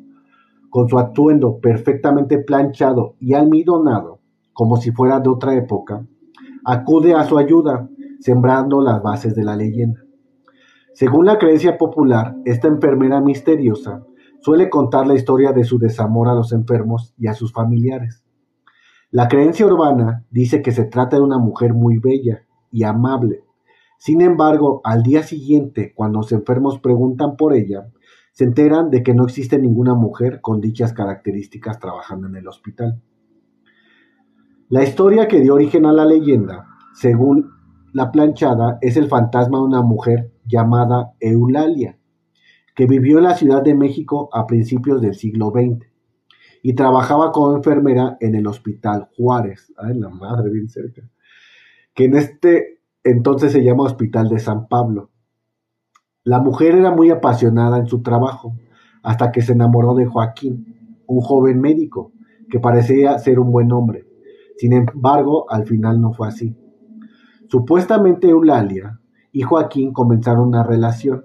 con 0.68 0.88
su 0.88 1.00
atuendo 1.00 1.58
perfectamente 1.58 2.38
planchado 2.38 3.16
y 3.18 3.34
almidonado, 3.34 4.20
como 4.52 4.76
si 4.76 4.92
fuera 4.92 5.18
de 5.18 5.30
otra 5.30 5.56
época, 5.56 6.06
acude 6.64 7.14
a 7.14 7.24
su 7.24 7.38
ayuda, 7.38 7.88
sembrando 8.20 8.80
las 8.80 9.02
bases 9.02 9.34
de 9.34 9.42
la 9.42 9.56
leyenda. 9.56 10.00
Según 10.94 11.26
la 11.26 11.38
creencia 11.38 11.76
popular, 11.76 12.36
esta 12.44 12.68
enfermera 12.68 13.20
misteriosa 13.20 14.04
suele 14.40 14.70
contar 14.70 15.06
la 15.06 15.14
historia 15.14 15.52
de 15.52 15.64
su 15.64 15.78
desamor 15.78 16.28
a 16.28 16.34
los 16.34 16.52
enfermos 16.52 17.14
y 17.16 17.28
a 17.28 17.34
sus 17.34 17.52
familiares. 17.52 18.24
La 19.10 19.28
creencia 19.28 19.66
urbana 19.66 20.24
dice 20.30 20.62
que 20.62 20.72
se 20.72 20.84
trata 20.84 21.16
de 21.16 21.22
una 21.22 21.38
mujer 21.38 21.74
muy 21.74 21.98
bella 21.98 22.46
y 22.70 22.84
amable. 22.84 23.44
Sin 23.98 24.20
embargo, 24.20 24.80
al 24.84 25.02
día 25.02 25.22
siguiente, 25.22 25.92
cuando 25.94 26.20
los 26.20 26.32
enfermos 26.32 26.78
preguntan 26.78 27.36
por 27.36 27.54
ella, 27.54 27.90
se 28.32 28.44
enteran 28.44 28.88
de 28.90 29.02
que 29.02 29.12
no 29.12 29.24
existe 29.24 29.58
ninguna 29.58 29.94
mujer 29.94 30.40
con 30.40 30.60
dichas 30.60 30.92
características 30.92 31.78
trabajando 31.78 32.28
en 32.28 32.36
el 32.36 32.48
hospital. 32.48 33.02
La 34.68 34.84
historia 34.84 35.26
que 35.26 35.40
dio 35.40 35.54
origen 35.54 35.84
a 35.84 35.92
la 35.92 36.04
leyenda, 36.04 36.68
según 36.94 37.50
la 37.92 38.12
planchada, 38.12 38.78
es 38.80 38.96
el 38.96 39.08
fantasma 39.08 39.58
de 39.58 39.64
una 39.64 39.82
mujer 39.82 40.32
llamada 40.46 41.12
Eulalia, 41.18 41.98
que 42.74 42.86
vivió 42.86 43.18
en 43.18 43.24
la 43.24 43.34
Ciudad 43.34 43.62
de 43.62 43.74
México 43.74 44.28
a 44.32 44.46
principios 44.46 45.00
del 45.00 45.14
siglo 45.14 45.50
XX 45.50 45.86
y 46.62 46.74
trabajaba 46.74 47.32
como 47.32 47.56
enfermera 47.56 48.16
en 48.20 48.34
el 48.34 48.46
Hospital 48.46 49.08
Juárez. 49.16 49.72
La 49.94 50.08
madre, 50.08 50.50
bien 50.50 50.68
cerca. 50.68 51.02
Que 51.94 52.04
en 52.04 52.16
este 52.16 52.80
entonces 53.02 53.52
se 53.52 53.64
llama 53.64 53.84
Hospital 53.84 54.28
de 54.28 54.38
San 54.38 54.68
Pablo. 54.68 55.10
La 56.22 56.38
mujer 56.38 56.74
era 56.74 56.90
muy 56.90 57.10
apasionada 57.10 57.78
en 57.78 57.86
su 57.86 58.02
trabajo, 58.02 58.54
hasta 59.02 59.32
que 59.32 59.40
se 59.40 59.52
enamoró 59.52 59.94
de 59.94 60.04
Joaquín, 60.04 61.00
un 61.06 61.20
joven 61.22 61.60
médico, 61.60 62.12
que 62.50 62.60
parecía 62.60 63.18
ser 63.18 63.40
un 63.40 63.50
buen 63.50 63.72
hombre. 63.72 64.06
Sin 64.58 64.74
embargo, 64.74 65.50
al 65.50 65.66
final 65.66 66.00
no 66.00 66.12
fue 66.12 66.28
así. 66.28 66.54
Supuestamente 67.48 68.28
Eulalia 68.28 69.00
y 69.32 69.40
Joaquín 69.42 69.92
comenzaron 69.92 70.48
una 70.48 70.62
relación, 70.62 71.24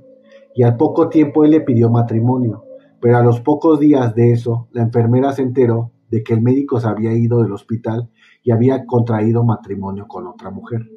y 0.56 0.64
al 0.64 0.78
poco 0.78 1.10
tiempo 1.10 1.44
él 1.44 1.52
le 1.52 1.62
pidió 1.62 1.90
matrimonio, 1.90 2.64
pero 3.02 3.18
a 3.18 3.24
los 3.24 3.42
pocos 3.42 3.80
días 3.80 4.16
de 4.16 4.32
eso, 4.32 4.70
la 4.72 4.84
enfermera 4.84 5.34
se 5.34 5.42
enteró 5.42 5.92
de 6.10 6.24
que 6.24 6.34
el 6.34 6.42
médico 6.42 6.80
se 6.80 6.88
había 6.88 7.14
ido 7.14 7.44
del 7.44 7.52
hospital 7.52 8.10
y 8.42 8.52
había 8.52 8.86
contraído 8.86 9.44
matrimonio 9.44 10.08
con 10.08 10.28
otra 10.28 10.52
mujer. 10.52 10.90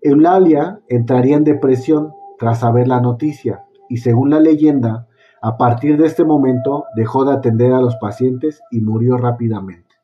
Eulalia 0.00 0.80
entraría 0.88 1.36
en 1.36 1.44
depresión 1.44 2.12
tras 2.38 2.60
saber 2.60 2.86
la 2.86 3.00
noticia 3.00 3.64
y 3.88 3.98
según 3.98 4.30
la 4.30 4.40
leyenda, 4.40 5.08
a 5.42 5.56
partir 5.56 5.96
de 5.98 6.06
este 6.06 6.24
momento 6.24 6.84
dejó 6.96 7.24
de 7.24 7.32
atender 7.32 7.72
a 7.72 7.80
los 7.80 7.96
pacientes 7.96 8.62
y 8.70 8.80
murió 8.80 9.16
rápidamente. 9.16 9.96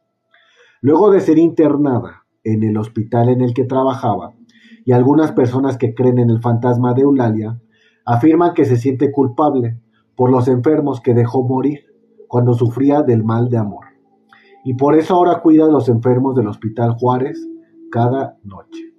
Luego 0.81 1.12
de 1.12 1.21
ser 1.21 1.39
internada 1.39 2.25
en 2.43 2.64
el 2.64 2.77
hospital 2.77 3.29
en 3.29 3.43
el 3.43 3.55
que 3.55 3.64
trabajaba, 3.64 4.35
y 4.85 4.93
algunas 4.93 5.33
personas 5.33 5.77
que 5.77 5.95
creen 5.95 6.19
en 6.19 6.31
el 6.31 6.41
fantasma 6.41 6.95
de 6.95 7.03
Eulalia 7.03 7.61
afirman 8.09 8.55
que 8.55 8.65
se 8.65 8.79
siente 8.79 9.13
culpable 9.13 9.79
por 10.17 10.31
los 10.31 10.49
enfermos 10.49 11.03
que 11.03 11.13
dejó 11.13 11.47
morir 11.47 11.81
cuando 12.27 12.55
sufría 12.55 13.03
del 13.03 13.23
mal 13.23 13.51
de 13.51 13.59
amor. 13.59 13.85
Y 14.65 14.75
por 14.75 14.97
eso 14.97 15.15
ahora 15.15 15.41
cuida 15.41 15.67
a 15.67 15.71
los 15.71 15.91
enfermos 15.91 16.35
del 16.35 16.49
Hospital 16.49 16.95
Juárez 16.99 17.39
cada 17.93 18.39
noche. 18.45 18.95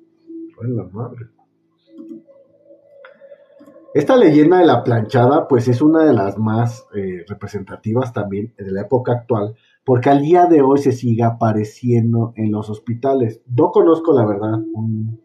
Esta 3.95 4.15
leyenda 4.15 4.59
de 4.59 4.67
la 4.67 4.83
planchada, 4.83 5.47
pues 5.47 5.67
es 5.67 5.81
una 5.81 6.03
de 6.03 6.13
las 6.13 6.37
más 6.37 6.85
eh, 6.95 7.25
representativas 7.27 8.13
también 8.13 8.53
de 8.57 8.71
la 8.71 8.81
época 8.81 9.13
actual, 9.13 9.55
porque 9.83 10.11
al 10.11 10.21
día 10.21 10.45
de 10.45 10.61
hoy 10.61 10.77
se 10.77 10.91
sigue 10.91 11.23
apareciendo 11.23 12.33
en 12.35 12.51
los 12.51 12.69
hospitales. 12.69 13.41
No 13.47 13.71
conozco, 13.71 14.13
la 14.13 14.27
verdad, 14.27 14.59
un, 14.73 15.19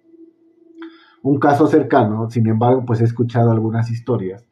un 1.25 1.39
caso 1.39 1.67
cercano, 1.67 2.29
sin 2.29 2.47
embargo, 2.47 2.85
pues 2.87 3.01
he 3.01 3.05
escuchado 3.05 3.51
algunas 3.51 3.91
historias 3.91 4.47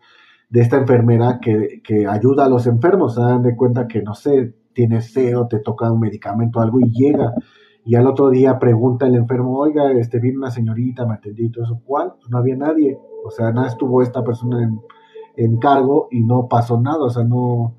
de 0.49 0.63
esta 0.63 0.79
enfermera 0.79 1.39
que, 1.39 2.07
ayuda 2.09 2.47
a 2.47 2.49
los 2.49 2.67
enfermos. 2.67 3.15
Se 3.15 3.21
dan 3.21 3.43
de 3.43 3.55
cuenta 3.55 3.87
que, 3.87 4.03
no 4.03 4.15
sé, 4.15 4.55
tienes 4.73 5.13
SEO, 5.13 5.49
te 5.49 5.59
toca 5.59 5.93
un 5.93 6.01
medicamento 6.01 6.59
o 6.59 6.63
algo 6.63 6.81
y 6.81 6.91
llega. 6.91 7.35
Y 7.85 7.95
al 7.95 8.07
otro 8.07 8.31
día 8.31 8.59
pregunta 8.59 9.07
el 9.07 9.17
enfermo, 9.17 9.59
oiga, 9.59 9.93
este, 9.93 10.19
viene 10.19 10.39
una 10.39 10.51
señorita, 10.51 11.07
me 11.07 11.15
atendí 11.15 11.45
y 11.45 11.51
todo 11.51 11.65
eso. 11.65 11.83
¿Cuál? 11.85 12.15
Pues 12.19 12.31
no 12.31 12.39
había 12.39 12.57
nadie. 12.57 12.99
O 13.25 13.31
sea, 13.31 13.53
nada 13.53 13.69
estuvo 13.69 14.01
esta 14.01 14.25
persona 14.25 14.63
en, 14.63 14.81
en 15.37 15.59
cargo 15.59 16.09
y 16.11 16.25
no 16.25 16.49
pasó 16.49 16.81
nada. 16.81 17.05
O 17.05 17.11
sea, 17.11 17.25
no. 17.25 17.77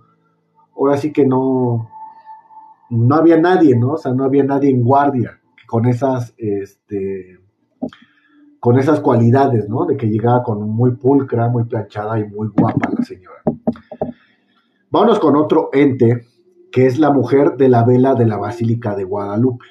Ahora 0.78 0.98
sí 0.98 1.12
que 1.12 1.26
no. 1.26 1.90
No 2.92 3.16
había 3.16 3.38
nadie, 3.38 3.76
¿no? 3.76 3.94
O 3.94 3.98
sea, 3.98 4.14
no 4.14 4.24
había 4.24 4.44
nadie 4.44 4.70
en 4.70 4.84
guardia 4.84 5.40
con 5.66 5.88
esas, 5.88 6.36
este, 6.38 7.40
con 8.64 8.80
esas 8.80 9.02
cualidades, 9.02 9.68
¿no? 9.68 9.86
De 9.86 9.98
que 9.98 10.08
llegaba 10.08 10.42
con 10.42 10.70
muy 10.70 10.92
pulcra, 10.92 11.50
muy 11.50 11.66
planchada 11.66 12.18
y 12.18 12.24
muy 12.24 12.48
guapa 12.48 12.92
la 12.98 13.04
señora. 13.04 13.42
Vámonos 14.90 15.20
con 15.20 15.36
otro 15.36 15.70
ente, 15.74 16.28
que 16.72 16.86
es 16.86 16.98
la 16.98 17.12
mujer 17.12 17.58
de 17.58 17.68
la 17.68 17.84
vela 17.84 18.16
de 18.16 18.26
la 18.26 18.38
Basílica 18.38 18.96
de 18.96 19.04
Guadalupe. 19.04 19.66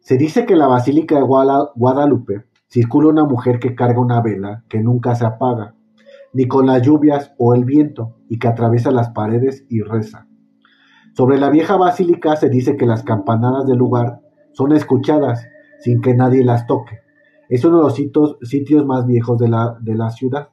Se 0.00 0.16
dice 0.16 0.46
que 0.46 0.54
en 0.54 0.60
la 0.60 0.66
Basílica 0.66 1.16
de 1.16 1.24
Guadalupe 1.24 2.46
circula 2.68 3.08
una 3.08 3.24
mujer 3.24 3.58
que 3.58 3.74
carga 3.74 4.00
una 4.00 4.22
vela 4.22 4.64
que 4.70 4.80
nunca 4.80 5.14
se 5.14 5.26
apaga, 5.26 5.74
ni 6.32 6.48
con 6.48 6.64
las 6.64 6.80
lluvias 6.80 7.34
o 7.36 7.54
el 7.54 7.66
viento, 7.66 8.16
y 8.30 8.38
que 8.38 8.48
atraviesa 8.48 8.90
las 8.92 9.10
paredes 9.10 9.66
y 9.68 9.82
reza. 9.82 10.26
Sobre 11.14 11.36
la 11.36 11.50
vieja 11.50 11.76
basílica 11.76 12.34
se 12.36 12.48
dice 12.48 12.78
que 12.78 12.86
las 12.86 13.02
campanadas 13.02 13.66
del 13.66 13.76
lugar 13.76 14.22
son 14.52 14.72
escuchadas 14.72 15.46
sin 15.80 16.00
que 16.00 16.14
nadie 16.14 16.42
las 16.42 16.66
toque 16.66 17.06
es 17.48 17.64
uno 17.64 17.78
de 17.78 17.82
los 17.84 18.38
sitios, 18.42 18.84
más 18.84 19.06
viejos 19.06 19.38
de 19.38 19.48
la, 19.48 19.78
de 19.80 19.94
la 19.94 20.10
ciudad. 20.10 20.50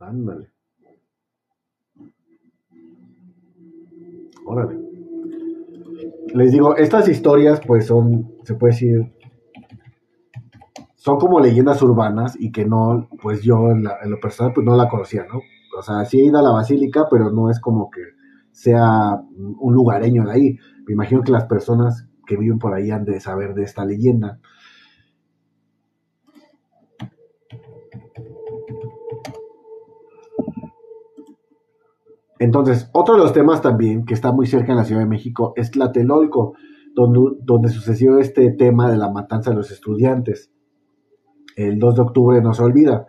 Ándale. 0.00 0.50
Órale. 4.44 4.78
Les 6.34 6.52
digo, 6.52 6.76
estas 6.76 7.08
historias 7.08 7.60
pues 7.66 7.86
son, 7.86 8.34
se 8.44 8.54
puede 8.54 8.72
decir, 8.72 9.14
son 10.96 11.18
como 11.18 11.40
leyendas 11.40 11.80
urbanas 11.82 12.36
y 12.38 12.52
que 12.52 12.64
no, 12.64 13.08
pues 13.22 13.42
yo 13.42 13.70
en, 13.70 13.84
en 14.02 14.10
lo 14.10 14.20
personal 14.20 14.52
pues 14.52 14.66
no 14.66 14.76
la 14.76 14.88
conocía, 14.88 15.24
¿no? 15.24 15.40
O 15.78 15.82
sea, 15.82 16.04
sí 16.04 16.20
he 16.20 16.24
ido 16.24 16.38
a 16.38 16.42
la 16.42 16.50
basílica, 16.50 17.06
pero 17.10 17.30
no 17.30 17.50
es 17.50 17.60
como 17.60 17.90
que 17.90 18.15
sea 18.56 19.22
un 19.36 19.74
lugareño 19.74 20.24
de 20.24 20.32
ahí. 20.32 20.58
Me 20.86 20.94
imagino 20.94 21.20
que 21.20 21.30
las 21.30 21.44
personas 21.44 22.08
que 22.26 22.38
viven 22.38 22.58
por 22.58 22.72
ahí 22.72 22.90
han 22.90 23.04
de 23.04 23.20
saber 23.20 23.52
de 23.52 23.64
esta 23.64 23.84
leyenda. 23.84 24.40
Entonces, 32.38 32.88
otro 32.94 33.16
de 33.16 33.22
los 33.22 33.34
temas 33.34 33.60
también 33.60 34.06
que 34.06 34.14
está 34.14 34.32
muy 34.32 34.46
cerca 34.46 34.72
en 34.72 34.78
la 34.78 34.84
Ciudad 34.84 35.02
de 35.02 35.06
México 35.06 35.52
es 35.56 35.70
Tlatelolco, 35.70 36.54
donde, 36.94 37.36
donde 37.42 37.68
sucedió 37.68 38.18
este 38.18 38.50
tema 38.52 38.90
de 38.90 38.96
la 38.96 39.10
matanza 39.10 39.50
de 39.50 39.56
los 39.56 39.70
estudiantes. 39.70 40.50
El 41.56 41.78
2 41.78 41.94
de 41.94 42.00
octubre 42.00 42.40
no 42.40 42.54
se 42.54 42.62
olvida. 42.62 43.06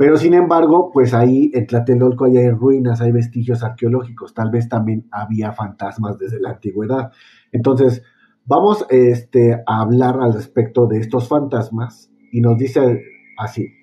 Pero 0.00 0.16
sin 0.16 0.32
embargo, 0.32 0.90
pues 0.94 1.12
ahí 1.12 1.50
en 1.52 1.66
Tlatelolco 1.66 2.24
hay 2.24 2.48
ruinas, 2.48 3.02
hay 3.02 3.12
vestigios 3.12 3.62
arqueológicos, 3.62 4.32
tal 4.32 4.50
vez 4.50 4.66
también 4.66 5.06
había 5.10 5.52
fantasmas 5.52 6.16
desde 6.16 6.40
la 6.40 6.52
antigüedad. 6.52 7.10
Entonces, 7.52 8.02
vamos 8.46 8.86
este, 8.88 9.62
a 9.66 9.82
hablar 9.82 10.18
al 10.22 10.32
respecto 10.32 10.86
de 10.86 11.00
estos 11.00 11.28
fantasmas 11.28 12.10
y 12.32 12.40
nos 12.40 12.56
dice 12.56 13.02
así. 13.36 13.74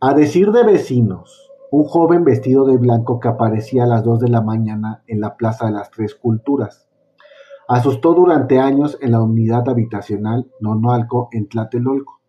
A 0.00 0.14
decir 0.14 0.52
de 0.52 0.62
vecinos, 0.62 1.50
un 1.72 1.82
joven 1.82 2.22
vestido 2.22 2.64
de 2.64 2.76
blanco 2.76 3.18
que 3.18 3.26
aparecía 3.26 3.82
a 3.82 3.88
las 3.88 4.04
2 4.04 4.20
de 4.20 4.28
la 4.28 4.40
mañana 4.40 5.02
en 5.08 5.20
la 5.20 5.36
Plaza 5.36 5.66
de 5.66 5.72
las 5.72 5.90
Tres 5.90 6.14
Culturas. 6.14 6.88
Asustó 7.66 8.14
durante 8.14 8.60
años 8.60 8.96
en 9.00 9.10
la 9.10 9.20
unidad 9.20 9.68
habitacional 9.68 10.48
Nonoalco 10.60 11.28
en 11.32 11.48
Tlatelolco 11.48 12.19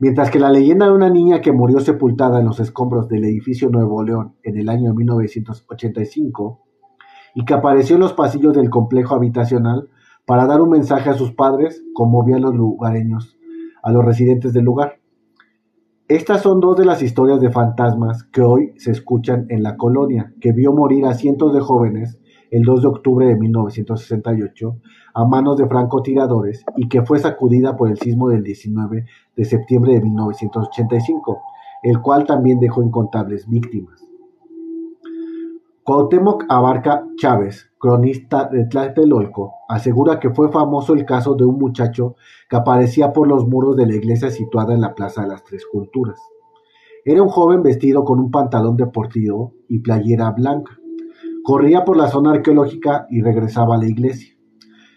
Mientras 0.00 0.30
que 0.30 0.40
la 0.40 0.50
leyenda 0.50 0.86
de 0.86 0.92
una 0.92 1.08
niña 1.08 1.40
que 1.40 1.52
murió 1.52 1.78
sepultada 1.78 2.40
en 2.40 2.46
los 2.46 2.58
escombros 2.58 3.08
del 3.08 3.24
edificio 3.24 3.70
Nuevo 3.70 4.02
León 4.02 4.34
en 4.42 4.58
el 4.58 4.68
año 4.68 4.92
1985 4.92 6.60
y 7.36 7.44
que 7.44 7.54
apareció 7.54 7.94
en 7.94 8.00
los 8.00 8.12
pasillos 8.12 8.54
del 8.54 8.70
complejo 8.70 9.14
habitacional 9.14 9.88
para 10.26 10.46
dar 10.46 10.60
un 10.60 10.70
mensaje 10.70 11.10
a 11.10 11.14
sus 11.14 11.32
padres, 11.32 11.84
conmovió 11.94 12.36
a 12.36 12.40
los 12.40 12.54
lugareños, 12.54 13.38
a 13.82 13.92
los 13.92 14.04
residentes 14.04 14.52
del 14.52 14.64
lugar. 14.64 14.98
Estas 16.08 16.42
son 16.42 16.58
dos 16.58 16.76
de 16.76 16.84
las 16.84 17.00
historias 17.00 17.40
de 17.40 17.50
fantasmas 17.50 18.24
que 18.24 18.42
hoy 18.42 18.72
se 18.78 18.90
escuchan 18.90 19.46
en 19.48 19.62
la 19.62 19.76
colonia, 19.76 20.34
que 20.40 20.52
vio 20.52 20.72
morir 20.72 21.06
a 21.06 21.14
cientos 21.14 21.54
de 21.54 21.60
jóvenes 21.60 22.18
el 22.50 22.62
2 22.62 22.82
de 22.82 22.88
octubre 22.88 23.26
de 23.26 23.36
1968 23.36 24.76
a 25.14 25.24
manos 25.24 25.56
de 25.56 25.66
francotiradores 25.66 26.64
y 26.76 26.88
que 26.88 27.02
fue 27.02 27.20
sacudida 27.20 27.76
por 27.76 27.88
el 27.88 27.98
sismo 27.98 28.28
del 28.28 28.42
19 28.42 29.06
de 29.36 29.44
septiembre 29.44 29.94
de 29.94 30.00
1985, 30.00 31.40
el 31.84 32.00
cual 32.02 32.26
también 32.26 32.58
dejó 32.58 32.82
incontables 32.82 33.48
víctimas. 33.48 34.04
Cuauhtémoc 35.84 36.46
Abarca 36.48 37.06
Chávez, 37.16 37.70
cronista 37.78 38.48
de 38.50 38.64
Tlatelolco, 38.64 39.52
asegura 39.68 40.18
que 40.18 40.30
fue 40.30 40.50
famoso 40.50 40.94
el 40.94 41.04
caso 41.04 41.34
de 41.34 41.44
un 41.44 41.58
muchacho 41.58 42.16
que 42.48 42.56
aparecía 42.56 43.12
por 43.12 43.28
los 43.28 43.46
muros 43.46 43.76
de 43.76 43.86
la 43.86 43.94
iglesia 43.94 44.30
situada 44.30 44.72
en 44.72 44.80
la 44.80 44.94
Plaza 44.94 45.22
de 45.22 45.28
las 45.28 45.44
Tres 45.44 45.66
Culturas. 45.70 46.18
Era 47.04 47.22
un 47.22 47.28
joven 47.28 47.62
vestido 47.62 48.02
con 48.02 48.18
un 48.18 48.30
pantalón 48.30 48.78
deportivo 48.78 49.52
y 49.68 49.80
playera 49.80 50.30
blanca. 50.30 50.78
Corría 51.42 51.84
por 51.84 51.98
la 51.98 52.08
zona 52.08 52.32
arqueológica 52.32 53.06
y 53.10 53.20
regresaba 53.20 53.74
a 53.74 53.78
la 53.78 53.86
iglesia. 53.86 54.33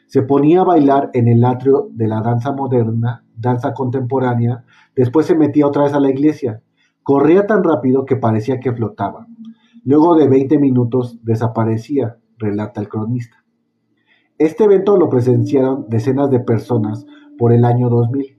Se 0.07 0.21
ponía 0.21 0.61
a 0.61 0.63
bailar 0.63 1.09
en 1.13 1.27
el 1.27 1.43
atrio 1.43 1.89
de 1.91 2.07
la 2.07 2.21
danza 2.21 2.51
moderna, 2.53 3.25
danza 3.35 3.73
contemporánea, 3.73 4.63
después 4.95 5.25
se 5.25 5.35
metía 5.35 5.67
otra 5.67 5.83
vez 5.83 5.93
a 5.93 5.99
la 5.99 6.09
iglesia. 6.09 6.61
Corría 7.03 7.45
tan 7.45 7.63
rápido 7.63 8.05
que 8.05 8.15
parecía 8.15 8.59
que 8.59 8.73
flotaba. 8.73 9.27
Luego 9.83 10.15
de 10.15 10.27
20 10.27 10.59
minutos 10.59 11.19
desaparecía, 11.23 12.17
relata 12.37 12.81
el 12.81 12.87
cronista. 12.89 13.43
Este 14.37 14.63
evento 14.63 14.97
lo 14.97 15.09
presenciaron 15.09 15.85
decenas 15.89 16.29
de 16.29 16.39
personas 16.39 17.05
por 17.37 17.51
el 17.51 17.65
año 17.65 17.89
2000. 17.89 18.37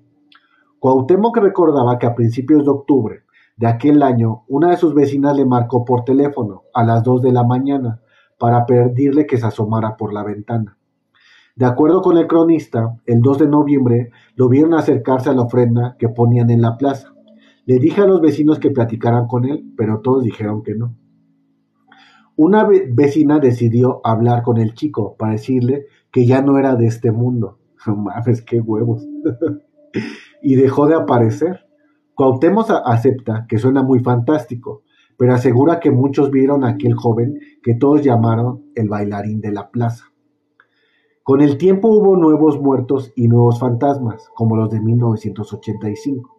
Cuauhtémoc 0.78 1.36
recordaba 1.36 1.98
que 1.98 2.06
a 2.06 2.14
principios 2.14 2.64
de 2.64 2.70
octubre 2.70 3.22
de 3.58 3.66
aquel 3.66 4.02
año, 4.04 4.44
una 4.46 4.70
de 4.70 4.76
sus 4.76 4.94
vecinas 4.94 5.36
le 5.36 5.44
marcó 5.44 5.84
por 5.84 6.04
teléfono 6.04 6.62
a 6.72 6.84
las 6.84 7.02
2 7.02 7.22
de 7.22 7.32
la 7.32 7.42
mañana 7.42 8.00
para 8.38 8.64
pedirle 8.64 9.26
que 9.26 9.36
se 9.36 9.46
asomara 9.46 9.96
por 9.96 10.14
la 10.14 10.22
ventana. 10.22 10.78
De 11.59 11.66
acuerdo 11.66 12.02
con 12.02 12.16
el 12.16 12.28
cronista, 12.28 13.00
el 13.04 13.20
2 13.20 13.38
de 13.38 13.48
noviembre 13.48 14.12
lo 14.36 14.48
vieron 14.48 14.74
acercarse 14.74 15.28
a 15.28 15.32
la 15.32 15.42
ofrenda 15.42 15.96
que 15.98 16.09
ponían 16.09 16.50
en 16.50 16.62
la 16.62 16.76
plaza. 16.76 17.12
Le 17.66 17.80
dije 17.80 18.00
a 18.00 18.06
los 18.06 18.20
vecinos 18.20 18.61
que 18.61 18.70
platicaran 18.70 19.26
con 19.26 19.44
él, 19.44 19.72
pero 19.76 19.98
todos 19.98 20.22
dijeron 20.22 20.62
que 20.62 20.76
no. 20.76 20.94
Una 22.36 22.64
vecina 22.64 23.40
decidió 23.40 24.00
hablar 24.04 24.44
con 24.44 24.59
el 24.59 24.74
chico 24.74 25.16
para 25.18 25.32
decirle 25.32 25.86
que 26.12 26.26
ya 26.26 26.42
no 26.42 26.59
era 26.59 26.76
de 26.76 26.86
este 26.86 27.11
mundo. 27.11 27.59
Mames, 27.86 28.42
qué 28.42 28.61
huevos. 28.61 29.04
y 30.42 30.54
dejó 30.54 30.86
de 30.86 30.94
aparecer. 30.94 31.66
Cuauhtémoc 32.14 32.70
acepta 32.84 33.46
que 33.48 33.59
suena 33.59 33.82
muy 33.82 33.98
fantástico, 33.98 34.84
pero 35.16 35.34
asegura 35.34 35.80
que 35.80 35.90
muchos 35.90 36.30
vieron 36.30 36.62
a 36.62 36.68
aquel 36.68 36.94
joven 36.94 37.40
que 37.64 37.74
todos 37.74 38.04
llamaron 38.04 38.62
el 38.76 38.88
bailarín 38.88 39.40
de 39.40 39.50
la 39.50 39.70
plaza. 39.70 40.07
Con 41.29 41.43
el 41.43 41.59
tiempo 41.59 41.89
hubo 41.91 42.16
nuevos 42.16 42.59
muertos 42.59 43.12
y 43.14 43.29
nuevos 43.29 43.61
fantasmas, 43.61 44.31
como 44.35 44.57
los 44.57 44.70
de 44.70 44.81
1985. 44.81 46.39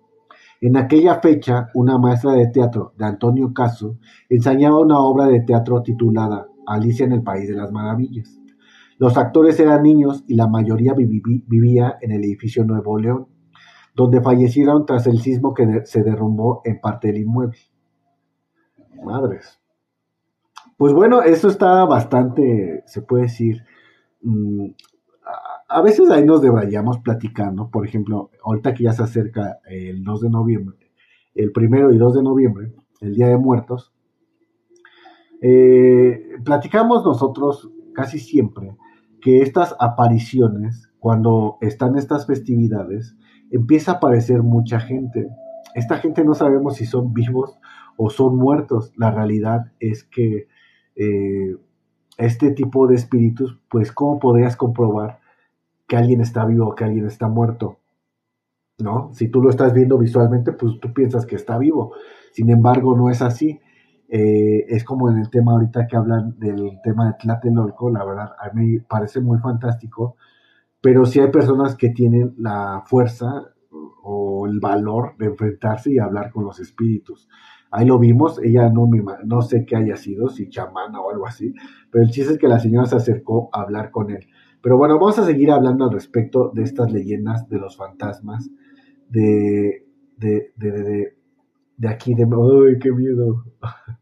En 0.62 0.78
aquella 0.78 1.20
fecha, 1.20 1.70
una 1.76 2.00
maestra 2.00 2.32
de 2.32 2.48
teatro 2.48 2.94
de 2.98 3.06
Antonio 3.06 3.54
Caso 3.54 4.00
ensayaba 4.30 4.80
una 4.80 4.98
obra 4.98 5.28
de 5.28 5.42
teatro 5.42 5.84
titulada 5.84 6.48
Alicia 6.66 7.06
en 7.06 7.12
el 7.12 7.22
País 7.22 7.48
de 7.48 7.54
las 7.54 7.72
Maravillas. 7.72 8.42
Los 8.98 9.16
actores 9.16 9.60
eran 9.60 9.84
niños 9.84 10.24
y 10.28 10.34
la 10.34 10.48
mayoría 10.48 10.96
vivía 10.96 12.00
en 12.02 12.12
el 12.12 12.24
edificio 12.24 12.64
Nuevo 12.64 12.98
León, 12.98 13.28
donde 13.94 14.24
fallecieron 14.24 14.88
tras 14.88 15.06
el 15.06 15.20
sismo 15.20 15.54
que 15.54 15.86
se 15.86 16.02
derrumbó 16.02 16.62
en 16.66 16.82
parte 16.82 17.10
del 17.10 17.22
inmueble. 17.22 17.60
Madres. 19.04 19.60
Pues 20.78 20.94
bueno, 20.94 21.22
eso 21.22 21.48
está 21.48 21.86
bastante, 21.86 22.82
se 22.88 23.04
puede 23.04 23.26
decir, 23.26 23.62
mm, 24.22 24.66
a 25.68 25.82
veces 25.82 26.10
ahí 26.10 26.26
nos 26.26 26.42
deberíamos 26.42 27.00
platicando, 27.00 27.70
por 27.70 27.86
ejemplo, 27.86 28.32
ahorita 28.44 28.74
que 28.74 28.86
ya 28.86 28.94
se 28.94 29.04
acerca 29.04 29.60
el 29.70 30.04
2 30.04 30.22
de 30.22 30.30
noviembre, 30.30 30.78
el 31.36 31.52
primero 31.52 31.94
y 31.94 31.98
2 31.98 32.16
de 32.16 32.24
noviembre, 32.24 32.74
el 33.02 33.14
Día 33.14 33.28
de 33.28 33.38
Muertos, 33.38 33.94
eh, 35.42 36.38
platicamos 36.44 37.06
nosotros 37.06 37.70
casi 37.94 38.20
siempre 38.20 38.76
que 39.22 39.42
estas 39.42 39.76
apariciones, 39.80 40.90
cuando 41.00 41.58
están 41.62 41.98
estas 41.98 42.26
festividades, 42.26 43.16
empieza 43.52 43.92
a 43.92 43.96
aparecer 43.96 44.44
mucha 44.44 44.80
gente. 44.80 45.30
Esta 45.76 45.98
gente 45.98 46.24
no 46.24 46.34
sabemos 46.34 46.76
si 46.76 46.86
son 46.86 47.14
vivos 47.14 47.58
o 47.96 48.10
son 48.10 48.38
muertos. 48.38 48.92
La 48.98 49.12
realidad 49.12 49.72
es 49.80 50.04
que 50.04 50.48
eh, 50.96 51.56
este 52.20 52.52
tipo 52.52 52.88
de 52.88 52.96
espíritus, 52.96 53.58
pues, 53.70 53.92
¿cómo 53.92 54.20
podrías 54.20 54.56
comprobar 54.56 55.20
que 55.88 55.98
alguien 55.98 56.22
está 56.22 56.46
vivo 56.46 56.68
o 56.68 56.76
que 56.76 56.84
alguien 56.84 57.08
está 57.08 57.28
muerto? 57.28 57.78
¿No? 58.78 59.12
Si 59.14 59.28
tú 59.30 59.42
lo 59.42 59.50
estás 59.50 59.74
viendo 59.74 59.98
visualmente, 59.98 60.54
pues 60.54 60.80
tú 60.80 60.94
piensas 60.94 61.26
que 61.26 61.36
está 61.36 61.58
vivo. 61.58 61.94
Sin 62.32 62.50
embargo, 62.50 62.96
no 62.96 63.10
es 63.10 63.22
así. 63.22 63.60
Eh, 64.08 64.66
es 64.70 64.84
como 64.84 65.10
en 65.10 65.18
el 65.18 65.30
tema 65.30 65.54
ahorita 65.54 65.88
que 65.88 65.98
hablan 65.98 66.40
del 66.40 66.80
tema 66.84 67.08
de 67.08 67.14
Tlatelolco, 67.20 67.90
la 67.90 68.06
verdad, 68.06 68.32
a 68.40 68.54
mí 68.54 68.80
parece 68.80 69.20
muy 69.20 69.38
fantástico 69.40 70.16
pero 70.82 71.06
sí 71.06 71.20
hay 71.20 71.30
personas 71.30 71.76
que 71.76 71.90
tienen 71.90 72.36
la 72.38 72.84
fuerza 72.86 73.52
o 74.04 74.48
el 74.48 74.60
valor 74.60 75.16
de 75.18 75.28
enfrentarse 75.28 75.92
y 75.92 76.00
hablar 76.00 76.32
con 76.32 76.46
los 76.46 76.60
espíritus. 76.60 77.28
Ahí 77.72 77.86
lo 77.86 78.00
vimos, 78.00 78.40
ella 78.44 78.70
no, 78.70 78.90
no 79.26 79.42
sé 79.42 79.66
qué 79.66 79.76
haya 79.76 79.96
sido, 79.96 80.30
si 80.30 80.50
chamana 80.50 81.00
o 81.02 81.12
algo 81.12 81.28
así, 81.28 81.54
pero 81.92 82.04
el 82.04 82.10
chiste 82.10 82.34
es 82.34 82.40
que 82.40 82.48
la 82.48 82.60
señora 82.60 82.88
se 82.88 82.96
acercó 82.96 83.50
a 83.54 83.62
hablar 83.62 83.92
con 83.92 84.10
él. 84.10 84.28
Pero 84.62 84.78
bueno, 84.78 84.96
vamos 84.96 85.20
a 85.20 85.26
seguir 85.26 85.52
hablando 85.52 85.86
al 85.86 85.92
respecto 85.92 86.52
de 86.54 86.64
estas 86.64 86.92
leyendas 86.92 87.48
de 87.48 87.60
los 87.60 87.78
fantasmas, 87.78 88.50
de, 89.10 89.86
de, 90.18 90.52
de, 90.56 90.72
de, 90.72 91.18
de 91.78 91.88
aquí, 91.88 92.14
de... 92.16 92.24
¡Ay, 92.24 92.80
qué 92.80 92.92
miedo! 92.92 93.46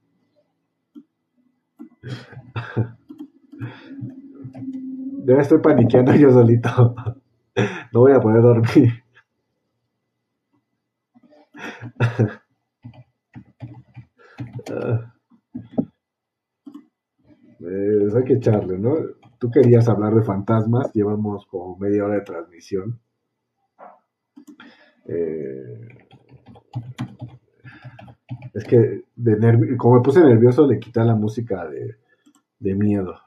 Ya 5.27 5.35
estoy 5.41 5.59
paniqueando 5.59 6.15
yo 6.15 6.31
solito. 6.31 6.95
No 7.91 8.01
voy 8.01 8.11
a 8.11 8.19
poder 8.21 8.43
dormir. 8.43 9.03
Eh, 17.59 18.07
hay 18.15 18.23
que 18.23 18.33
echarle, 18.33 18.77
¿no? 18.77 18.95
Tú 19.39 19.49
querías 19.51 19.87
hablar 19.89 20.13
de 20.13 20.23
fantasmas, 20.23 20.91
llevamos 20.93 21.45
como 21.47 21.77
media 21.77 22.05
hora 22.05 22.15
de 22.15 22.21
transmisión. 22.21 22.99
Eh, 25.05 25.87
es 28.53 28.63
que 28.65 29.03
de 29.15 29.77
como 29.77 29.95
me 29.95 30.01
puse 30.01 30.21
nervioso 30.21 30.67
le 30.67 30.79
quita 30.79 31.03
la 31.03 31.15
música 31.15 31.67
de, 31.67 31.95
de 32.59 32.75
miedo. 32.75 33.26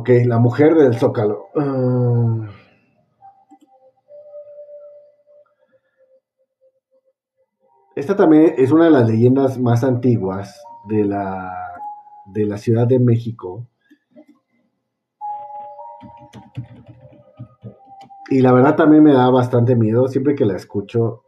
Ok, 0.00 0.08
la 0.24 0.38
mujer 0.38 0.74
del 0.74 0.94
Zócalo. 0.98 1.48
Ah. 1.56 2.48
esta 7.96 8.16
también 8.16 8.54
es 8.56 8.72
una 8.72 8.84
de 8.84 8.90
las 8.90 9.06
leyendas 9.06 9.58
más 9.58 9.84
antiguas 9.84 10.62
de 10.88 11.04
la, 11.04 11.52
de 12.24 12.46
la 12.46 12.56
Ciudad 12.56 12.86
de 12.86 12.98
México. 12.98 13.66
Y 18.30 18.40
la 18.40 18.52
verdad 18.52 18.76
también 18.76 19.02
me 19.02 19.12
da 19.12 19.28
bastante 19.28 19.76
miedo. 19.76 20.08
Siempre 20.08 20.34
que 20.34 20.46
la 20.46 20.56
escucho, 20.56 21.24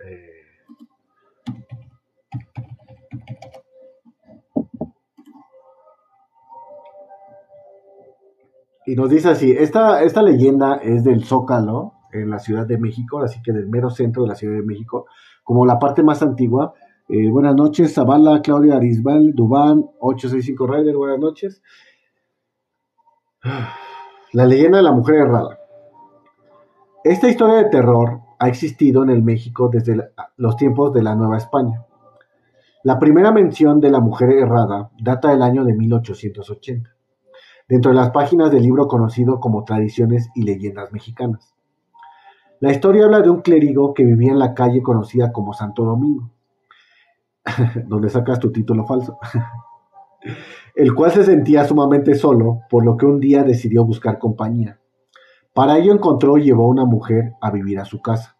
Y 8.92 8.94
nos 8.94 9.08
dice 9.08 9.30
así, 9.30 9.52
esta, 9.52 10.02
esta 10.02 10.20
leyenda 10.20 10.74
es 10.74 11.02
del 11.02 11.24
Zócalo, 11.24 11.94
en 12.12 12.28
la 12.28 12.38
Ciudad 12.38 12.66
de 12.66 12.76
México, 12.76 13.20
así 13.20 13.40
que 13.40 13.50
del 13.50 13.66
mero 13.66 13.88
centro 13.88 14.24
de 14.24 14.28
la 14.28 14.34
Ciudad 14.34 14.54
de 14.54 14.62
México, 14.62 15.06
como 15.42 15.64
la 15.64 15.78
parte 15.78 16.02
más 16.02 16.22
antigua. 16.22 16.74
Eh, 17.08 17.30
buenas 17.30 17.54
noches, 17.54 17.94
Zavala, 17.94 18.42
Claudia 18.42 18.76
Arisbal, 18.76 19.32
Dubán, 19.34 19.82
865 19.98 20.66
Rider, 20.66 20.94
buenas 20.94 21.18
noches. 21.20 21.62
La 24.34 24.44
leyenda 24.44 24.76
de 24.76 24.84
la 24.84 24.92
mujer 24.92 25.14
errada. 25.20 25.58
Esta 27.02 27.30
historia 27.30 27.62
de 27.62 27.70
terror 27.70 28.20
ha 28.38 28.48
existido 28.48 29.04
en 29.04 29.08
el 29.08 29.22
México 29.22 29.70
desde 29.72 29.96
los 30.36 30.56
tiempos 30.56 30.92
de 30.92 31.02
la 31.02 31.14
Nueva 31.14 31.38
España. 31.38 31.86
La 32.84 32.98
primera 32.98 33.32
mención 33.32 33.80
de 33.80 33.90
la 33.90 34.00
mujer 34.00 34.32
errada 34.32 34.90
data 35.00 35.30
del 35.30 35.40
año 35.40 35.64
de 35.64 35.72
1880 35.72 36.90
dentro 37.68 37.90
de 37.90 37.96
las 37.96 38.10
páginas 38.10 38.50
del 38.50 38.62
libro 38.62 38.88
conocido 38.88 39.40
como 39.40 39.64
Tradiciones 39.64 40.30
y 40.34 40.42
Leyendas 40.42 40.92
Mexicanas. 40.92 41.54
La 42.60 42.70
historia 42.70 43.06
habla 43.06 43.20
de 43.20 43.30
un 43.30 43.40
clérigo 43.40 43.92
que 43.92 44.04
vivía 44.04 44.30
en 44.30 44.38
la 44.38 44.54
calle 44.54 44.82
conocida 44.82 45.32
como 45.32 45.52
Santo 45.52 45.84
Domingo, 45.84 46.30
donde 47.86 48.08
sacas 48.08 48.38
tu 48.38 48.52
título 48.52 48.86
falso, 48.86 49.18
el 50.76 50.94
cual 50.94 51.10
se 51.10 51.24
sentía 51.24 51.64
sumamente 51.64 52.14
solo, 52.14 52.60
por 52.70 52.84
lo 52.84 52.96
que 52.96 53.06
un 53.06 53.18
día 53.18 53.42
decidió 53.42 53.84
buscar 53.84 54.18
compañía. 54.18 54.78
Para 55.54 55.76
ello 55.76 55.92
encontró 55.92 56.38
y 56.38 56.44
llevó 56.44 56.64
a 56.64 56.68
una 56.68 56.84
mujer 56.84 57.32
a 57.40 57.50
vivir 57.50 57.78
a 57.78 57.84
su 57.84 58.00
casa. 58.00 58.36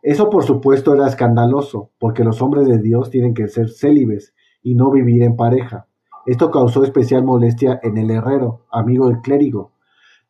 Eso 0.00 0.30
por 0.30 0.44
supuesto 0.44 0.94
era 0.94 1.08
escandaloso, 1.08 1.90
porque 1.98 2.24
los 2.24 2.40
hombres 2.40 2.68
de 2.68 2.78
Dios 2.78 3.10
tienen 3.10 3.34
que 3.34 3.48
ser 3.48 3.68
célibes 3.68 4.34
y 4.62 4.74
no 4.74 4.90
vivir 4.90 5.22
en 5.22 5.34
pareja, 5.34 5.86
esto 6.26 6.50
causó 6.50 6.84
especial 6.84 7.22
molestia 7.22 7.78
en 7.82 7.98
el 7.98 8.10
herrero, 8.10 8.62
amigo 8.70 9.08
del 9.08 9.20
clérigo, 9.20 9.72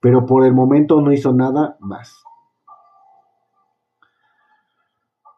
pero 0.01 0.27
por 0.27 0.45
el 0.45 0.53
momento 0.53 1.01
no 1.01 1.13
hizo 1.13 1.33
nada 1.33 1.77
más. 1.81 2.25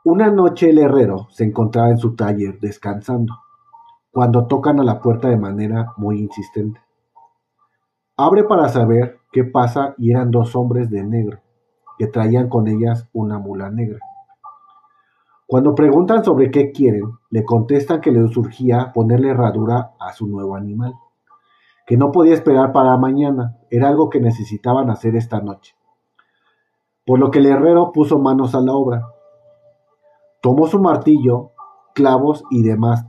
Una 0.05 0.31
noche 0.31 0.71
el 0.71 0.79
herrero 0.79 1.27
se 1.31 1.45
encontraba 1.45 1.91
en 1.91 1.99
su 1.99 2.15
taller 2.15 2.59
descansando, 2.61 3.35
cuando 4.11 4.47
tocan 4.47 4.81
a 4.81 4.85
la 4.85 5.01
puerta 5.01 5.29
de 5.29 5.37
manera 5.37 5.93
muy 5.97 6.21
insistente. 6.21 6.81
Abre 8.17 8.45
para 8.45 8.69
saber 8.69 9.19
qué 9.33 9.45
pasa 9.45 9.95
y 9.99 10.13
eran 10.13 10.31
dos 10.31 10.57
hombres 10.57 10.89
de 10.91 11.05
negro, 11.05 11.41
que 11.99 12.07
traían 12.07 12.49
con 12.49 12.67
ellas 12.67 13.09
una 13.13 13.39
mula 13.39 13.71
negra. 13.71 13.99
Cuando 15.49 15.77
preguntan 15.77 16.25
sobre 16.25 16.51
qué 16.51 16.73
quieren, 16.73 17.05
le 17.31 17.45
contestan 17.45 18.01
que 18.01 18.11
les 18.11 18.33
surgía 18.33 18.91
ponerle 18.93 19.31
herradura 19.31 19.93
a 20.01 20.13
su 20.13 20.27
nuevo 20.27 20.57
animal, 20.57 20.95
que 21.87 21.97
no 21.97 22.11
podía 22.11 22.35
esperar 22.35 22.73
para 22.73 22.97
mañana, 22.97 23.57
era 23.71 23.87
algo 23.87 24.11
que 24.11 24.19
necesitaban 24.19 24.91
hacer 24.91 25.15
esta 25.15 25.41
noche. 25.41 25.77
Por 27.05 27.21
lo 27.21 27.31
que 27.31 27.39
el 27.39 27.47
herrero 27.47 27.93
puso 27.93 28.19
manos 28.19 28.57
a 28.57 28.61
la 28.61 28.73
obra. 28.73 29.07
Tomó 30.43 30.67
su 30.67 30.81
martillo, 30.81 31.53
clavos 31.95 32.43
y 32.51 32.65
demás, 32.65 33.07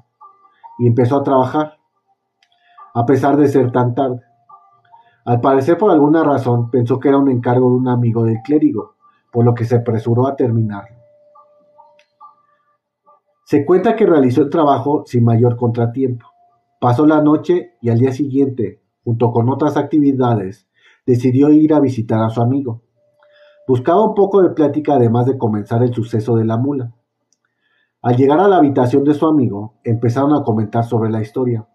y 0.78 0.86
empezó 0.86 1.18
a 1.18 1.24
trabajar, 1.24 1.80
a 2.94 3.04
pesar 3.08 3.36
de 3.38 3.48
ser 3.48 3.72
tan 3.72 3.96
tarde. 3.96 4.22
Al 5.26 5.42
parecer 5.42 5.76
por 5.80 5.90
alguna 5.90 6.24
razón 6.24 6.70
pensó 6.70 7.00
que 7.00 7.10
era 7.10 7.18
un 7.18 7.32
encargo 7.32 7.72
de 7.72 7.78
un 7.78 7.88
amigo 7.88 8.26
del 8.26 8.44
clérigo, 8.44 8.94
por 9.32 9.44
lo 9.44 9.56
que 9.56 9.66
se 9.66 9.78
apresuró 9.78 10.28
a 10.28 10.36
terminar. 10.36 10.97
Se 13.50 13.64
cuenta 13.66 13.96
que 13.96 14.06
realizó 14.06 14.42
el 14.42 14.50
trabajo 14.50 15.04
sin 15.06 15.24
mayor 15.24 15.56
contratiempo. 15.56 16.26
Pasó 16.82 17.06
la 17.06 17.22
noche 17.22 17.78
y 17.82 17.88
al 17.88 17.98
día 17.98 18.12
siguiente, 18.12 18.82
junto 19.06 19.32
con 19.32 19.48
otras 19.48 19.78
actividades, 19.78 20.68
decidió 21.06 21.50
ir 21.52 21.74
a 21.74 21.80
visitar 21.80 22.22
a 22.22 22.30
su 22.30 22.42
amigo. 22.42 22.82
Buscaba 23.66 24.04
un 24.04 24.16
poco 24.16 24.42
de 24.42 24.50
plática 24.50 24.96
además 24.96 25.28
de 25.28 25.38
comenzar 25.38 25.82
el 25.82 25.94
suceso 25.94 26.36
de 26.36 26.44
la 26.44 26.58
mula. 26.58 26.92
Al 28.02 28.18
llegar 28.18 28.42
a 28.42 28.50
la 28.50 28.58
habitación 28.58 29.06
de 29.06 29.14
su 29.14 29.26
amigo, 29.26 29.76
empezaron 29.86 30.34
a 30.34 30.44
comentar 30.44 30.84
sobre 30.84 31.10
la 31.10 31.22
historia. 31.22 31.70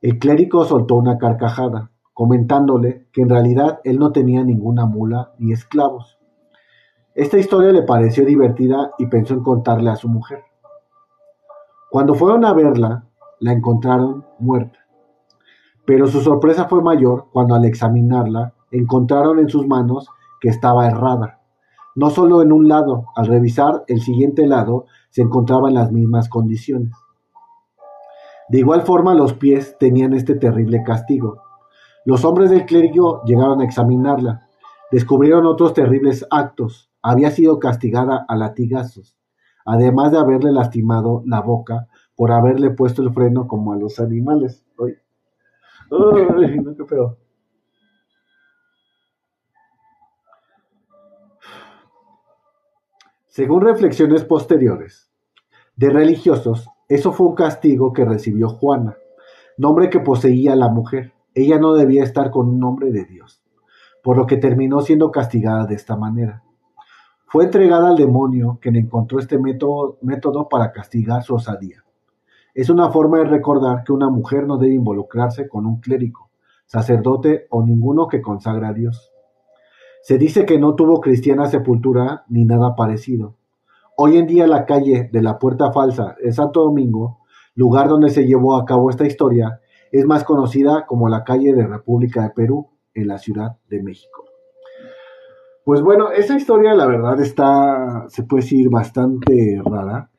El 0.00 0.18
clérigo 0.18 0.64
soltó 0.64 0.94
una 0.94 1.18
carcajada 1.18 1.90
comentándole 2.14 3.08
que 3.12 3.20
en 3.20 3.28
realidad 3.28 3.80
él 3.84 3.98
no 3.98 4.10
tenía 4.10 4.42
ninguna 4.42 4.86
mula 4.86 5.34
ni 5.36 5.52
esclavos. 5.52 6.16
Esta 7.14 7.36
historia 7.36 7.72
le 7.72 7.82
pareció 7.82 8.24
divertida 8.24 8.92
y 8.96 9.04
pensó 9.04 9.34
en 9.34 9.42
contarle 9.42 9.90
a 9.90 9.96
su 9.96 10.08
mujer. 10.08 10.44
Cuando 11.94 12.16
fueron 12.16 12.44
a 12.44 12.52
verla, 12.52 13.04
la 13.38 13.52
encontraron 13.52 14.24
muerta. 14.40 14.80
Pero 15.86 16.08
su 16.08 16.22
sorpresa 16.22 16.64
fue 16.64 16.82
mayor 16.82 17.28
cuando 17.32 17.54
al 17.54 17.64
examinarla 17.64 18.52
encontraron 18.72 19.38
en 19.38 19.48
sus 19.48 19.68
manos 19.68 20.08
que 20.40 20.48
estaba 20.48 20.88
errada. 20.88 21.40
No 21.94 22.10
solo 22.10 22.42
en 22.42 22.50
un 22.50 22.66
lado, 22.66 23.04
al 23.14 23.28
revisar 23.28 23.84
el 23.86 24.00
siguiente 24.00 24.44
lado 24.48 24.86
se 25.10 25.22
encontraba 25.22 25.68
en 25.68 25.76
las 25.76 25.92
mismas 25.92 26.28
condiciones. 26.28 26.90
De 28.48 28.58
igual 28.58 28.82
forma 28.82 29.14
los 29.14 29.34
pies 29.34 29.76
tenían 29.78 30.14
este 30.14 30.34
terrible 30.34 30.82
castigo, 30.82 31.42
los 32.04 32.24
hombres 32.24 32.50
del 32.50 32.66
clérigo 32.66 33.22
llegaron 33.22 33.60
a 33.60 33.64
examinarla. 33.66 34.48
Descubrieron 34.90 35.46
otros 35.46 35.74
terribles 35.74 36.26
actos. 36.28 36.90
Había 37.02 37.30
sido 37.30 37.60
castigada 37.60 38.26
a 38.26 38.34
latigazos, 38.34 39.14
además 39.64 40.12
de 40.12 40.18
haberle 40.18 40.52
lastimado 40.52 41.22
la 41.26 41.40
boca 41.40 41.88
por 42.16 42.32
haberle 42.32 42.70
puesto 42.70 43.02
el 43.02 43.12
freno 43.12 43.48
como 43.48 43.72
a 43.72 43.76
los 43.76 43.98
animales. 43.98 44.64
Ay, 44.78 44.94
no, 45.90 46.76
qué 46.76 46.84
feo. 46.84 47.18
Según 53.34 53.62
reflexiones 53.62 54.24
posteriores 54.24 55.10
de 55.74 55.90
religiosos, 55.90 56.68
eso 56.88 57.12
fue 57.12 57.26
un 57.26 57.34
castigo 57.34 57.92
que 57.92 58.04
recibió 58.04 58.48
Juana, 58.48 58.96
nombre 59.58 59.90
que 59.90 59.98
poseía 59.98 60.54
la 60.54 60.68
mujer. 60.68 61.14
Ella 61.34 61.58
no 61.58 61.74
debía 61.74 62.04
estar 62.04 62.30
con 62.30 62.48
un 62.48 62.62
hombre 62.62 62.92
de 62.92 63.04
Dios, 63.04 63.42
por 64.04 64.16
lo 64.16 64.26
que 64.26 64.36
terminó 64.36 64.82
siendo 64.82 65.10
castigada 65.10 65.66
de 65.66 65.74
esta 65.74 65.96
manera. 65.96 66.43
Fue 67.34 67.46
entregada 67.46 67.88
al 67.88 67.96
demonio, 67.96 68.60
quien 68.62 68.76
encontró 68.76 69.18
este 69.18 69.40
método, 69.40 70.48
para 70.48 70.70
castigar 70.70 71.24
su 71.24 71.34
osadía. 71.34 71.82
Es 72.54 72.70
una 72.70 72.90
forma 72.90 73.18
de 73.18 73.24
recordar 73.24 73.82
que 73.82 73.92
una 73.92 74.08
mujer 74.08 74.46
no 74.46 74.56
debe 74.56 74.74
involucrarse 74.74 75.48
con 75.48 75.66
un 75.66 75.80
clérigo, 75.80 76.30
sacerdote 76.64 77.48
o 77.50 77.64
ninguno 77.64 78.06
que 78.06 78.22
consagra 78.22 78.68
a 78.68 78.72
Dios. 78.72 79.12
Se 80.02 80.16
dice 80.16 80.46
que 80.46 80.60
no 80.60 80.76
tuvo 80.76 81.00
cristiana 81.00 81.46
sepultura 81.46 82.24
ni 82.28 82.44
nada 82.44 82.76
parecido. 82.76 83.34
Hoy 83.96 84.16
en 84.16 84.28
día 84.28 84.46
la 84.46 84.64
calle 84.64 85.10
de 85.12 85.20
la 85.20 85.40
Puerta 85.40 85.72
Falsa 85.72 86.14
en 86.22 86.32
Santo 86.32 86.62
Domingo, 86.62 87.18
lugar 87.56 87.88
donde 87.88 88.10
se 88.10 88.28
llevó 88.28 88.54
a 88.54 88.64
cabo 88.64 88.90
esta 88.90 89.08
historia, 89.08 89.60
es 89.90 90.06
más 90.06 90.22
conocida 90.22 90.86
como 90.86 91.08
la 91.08 91.24
calle 91.24 91.52
de 91.52 91.66
República 91.66 92.22
de 92.22 92.30
Perú 92.30 92.68
en 92.94 93.08
la 93.08 93.18
Ciudad 93.18 93.56
de 93.68 93.82
México. 93.82 94.23
Pues 95.64 95.80
bueno, 95.80 96.10
esa 96.10 96.36
historia 96.36 96.74
la 96.74 96.86
verdad 96.86 97.18
está, 97.22 98.04
se 98.08 98.24
puede 98.24 98.42
decir, 98.42 98.68
bastante 98.68 99.62
rara. 99.64 100.10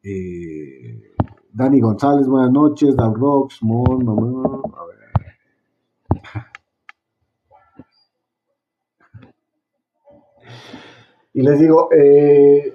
Eh, 0.00 1.12
Dani 1.52 1.80
González, 1.80 2.28
buenas 2.28 2.52
noches. 2.52 2.94
Dow 2.94 3.12
Rocks, 3.14 3.64
Mon, 3.64 4.08
a 4.08 4.84
ver. 4.86 4.98
Y 11.32 11.42
les 11.42 11.60
digo, 11.60 11.88
eh, 11.92 12.74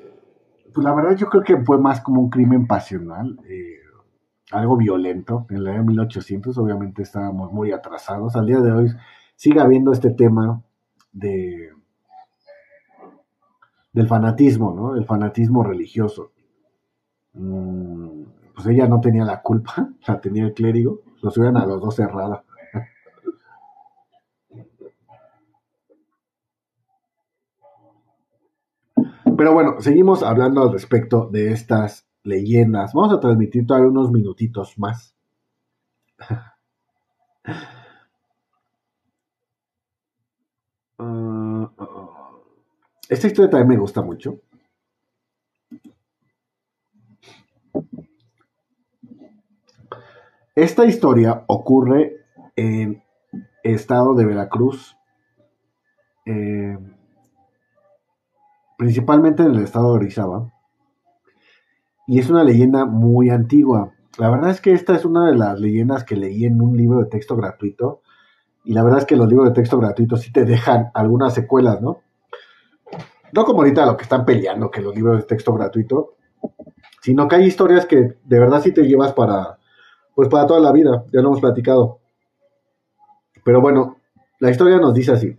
pues 0.73 0.83
la 0.83 0.93
verdad 0.95 1.15
yo 1.17 1.27
creo 1.27 1.43
que 1.43 1.57
fue 1.63 1.77
más 1.77 2.01
como 2.01 2.21
un 2.21 2.29
crimen 2.29 2.67
pasional. 2.67 3.39
Eh, 3.47 3.79
algo 4.51 4.75
violento. 4.75 5.45
En 5.49 5.63
la 5.63 5.71
año 5.71 5.85
1800 5.85 6.57
obviamente 6.57 7.03
estábamos 7.03 7.51
muy 7.53 7.71
atrasados. 7.71 8.35
Al 8.35 8.47
día 8.47 8.59
de 8.59 8.71
hoy 8.71 8.87
sigue 9.35 9.61
habiendo 9.61 9.91
este 9.91 10.09
tema 10.11 10.61
de 11.11 11.75
del 13.95 14.07
fanatismo, 14.07 14.73
¿no? 14.73 14.95
El 14.97 15.05
fanatismo 15.05 15.63
religioso. 15.63 16.33
Mm, 17.33 18.23
pues 18.53 18.67
ella 18.67 18.87
no 18.87 18.99
tenía 18.99 19.23
la 19.23 19.41
culpa, 19.41 19.89
la 20.07 20.19
tenía 20.19 20.43
el 20.43 20.53
clérigo. 20.53 20.99
Los 21.21 21.37
hubieran 21.37 21.55
a 21.57 21.65
los 21.65 21.81
dos 21.81 21.95
cerrada. 21.95 22.43
Pero 29.37 29.53
bueno, 29.53 29.75
seguimos 29.79 30.23
hablando 30.23 30.61
al 30.61 30.73
respecto 30.73 31.29
de 31.31 31.51
estas 31.51 32.05
leyendas. 32.23 32.93
Vamos 32.93 33.13
a 33.13 33.19
transmitir 33.19 33.65
todavía 33.65 33.89
unos 33.89 34.11
minutitos 34.11 34.77
más. 34.77 35.15
esta 43.09 43.27
historia 43.27 43.49
también 43.49 43.69
me 43.69 43.77
gusta 43.77 44.01
mucho. 44.01 44.39
Esta 50.55 50.85
historia 50.85 51.43
ocurre 51.47 52.25
en 52.55 53.03
estado 53.63 54.13
de 54.15 54.25
Veracruz, 54.25 54.95
eh, 56.25 56.77
principalmente 58.77 59.43
en 59.43 59.51
el 59.51 59.63
estado 59.63 59.89
de 59.89 59.95
Orizaba 59.95 60.55
y 62.07 62.19
es 62.19 62.29
una 62.29 62.43
leyenda 62.43 62.85
muy 62.85 63.29
antigua. 63.29 63.91
La 64.17 64.29
verdad 64.29 64.51
es 64.51 64.61
que 64.61 64.73
esta 64.73 64.95
es 64.95 65.05
una 65.05 65.25
de 65.25 65.35
las 65.35 65.59
leyendas 65.59 66.03
que 66.03 66.15
leí 66.15 66.45
en 66.45 66.61
un 66.61 66.77
libro 66.77 66.99
de 66.99 67.09
texto 67.09 67.35
gratuito. 67.35 68.01
Y 68.63 68.73
la 68.73 68.83
verdad 68.83 68.99
es 68.99 69.05
que 69.05 69.15
los 69.15 69.27
libros 69.27 69.49
de 69.49 69.53
texto 69.53 69.77
gratuitos 69.77 70.21
sí 70.21 70.31
te 70.31 70.45
dejan 70.45 70.91
algunas 70.93 71.33
secuelas, 71.33 71.81
¿no? 71.81 72.01
No 73.35 73.43
como 73.43 73.59
ahorita 73.59 73.85
lo 73.85 73.97
que 73.97 74.03
están 74.03 74.23
peleando, 74.23 74.71
que 74.71 74.79
los 74.79 74.95
libros 74.95 75.17
de 75.17 75.23
texto 75.23 75.53
gratuito, 75.53 76.15
sino 77.01 77.27
que 77.27 77.35
hay 77.35 77.43
historias 77.43 77.85
que 77.85 78.15
de 78.23 78.39
verdad 78.39 78.61
sí 78.61 78.73
te 78.73 78.83
llevas 78.83 79.11
para, 79.11 79.57
pues 80.15 80.29
para 80.29 80.47
toda 80.47 80.61
la 80.61 80.71
vida, 80.71 81.03
ya 81.11 81.21
lo 81.21 81.27
hemos 81.27 81.41
platicado. 81.41 81.99
Pero 83.43 83.59
bueno, 83.59 83.97
la 84.39 84.51
historia 84.51 84.77
nos 84.77 84.93
dice 84.93 85.11
así. 85.11 85.37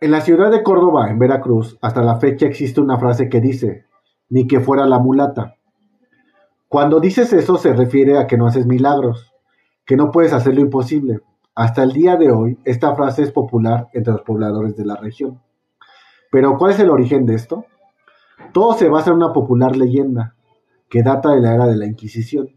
En 0.00 0.10
la 0.12 0.20
ciudad 0.20 0.52
de 0.52 0.62
Córdoba, 0.62 1.10
en 1.10 1.18
Veracruz, 1.18 1.76
hasta 1.82 2.00
la 2.02 2.20
fecha 2.20 2.46
existe 2.46 2.80
una 2.80 3.00
frase 3.00 3.28
que 3.28 3.40
dice, 3.40 3.86
ni 4.28 4.46
que 4.46 4.60
fuera 4.60 4.86
la 4.86 5.00
mulata. 5.00 5.56
Cuando 6.68 7.00
dices 7.00 7.32
eso 7.32 7.56
se 7.56 7.72
refiere 7.72 8.18
a 8.18 8.28
que 8.28 8.36
no 8.36 8.46
haces 8.46 8.66
milagros, 8.66 9.32
que 9.84 9.96
no 9.96 10.12
puedes 10.12 10.32
hacer 10.32 10.54
lo 10.54 10.60
imposible. 10.60 11.22
Hasta 11.58 11.82
el 11.82 11.92
día 11.92 12.16
de 12.16 12.30
hoy, 12.30 12.58
esta 12.66 12.94
frase 12.94 13.22
es 13.22 13.32
popular 13.32 13.88
entre 13.94 14.12
los 14.12 14.20
pobladores 14.20 14.76
de 14.76 14.84
la 14.84 14.96
región. 14.96 15.40
Pero, 16.30 16.58
¿cuál 16.58 16.72
es 16.72 16.80
el 16.80 16.90
origen 16.90 17.24
de 17.24 17.34
esto? 17.34 17.64
Todo 18.52 18.74
se 18.74 18.90
basa 18.90 19.08
en 19.08 19.16
una 19.16 19.32
popular 19.32 19.74
leyenda 19.74 20.34
que 20.90 21.02
data 21.02 21.30
de 21.30 21.40
la 21.40 21.54
era 21.54 21.66
de 21.66 21.76
la 21.76 21.86
Inquisición. 21.86 22.50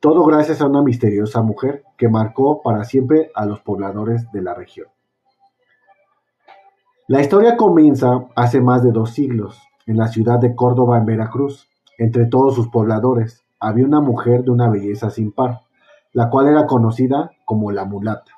Todo 0.00 0.24
gracias 0.24 0.62
a 0.62 0.66
una 0.66 0.82
misteriosa 0.82 1.42
mujer 1.42 1.84
que 1.98 2.08
marcó 2.08 2.62
para 2.62 2.84
siempre 2.84 3.30
a 3.34 3.44
los 3.44 3.60
pobladores 3.60 4.26
de 4.32 4.40
la 4.40 4.54
región. 4.54 4.86
La 7.08 7.20
historia 7.20 7.58
comienza 7.58 8.28
hace 8.34 8.62
más 8.62 8.82
de 8.82 8.92
dos 8.92 9.10
siglos, 9.10 9.60
en 9.84 9.98
la 9.98 10.08
ciudad 10.08 10.38
de 10.38 10.54
Córdoba, 10.54 10.96
en 10.96 11.04
Veracruz. 11.04 11.68
Entre 11.98 12.24
todos 12.24 12.54
sus 12.54 12.68
pobladores 12.68 13.44
había 13.60 13.84
una 13.84 14.00
mujer 14.00 14.42
de 14.42 14.52
una 14.52 14.70
belleza 14.70 15.10
sin 15.10 15.32
par, 15.32 15.60
la 16.12 16.30
cual 16.30 16.48
era 16.48 16.66
conocida 16.66 17.32
como 17.44 17.72
la 17.72 17.84
mulata. 17.84 18.32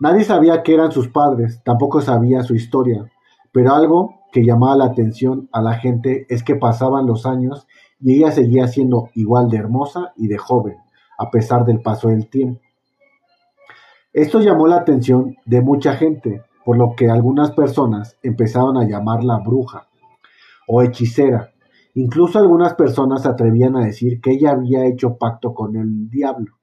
Nadie 0.00 0.24
sabía 0.24 0.62
qué 0.62 0.74
eran 0.74 0.90
sus 0.90 1.08
padres, 1.08 1.62
tampoco 1.64 2.00
sabía 2.00 2.42
su 2.42 2.54
historia, 2.54 3.10
pero 3.52 3.72
algo 3.72 4.22
que 4.32 4.44
llamaba 4.44 4.76
la 4.76 4.86
atención 4.86 5.48
a 5.52 5.62
la 5.62 5.74
gente 5.74 6.26
es 6.28 6.42
que 6.42 6.56
pasaban 6.56 7.06
los 7.06 7.26
años 7.26 7.68
y 8.00 8.16
ella 8.16 8.32
seguía 8.32 8.66
siendo 8.66 9.10
igual 9.14 9.48
de 9.48 9.58
hermosa 9.58 10.12
y 10.16 10.26
de 10.26 10.38
joven, 10.38 10.76
a 11.18 11.30
pesar 11.30 11.64
del 11.64 11.82
paso 11.82 12.08
del 12.08 12.28
tiempo. 12.28 12.60
Esto 14.12 14.40
llamó 14.40 14.66
la 14.66 14.76
atención 14.76 15.36
de 15.44 15.60
mucha 15.60 15.94
gente, 15.94 16.42
por 16.64 16.76
lo 16.76 16.94
que 16.96 17.10
algunas 17.10 17.52
personas 17.52 18.18
empezaron 18.22 18.76
a 18.76 18.86
llamarla 18.86 19.38
bruja 19.38 19.88
o 20.66 20.82
hechicera. 20.82 21.52
Incluso 21.94 22.38
algunas 22.38 22.74
personas 22.74 23.22
se 23.22 23.28
atrevían 23.28 23.76
a 23.76 23.84
decir 23.84 24.20
que 24.20 24.32
ella 24.32 24.52
había 24.52 24.84
hecho 24.86 25.16
pacto 25.16 25.54
con 25.54 25.76
el 25.76 26.08
diablo. 26.10 26.54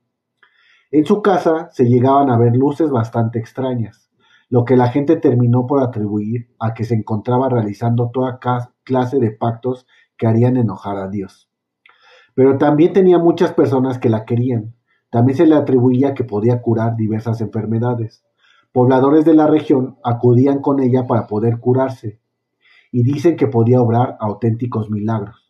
En 0.91 1.05
su 1.05 1.21
casa 1.21 1.69
se 1.71 1.85
llegaban 1.85 2.31
a 2.31 2.37
ver 2.37 2.55
luces 2.55 2.89
bastante 2.89 3.37
extrañas, 3.37 4.09
lo 4.49 4.65
que 4.65 4.75
la 4.75 4.87
gente 4.87 5.17
terminó 5.17 5.67
por 5.67 5.83
atribuir 5.83 6.49
a 6.59 6.73
que 6.73 6.83
se 6.83 6.95
encontraba 6.95 7.47
realizando 7.47 8.09
toda 8.09 8.39
clase 8.83 9.19
de 9.19 9.29
pactos 9.29 9.85
que 10.17 10.25
harían 10.25 10.57
enojar 10.57 10.97
a 10.97 11.07
Dios. 11.07 11.47
Pero 12.33 12.57
también 12.57 12.91
tenía 12.91 13.19
muchas 13.19 13.53
personas 13.53 13.99
que 13.99 14.09
la 14.09 14.25
querían. 14.25 14.73
También 15.11 15.37
se 15.37 15.45
le 15.45 15.55
atribuía 15.55 16.15
que 16.15 16.23
podía 16.23 16.61
curar 16.61 16.95
diversas 16.95 17.39
enfermedades. 17.41 18.23
Pobladores 18.71 19.25
de 19.25 19.35
la 19.35 19.45
región 19.45 19.97
acudían 20.03 20.59
con 20.59 20.79
ella 20.79 21.05
para 21.05 21.27
poder 21.27 21.59
curarse, 21.59 22.19
y 22.91 23.03
dicen 23.03 23.35
que 23.35 23.45
podía 23.45 23.79
obrar 23.79 24.17
auténticos 24.19 24.89
milagros. 24.89 25.48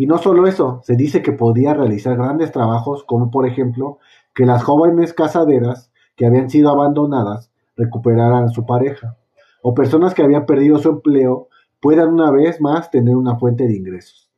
Y 0.00 0.06
no 0.06 0.16
solo 0.16 0.46
eso, 0.46 0.80
se 0.82 0.96
dice 0.96 1.20
que 1.20 1.32
podía 1.32 1.74
realizar 1.74 2.16
grandes 2.16 2.52
trabajos 2.52 3.04
como 3.04 3.30
por 3.30 3.46
ejemplo 3.46 3.98
que 4.34 4.46
las 4.46 4.64
jóvenes 4.64 5.12
casaderas 5.12 5.92
que 6.16 6.24
habían 6.24 6.48
sido 6.48 6.70
abandonadas 6.70 7.52
recuperaran 7.76 8.44
a 8.44 8.48
su 8.48 8.64
pareja, 8.64 9.18
o 9.62 9.74
personas 9.74 10.14
que 10.14 10.22
habían 10.22 10.46
perdido 10.46 10.78
su 10.78 10.88
empleo 10.88 11.48
puedan 11.82 12.14
una 12.14 12.30
vez 12.30 12.62
más 12.62 12.90
tener 12.90 13.14
una 13.14 13.38
fuente 13.38 13.64
de 13.64 13.76
ingresos. 13.76 14.30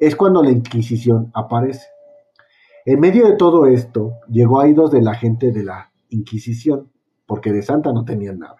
Es 0.00 0.16
cuando 0.16 0.42
la 0.42 0.50
Inquisición 0.50 1.30
aparece. 1.32 1.86
En 2.86 2.98
medio 2.98 3.28
de 3.28 3.36
todo 3.36 3.66
esto, 3.66 4.14
llegó 4.28 4.58
a 4.58 4.64
oídos 4.64 4.90
de 4.90 5.02
la 5.02 5.14
gente 5.14 5.52
de 5.52 5.62
la 5.62 5.92
Inquisición, 6.08 6.90
porque 7.24 7.52
de 7.52 7.62
santa 7.62 7.92
no 7.92 8.04
tenían 8.04 8.40
nada. 8.40 8.56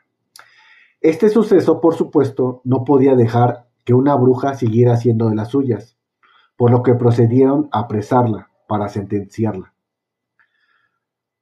Este 1.01 1.29
suceso, 1.31 1.81
por 1.81 1.97
supuesto, 1.97 2.61
no 2.63 2.85
podía 2.85 3.17
dejar 3.17 3.70
que 3.85 3.95
una 3.95 4.15
bruja 4.15 4.55
siguiera 4.55 4.95
haciendo 4.95 5.29
de 5.29 5.37
las 5.37 5.49
suyas, 5.49 5.97
por 6.57 6.71
lo 6.71 6.83
que 6.83 6.95
procedieron 6.95 7.69
a 7.73 7.81
apresarla 7.81 8.51
para 8.69 8.89
sentenciarla. 8.89 9.75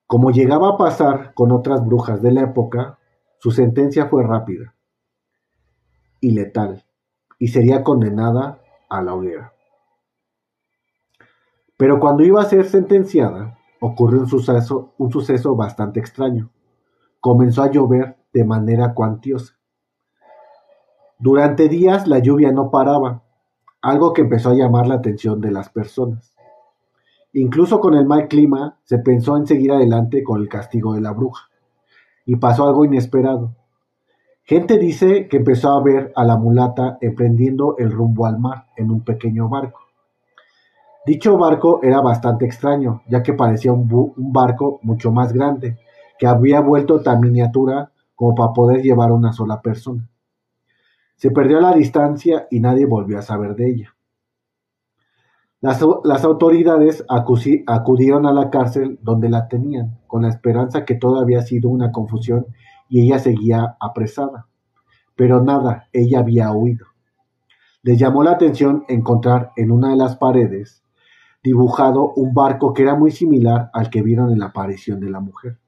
Como 0.07 0.31
llegaba 0.31 0.71
a 0.71 0.77
pasar 0.79 1.35
con 1.35 1.53
otras 1.53 1.85
brujas 1.85 2.23
de 2.23 2.33
la 2.33 2.43
época, 2.43 2.99
su 3.39 3.51
sentencia 3.51 4.07
fue 4.07 4.25
rápida 4.25 4.75
y 6.21 6.31
letal, 6.31 6.85
y 7.39 7.49
sería 7.49 7.85
condenada 7.85 8.61
a 8.89 9.03
la 9.03 9.15
hoguera. 9.15 9.53
Pero 11.77 12.01
cuando 12.01 12.25
iba 12.25 12.41
a 12.41 12.47
ser 12.47 12.67
sentenciada, 12.67 13.59
ocurrió 13.81 14.21
un 14.21 14.29
suceso, 14.29 14.95
un 14.99 15.13
suceso 15.13 15.55
bastante 15.55 16.01
extraño. 16.01 16.51
Comenzó 17.21 17.63
a 17.63 17.71
llover 17.71 18.17
de 18.33 18.45
manera 18.45 18.95
cuantiosa. 18.95 19.58
Durante 21.19 21.69
días 21.69 22.07
la 22.07 22.21
lluvia 22.21 22.53
no 22.53 22.71
paraba, 22.71 23.23
algo 23.83 24.13
que 24.13 24.23
empezó 24.23 24.51
a 24.51 24.55
llamar 24.55 24.87
la 24.87 24.95
atención 24.95 25.41
de 25.41 25.51
las 25.51 25.69
personas. 25.69 26.33
Incluso 27.33 27.81
con 27.81 27.95
el 27.95 28.07
mal 28.07 28.29
clima, 28.29 28.79
se 28.85 28.99
pensó 28.99 29.37
en 29.37 29.47
seguir 29.47 29.73
adelante 29.73 30.23
con 30.23 30.41
el 30.41 30.49
castigo 30.49 30.95
de 30.95 31.01
la 31.01 31.13
bruja. 31.13 31.49
Y 32.25 32.37
pasó 32.37 32.69
algo 32.69 32.85
inesperado. 32.85 33.55
Gente 34.45 34.79
dice 34.79 35.29
que 35.29 35.39
empezó 35.39 35.73
a 35.73 35.83
ver 35.83 36.13
a 36.17 36.25
la 36.25 36.37
mulata 36.37 36.99
emprendiendo 37.01 37.77
el 37.79 37.91
rumbo 37.91 38.25
al 38.25 38.39
mar 38.39 38.67
en 38.77 38.91
un 38.91 39.03
pequeño 39.03 39.49
barco. 39.49 39.81
Dicho 41.05 41.37
barco 41.37 41.81
era 41.83 42.01
bastante 42.01 42.45
extraño, 42.45 43.03
ya 43.09 43.23
que 43.23 43.35
parecía 43.35 43.73
un, 43.73 43.89
barco 44.17 44.79
mucho 44.83 45.11
más 45.11 45.33
grande, 45.33 45.79
que 46.19 46.27
había 46.27 46.61
vuelto 46.61 47.03
tan 47.03 47.21
miniatura 47.21 47.91
como 48.15 48.35
para 48.35 48.53
poder 48.53 48.83
llevar 48.83 49.11
a 49.11 49.15
una 49.15 49.33
sola 49.33 49.61
persona. 49.61 50.09
Se 51.19 51.33
perdió 51.33 51.61
la 51.61 51.73
distancia 51.73 52.47
y 52.49 52.61
nadie 52.61 52.87
volvió 52.87 53.19
a 53.19 53.23
saber 53.23 53.57
de 53.57 53.69
ella. 53.69 53.97
Las, 55.61 55.83
autoridades 56.25 57.05
acudieron 57.09 58.25
a 58.25 58.33
la 58.33 58.51
cárcel 58.51 59.01
donde 59.03 59.29
la 59.29 59.49
tenían, 59.49 59.99
con 60.07 60.23
la 60.23 60.29
esperanza 60.29 60.85
que 60.85 60.95
todo 60.95 61.21
había 61.21 61.43
sido 61.43 61.71
una 61.71 61.91
confusión 61.91 62.47
y 62.89 63.05
ella 63.05 63.19
seguía 63.19 63.77
apresada. 63.81 64.47
Pero 65.17 65.43
nada, 65.43 65.89
ella 65.93 66.21
había 66.21 66.53
huido. 66.53 66.87
Les 67.83 67.99
llamó 67.99 68.23
la 68.23 68.31
atención 68.31 68.85
encontrar 68.87 69.51
en 69.57 69.73
una 69.73 69.91
de 69.91 69.97
las 69.97 70.17
paredes 70.17 70.85
dibujado 71.43 72.13
un 72.15 72.33
barco 72.33 72.73
que 72.73 72.83
era 72.83 72.95
muy 72.95 73.11
similar 73.11 73.71
al 73.73 73.91
que 73.91 74.03
vieron 74.03 74.31
en 74.31 74.39
la 74.39 74.47
aparición 74.47 75.01
de 75.01 75.11
la 75.11 75.19
mujer. 75.19 75.59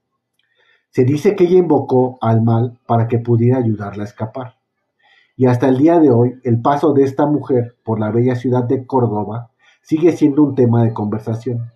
Se 0.91 1.05
dice 1.05 1.35
que 1.35 1.45
ella 1.45 1.59
invocó 1.59 2.19
al 2.21 2.41
mal 2.41 2.79
para 2.87 3.09
que 3.09 3.19
pudiera 3.19 3.59
ayudarla 3.59 4.05
a 4.05 4.07
escapar 4.07 4.60
y 5.41 5.47
hasta 5.47 5.69
el 5.69 5.79
día 5.79 5.99
de 5.99 6.11
hoy 6.11 6.39
el 6.45 6.61
paso 6.61 6.93
de 6.93 7.03
esta 7.03 7.25
mujer 7.25 7.75
por 7.83 7.99
la 7.99 8.11
bella 8.11 8.37
ciudad 8.37 8.65
de 8.65 8.85
Córdoba 8.85 9.53
sigue 9.81 10.13
siendo 10.13 10.43
un 10.43 10.55
tema 10.55 10.85
de 10.85 10.93
conversación. 10.93 11.73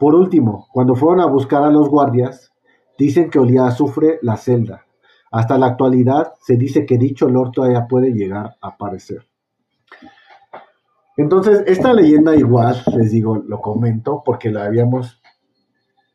Por 0.00 0.14
último, 0.14 0.66
cuando 0.72 0.94
fueron 0.94 1.20
a 1.20 1.26
buscar 1.26 1.62
a 1.62 1.70
los 1.70 1.90
guardias, 1.90 2.50
dicen 2.96 3.28
que 3.28 3.38
olía 3.38 3.64
a 3.64 3.68
azufre 3.68 4.18
la 4.22 4.38
celda. 4.38 4.86
Hasta 5.30 5.58
la 5.58 5.66
actualidad 5.66 6.32
se 6.40 6.56
dice 6.56 6.86
que 6.86 6.96
dicho 6.96 7.26
olor 7.26 7.50
todavía 7.50 7.86
puede 7.86 8.14
llegar 8.14 8.56
a 8.62 8.68
aparecer. 8.68 9.26
Entonces, 11.18 11.64
esta 11.66 11.92
leyenda 11.92 12.34
igual, 12.34 12.82
les 12.96 13.10
digo, 13.10 13.36
lo 13.46 13.60
comento 13.60 14.22
porque 14.24 14.50
la 14.50 14.64
habíamos 14.64 15.20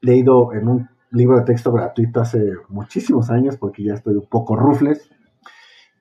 leído 0.01 0.51
en 0.53 0.68
un 0.68 0.89
libro 1.11 1.38
de 1.38 1.45
texto 1.45 1.72
gratuito 1.72 2.22
hace 2.22 2.53
muchísimos 2.70 3.30
años, 3.30 3.55
porque 3.57 3.84
ya 3.84 3.93
estoy 3.93 4.15
un 4.15 4.26
poco 4.26 4.55
rufles 4.55 5.11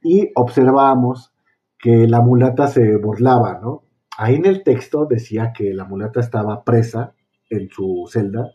y 0.07 0.31
observábamos 0.37 1.33
que 1.79 2.07
la 2.07 2.21
mulata 2.21 2.69
se 2.69 2.97
burlaba, 2.97 3.59
¿no? 3.61 3.83
Ahí 4.17 4.37
en 4.37 4.47
el 4.47 4.63
texto 4.63 5.05
decía 5.05 5.53
que 5.53 5.75
la 5.75 5.85
mulata 5.85 6.21
estaba 6.21 6.63
presa 6.63 7.15
en 7.51 7.69
su 7.71 8.09
celda 8.09 8.53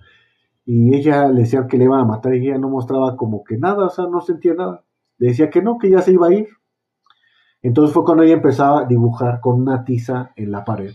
y 0.65 0.95
ella 0.95 1.27
le 1.27 1.41
decía 1.41 1.67
que 1.67 1.77
le 1.77 1.83
iba 1.83 1.99
a 1.99 2.05
matar 2.05 2.35
y 2.35 2.47
ella 2.47 2.57
no 2.57 2.69
mostraba 2.69 3.17
como 3.17 3.43
que 3.43 3.57
nada, 3.57 3.87
o 3.87 3.89
sea, 3.89 4.05
no 4.07 4.21
sentía 4.21 4.53
nada. 4.53 4.85
Le 5.17 5.27
decía 5.27 5.49
que 5.49 5.61
no, 5.61 5.77
que 5.77 5.89
ya 5.89 6.01
se 6.01 6.13
iba 6.13 6.27
a 6.27 6.33
ir. 6.33 6.47
Entonces 7.61 7.93
fue 7.93 8.05
cuando 8.05 8.23
ella 8.23 8.35
empezaba 8.35 8.81
a 8.81 8.85
dibujar 8.85 9.41
con 9.41 9.61
una 9.61 9.83
tiza 9.83 10.31
en 10.37 10.51
la 10.51 10.63
pared, 10.63 10.93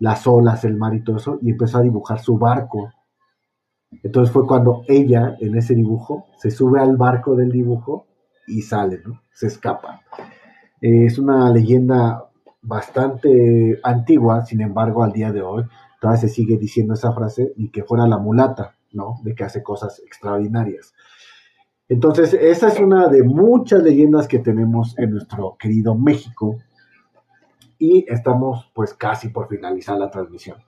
las 0.00 0.26
olas, 0.26 0.64
el 0.64 0.76
mar 0.76 0.94
y 0.94 1.04
todo 1.04 1.16
eso, 1.16 1.38
y 1.40 1.50
empezó 1.50 1.78
a 1.78 1.82
dibujar 1.82 2.18
su 2.18 2.38
barco. 2.38 2.90
Entonces 4.02 4.32
fue 4.32 4.46
cuando 4.46 4.82
ella, 4.88 5.36
en 5.40 5.56
ese 5.56 5.76
dibujo, 5.76 6.26
se 6.38 6.50
sube 6.50 6.80
al 6.80 6.96
barco 6.96 7.36
del 7.36 7.52
dibujo 7.52 8.05
y 8.46 8.62
sale, 8.62 9.00
¿no? 9.04 9.22
Se 9.32 9.46
escapa. 9.46 10.02
Eh, 10.80 11.06
es 11.06 11.18
una 11.18 11.50
leyenda 11.50 12.24
bastante 12.62 13.78
antigua, 13.82 14.44
sin 14.44 14.60
embargo, 14.60 15.02
al 15.02 15.12
día 15.12 15.32
de 15.32 15.42
hoy 15.42 15.64
todavía 16.00 16.20
se 16.20 16.28
sigue 16.28 16.58
diciendo 16.58 16.94
esa 16.94 17.12
frase, 17.12 17.52
y 17.56 17.70
que 17.70 17.84
fuera 17.84 18.06
la 18.06 18.18
mulata, 18.18 18.76
¿no? 18.92 19.14
De 19.22 19.34
que 19.34 19.44
hace 19.44 19.62
cosas 19.62 20.00
extraordinarias. 20.04 20.94
Entonces, 21.88 22.34
esa 22.34 22.68
es 22.68 22.80
una 22.80 23.08
de 23.08 23.22
muchas 23.22 23.82
leyendas 23.82 24.26
que 24.26 24.40
tenemos 24.40 24.98
en 24.98 25.12
nuestro 25.12 25.56
querido 25.58 25.94
México. 25.94 26.58
Y 27.78 28.06
estamos 28.08 28.70
pues 28.74 28.94
casi 28.94 29.28
por 29.28 29.48
finalizar 29.48 29.98
la 29.98 30.10
transmisión. 30.10 30.58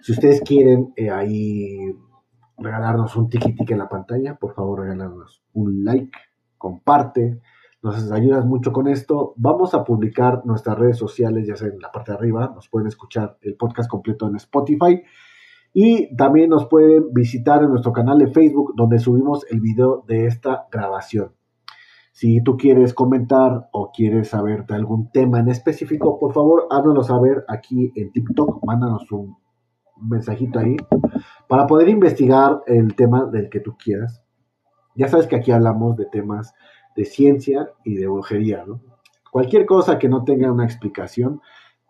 Si 0.00 0.12
ustedes 0.12 0.40
quieren 0.42 0.92
eh, 0.96 1.10
ahí 1.10 1.94
regalarnos 2.56 3.16
un 3.16 3.28
tiki 3.28 3.54
en 3.72 3.78
la 3.78 3.88
pantalla, 3.88 4.36
por 4.36 4.54
favor 4.54 4.80
regalarnos 4.80 5.42
un 5.52 5.84
like 5.84 6.16
comparte, 6.62 7.40
nos 7.82 8.12
ayudas 8.12 8.46
mucho 8.46 8.72
con 8.72 8.86
esto. 8.86 9.34
Vamos 9.36 9.74
a 9.74 9.82
publicar 9.82 10.46
nuestras 10.46 10.78
redes 10.78 10.96
sociales, 10.96 11.48
ya 11.48 11.56
sea 11.56 11.66
en 11.66 11.80
la 11.80 11.90
parte 11.90 12.12
de 12.12 12.18
arriba, 12.18 12.52
nos 12.54 12.68
pueden 12.68 12.86
escuchar 12.86 13.36
el 13.42 13.56
podcast 13.56 13.90
completo 13.90 14.28
en 14.28 14.36
Spotify. 14.36 15.02
Y 15.74 16.14
también 16.14 16.50
nos 16.50 16.66
pueden 16.66 17.12
visitar 17.12 17.64
en 17.64 17.70
nuestro 17.70 17.92
canal 17.92 18.18
de 18.18 18.30
Facebook 18.30 18.74
donde 18.76 19.00
subimos 19.00 19.44
el 19.50 19.60
video 19.60 20.04
de 20.06 20.26
esta 20.26 20.66
grabación. 20.70 21.32
Si 22.12 22.40
tú 22.44 22.56
quieres 22.56 22.94
comentar 22.94 23.68
o 23.72 23.90
quieres 23.90 24.28
saber 24.28 24.64
de 24.66 24.76
algún 24.76 25.10
tema 25.10 25.40
en 25.40 25.48
específico, 25.48 26.20
por 26.20 26.32
favor, 26.32 26.68
háganos 26.70 27.08
saber 27.08 27.44
aquí 27.48 27.90
en 27.96 28.12
TikTok, 28.12 28.64
mándanos 28.64 29.10
un 29.10 29.38
mensajito 30.08 30.60
ahí 30.60 30.76
para 31.48 31.66
poder 31.66 31.88
investigar 31.88 32.60
el 32.66 32.94
tema 32.94 33.24
del 33.24 33.48
que 33.50 33.60
tú 33.60 33.76
quieras. 33.76 34.21
Ya 34.94 35.08
sabes 35.08 35.26
que 35.26 35.36
aquí 35.36 35.50
hablamos 35.50 35.96
de 35.96 36.06
temas 36.06 36.54
de 36.96 37.04
ciencia 37.04 37.70
y 37.84 37.96
de 37.96 38.06
brujería, 38.06 38.64
¿no? 38.66 38.80
Cualquier 39.30 39.64
cosa 39.64 39.98
que 39.98 40.08
no 40.08 40.24
tenga 40.24 40.52
una 40.52 40.64
explicación, 40.64 41.40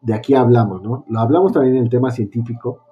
de 0.00 0.14
aquí 0.14 0.34
hablamos, 0.34 0.82
¿no? 0.82 1.04
Lo 1.08 1.20
hablamos 1.20 1.52
también 1.52 1.76
en 1.76 1.82
el 1.84 1.88
tema 1.88 2.10
científico 2.10 2.84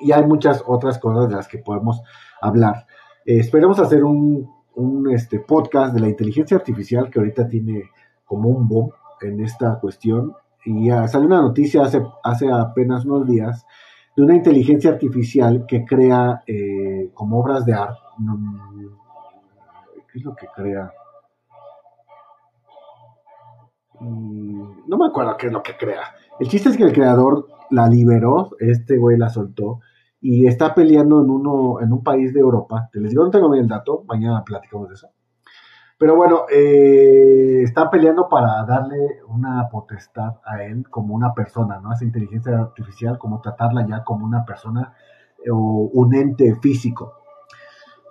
Y 0.00 0.12
hay 0.12 0.24
muchas 0.26 0.62
otras 0.66 0.98
cosas 0.98 1.28
de 1.28 1.36
las 1.36 1.48
que 1.48 1.58
podemos 1.58 2.02
hablar. 2.40 2.86
Eh, 3.24 3.38
esperemos 3.38 3.78
hacer 3.78 4.04
un, 4.04 4.48
un 4.74 5.10
este, 5.10 5.40
podcast 5.40 5.94
de 5.94 6.00
la 6.00 6.08
inteligencia 6.08 6.56
artificial 6.56 7.10
que 7.10 7.18
ahorita 7.18 7.48
tiene 7.48 7.90
como 8.24 8.48
un 8.48 8.68
boom 8.68 8.90
en 9.20 9.40
esta 9.40 9.78
cuestión. 9.80 10.34
Y 10.64 10.88
salió 10.88 11.26
una 11.26 11.42
noticia 11.42 11.82
hace, 11.82 12.02
hace 12.22 12.50
apenas 12.50 13.04
unos 13.04 13.26
días 13.26 13.66
de 14.16 14.22
una 14.22 14.34
inteligencia 14.34 14.90
artificial 14.90 15.66
que 15.66 15.84
crea 15.84 16.42
eh, 16.46 17.10
como 17.12 17.40
obras 17.40 17.64
de 17.66 17.74
arte. 17.74 18.00
¿Qué 20.14 20.20
es 20.20 20.24
lo 20.26 20.36
que 20.36 20.46
crea? 20.46 20.92
Mm, 23.98 24.88
no 24.88 24.96
me 24.96 25.06
acuerdo 25.08 25.36
qué 25.36 25.48
es 25.48 25.52
lo 25.52 25.60
que 25.60 25.76
crea. 25.76 26.02
El 26.38 26.46
chiste 26.46 26.68
es 26.68 26.76
que 26.76 26.84
el 26.84 26.92
creador 26.92 27.48
la 27.70 27.88
liberó, 27.88 28.50
este 28.60 28.96
güey 28.96 29.18
la 29.18 29.28
soltó, 29.28 29.80
y 30.20 30.46
está 30.46 30.72
peleando 30.72 31.20
en, 31.20 31.30
uno, 31.30 31.80
en 31.80 31.92
un 31.92 32.04
país 32.04 32.32
de 32.32 32.38
Europa. 32.38 32.88
Te 32.92 33.00
les 33.00 33.10
digo, 33.10 33.24
no 33.24 33.30
tengo 33.32 33.50
bien 33.50 33.64
el 33.64 33.68
dato, 33.68 34.04
mañana 34.06 34.44
platicamos 34.44 34.88
de 34.88 34.94
eso. 34.94 35.08
Pero 35.98 36.14
bueno, 36.14 36.42
eh, 36.48 37.62
está 37.64 37.90
peleando 37.90 38.28
para 38.28 38.64
darle 38.64 39.20
una 39.26 39.68
potestad 39.68 40.34
a 40.44 40.62
él 40.62 40.88
como 40.90 41.16
una 41.16 41.34
persona, 41.34 41.80
¿no? 41.80 41.92
Esa 41.92 42.04
inteligencia 42.04 42.56
artificial, 42.56 43.18
como 43.18 43.40
tratarla 43.40 43.84
ya 43.84 44.04
como 44.04 44.24
una 44.24 44.44
persona 44.44 44.94
eh, 45.44 45.50
o 45.50 45.90
un 45.92 46.14
ente 46.14 46.54
físico. 46.62 47.23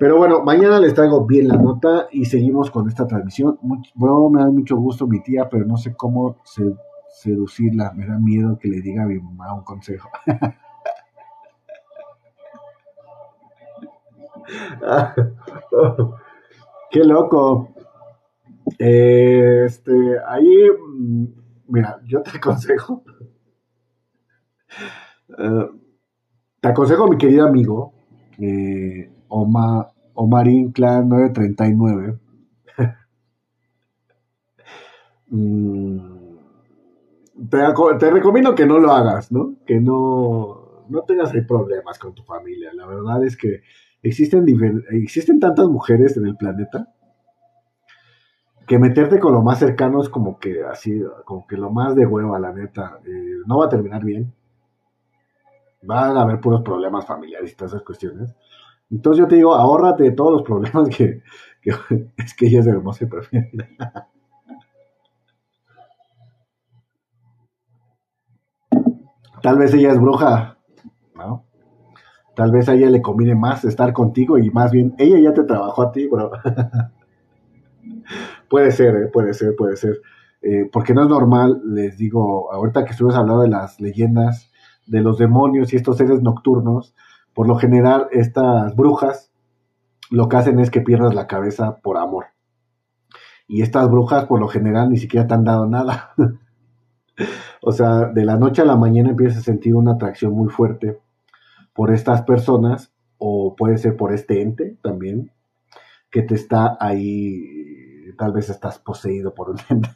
Pero 0.04 0.18
bueno, 0.18 0.44
mañana 0.44 0.82
les 0.82 0.94
traigo 0.94 1.26
bien 1.26 1.48
la 1.48 1.56
nota 1.56 2.10
y 2.12 2.26
seguimos 2.26 2.70
con 2.70 2.90
esta 2.90 3.08
transmisión. 3.08 3.58
bueno, 3.96 4.30
me 4.30 4.42
da 4.42 4.50
mucho 4.50 4.76
gusto 4.76 5.08
mi 5.08 5.24
tía, 5.24 5.48
pero 5.50 5.64
no 5.64 5.78
sé 5.78 5.96
cómo 5.96 6.42
seducirla. 7.08 7.94
Me 7.94 8.06
da 8.06 8.20
miedo 8.20 8.60
que 8.60 8.68
le 8.68 8.82
diga 8.82 9.04
a 9.04 9.06
mi 9.06 9.18
mamá 9.18 9.54
un 9.54 9.64
consejo. 9.64 10.10
Qué 16.92 17.06
loco. 17.06 17.74
Este, 18.78 20.20
ahí, 20.28 20.68
mira, 21.70 22.02
yo 22.04 22.22
te 22.24 22.32
aconsejo. 22.32 23.06
Eh, 25.38 25.70
te 26.60 26.68
aconsejo, 26.68 27.08
mi 27.08 27.18
querido 27.18 27.48
amigo, 27.48 27.94
eh, 28.38 29.10
Oma, 29.30 29.93
Omarín 30.14 30.72
Clan 30.72 31.10
939. 31.10 32.20
Mm, 35.28 35.98
te, 37.50 37.58
te, 37.98 38.12
recomiendo 38.12 38.54
que 38.54 38.68
no 38.68 38.78
lo 38.78 38.92
hagas, 38.92 39.32
¿no? 39.32 39.56
Que 39.66 39.80
no, 39.80 40.86
no 40.90 41.02
tengas 41.08 41.32
problemas 41.48 41.98
con 41.98 42.14
tu 42.14 42.22
familia. 42.24 42.72
La 42.76 42.86
verdad 42.86 43.24
es 43.24 43.36
que 43.36 43.62
existen, 44.04 44.46
existen 44.92 45.40
tantas 45.40 45.68
mujeres 45.70 46.18
en 46.18 46.28
el 46.28 46.36
planeta 46.36 46.94
que 48.68 48.80
meterte 48.80 49.20
con 49.20 49.34
lo 49.34 49.42
más 49.42 49.60
cercano 49.60 50.02
es 50.02 50.10
como 50.10 50.40
que 50.40 50.64
así, 50.64 51.02
como 51.26 51.46
que 51.48 51.58
lo 51.58 51.70
más 51.72 51.96
de 51.96 52.06
hueva, 52.06 52.40
la 52.40 52.54
neta. 52.54 53.00
Eh, 53.06 53.42
no 53.46 53.58
va 53.60 53.66
a 53.66 53.70
terminar 53.70 54.04
bien. 54.04 54.34
Van 55.82 56.16
a 56.16 56.22
haber 56.22 56.40
puros 56.40 56.62
problemas 56.62 57.06
familiares 57.06 57.52
y 57.52 57.56
todas 57.56 57.74
esas 57.74 57.84
cuestiones. 57.84 58.34
Entonces 58.94 59.22
yo 59.22 59.28
te 59.28 59.38
digo, 59.38 59.56
ahórrate 59.56 60.04
de 60.04 60.12
todos 60.12 60.32
los 60.32 60.44
problemas 60.44 60.88
que, 60.96 61.24
es 62.18 62.34
que 62.36 62.46
ella 62.46 62.60
es 62.60 62.68
hermosa 62.68 63.06
y 63.06 63.08
perfecta. 63.08 64.08
Tal 69.42 69.58
vez 69.58 69.74
ella 69.74 69.92
es 69.92 70.00
bruja, 70.00 70.60
¿no? 71.16 71.44
Tal 72.36 72.52
vez 72.52 72.70
a 72.70 72.76
ella 72.76 72.90
le 72.90 73.02
conviene 73.02 73.36
más 73.36 73.66
estar 73.66 73.94
contigo 73.94 74.38
y 74.38 74.52
más 74.52 74.72
bien 74.72 74.94
ella 75.00 75.20
ya 75.20 75.34
te 75.34 75.44
trabajó 75.44 75.82
a 75.82 75.92
ti, 75.92 76.08
bro. 76.08 76.32
puede 78.50 78.72
ser, 78.72 78.96
¿eh? 78.96 79.08
puede 79.12 79.34
ser, 79.34 79.56
puede 79.56 79.76
ser. 79.76 80.02
Eh, 80.44 80.70
porque 80.72 80.94
no 80.94 81.02
es 81.02 81.10
normal, 81.10 81.62
les 81.66 81.98
digo, 81.98 82.54
ahorita 82.54 82.86
que 82.86 82.92
estuvimos 82.92 83.16
hablando 83.16 83.42
de 83.42 83.50
las 83.50 83.82
leyendas 83.82 84.52
de 84.86 85.02
los 85.02 85.18
demonios 85.18 85.74
y 85.74 85.78
estos 85.78 85.98
seres 85.98 86.22
nocturnos, 86.22 86.94
por 87.34 87.48
lo 87.48 87.56
general 87.56 88.08
estas 88.12 88.76
brujas 88.76 89.32
lo 90.12 90.30
que 90.30 90.38
hacen 90.38 90.60
es 90.60 90.70
que 90.70 90.82
pierdas 90.82 91.16
la 91.16 91.28
cabeza 91.28 91.78
por 91.78 91.98
amor. 91.98 92.28
Y 93.48 93.62
estas 93.62 93.90
brujas 93.90 94.26
por 94.26 94.40
lo 94.40 94.48
general 94.48 94.90
ni 94.90 94.98
siquiera 94.98 95.28
te 95.28 95.34
han 95.34 95.44
dado 95.44 95.66
nada. 95.66 96.14
o 97.62 97.72
sea, 97.72 98.06
de 98.06 98.26
la 98.26 98.38
noche 98.38 98.62
a 98.62 98.66
la 98.66 98.76
mañana 98.76 99.10
empiezas 99.10 99.40
a 99.40 99.44
sentir 99.44 99.76
una 99.76 99.94
atracción 99.94 100.34
muy 100.34 100.50
fuerte 100.50 101.00
por 101.74 101.92
estas 101.92 102.22
personas 102.22 102.94
o 103.18 103.56
puede 103.56 103.78
ser 103.78 103.98
por 103.98 104.14
este 104.14 104.42
ente 104.42 104.78
también 104.82 105.32
que 106.12 106.22
te 106.22 106.36
está 106.36 106.78
ahí, 106.80 108.14
tal 108.18 108.34
vez 108.34 108.50
estás 108.50 108.78
poseído 108.78 109.34
por 109.34 109.50
un 109.50 109.58
ente. 109.70 109.90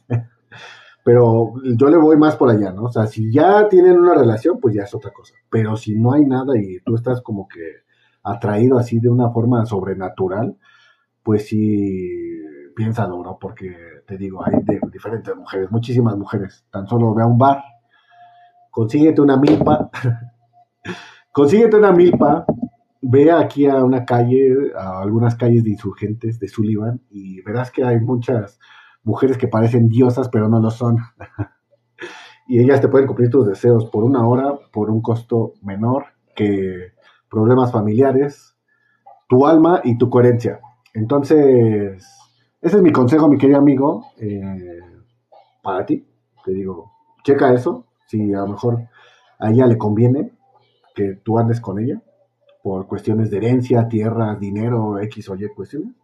Pero 1.08 1.54
yo 1.64 1.88
le 1.88 1.96
voy 1.96 2.18
más 2.18 2.36
por 2.36 2.50
allá, 2.50 2.70
¿no? 2.70 2.82
O 2.82 2.92
sea, 2.92 3.06
si 3.06 3.32
ya 3.32 3.66
tienen 3.66 3.98
una 3.98 4.12
relación, 4.12 4.60
pues 4.60 4.74
ya 4.74 4.82
es 4.82 4.94
otra 4.94 5.10
cosa. 5.10 5.32
Pero 5.48 5.74
si 5.74 5.94
no 5.94 6.12
hay 6.12 6.26
nada 6.26 6.54
y 6.58 6.80
tú 6.80 6.96
estás 6.96 7.22
como 7.22 7.48
que 7.48 7.76
atraído 8.22 8.76
así 8.76 9.00
de 9.00 9.08
una 9.08 9.30
forma 9.30 9.64
sobrenatural, 9.64 10.58
pues 11.22 11.46
sí, 11.46 12.42
piénsalo, 12.76 13.22
¿no? 13.22 13.38
Porque 13.40 13.74
te 14.06 14.18
digo, 14.18 14.44
hay 14.44 14.56
diferentes 14.92 15.34
mujeres, 15.34 15.70
muchísimas 15.70 16.14
mujeres. 16.14 16.66
Tan 16.70 16.86
solo 16.86 17.14
ve 17.14 17.22
a 17.22 17.26
un 17.26 17.38
bar, 17.38 17.62
consíguete 18.70 19.22
una 19.22 19.38
milpa, 19.38 19.88
consíguete 21.32 21.74
una 21.74 21.92
milpa, 21.92 22.44
ve 23.00 23.32
aquí 23.32 23.64
a 23.64 23.82
una 23.82 24.04
calle, 24.04 24.72
a 24.76 25.00
algunas 25.00 25.36
calles 25.36 25.64
de 25.64 25.70
insurgentes 25.70 26.38
de 26.38 26.48
Sullivan, 26.48 27.00
y 27.08 27.40
verás 27.40 27.70
que 27.70 27.82
hay 27.82 27.98
muchas 27.98 28.60
mujeres 29.08 29.38
que 29.38 29.48
parecen 29.48 29.88
diosas, 29.88 30.28
pero 30.28 30.48
no 30.48 30.60
lo 30.60 30.70
son. 30.70 30.98
y 32.46 32.60
ellas 32.60 32.80
te 32.80 32.88
pueden 32.88 33.06
cumplir 33.06 33.30
tus 33.30 33.46
deseos 33.46 33.86
por 33.86 34.04
una 34.04 34.28
hora, 34.28 34.56
por 34.70 34.90
un 34.90 35.00
costo 35.00 35.54
menor 35.62 36.04
que 36.36 36.92
problemas 37.30 37.72
familiares, 37.72 38.54
tu 39.28 39.46
alma 39.46 39.80
y 39.82 39.96
tu 39.96 40.10
coherencia. 40.10 40.60
Entonces, 40.92 42.06
ese 42.60 42.76
es 42.76 42.82
mi 42.82 42.92
consejo, 42.92 43.28
mi 43.28 43.38
querido 43.38 43.58
amigo, 43.58 44.06
eh, 44.18 44.80
para 45.62 45.86
ti. 45.86 46.06
Te 46.44 46.52
digo, 46.52 46.92
checa 47.24 47.52
eso, 47.52 47.86
si 48.06 48.32
a 48.34 48.40
lo 48.40 48.48
mejor 48.48 48.88
a 49.38 49.50
ella 49.50 49.66
le 49.66 49.78
conviene 49.78 50.32
que 50.94 51.14
tú 51.22 51.38
andes 51.38 51.60
con 51.60 51.78
ella 51.78 52.02
por 52.62 52.86
cuestiones 52.86 53.30
de 53.30 53.38
herencia, 53.38 53.88
tierra, 53.88 54.36
dinero, 54.36 54.98
X 55.00 55.28
o 55.30 55.34
Y 55.34 55.48
cuestiones, 55.54 55.94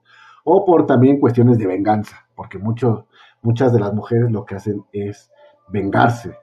o 0.45 0.65
por 0.65 0.87
también 0.87 1.21
cuestiones 1.21 1.59
de 1.59 1.67
venganza, 1.67 2.24
porque 2.35 2.59
mucho, 2.59 3.07
muchas 3.43 3.73
de 3.73 3.81
las 3.81 3.95
mujeres 3.95 4.31
lo 4.31 4.45
que 4.45 4.55
hacen 4.55 4.85
es 4.93 5.31
vengarse. 5.69 6.37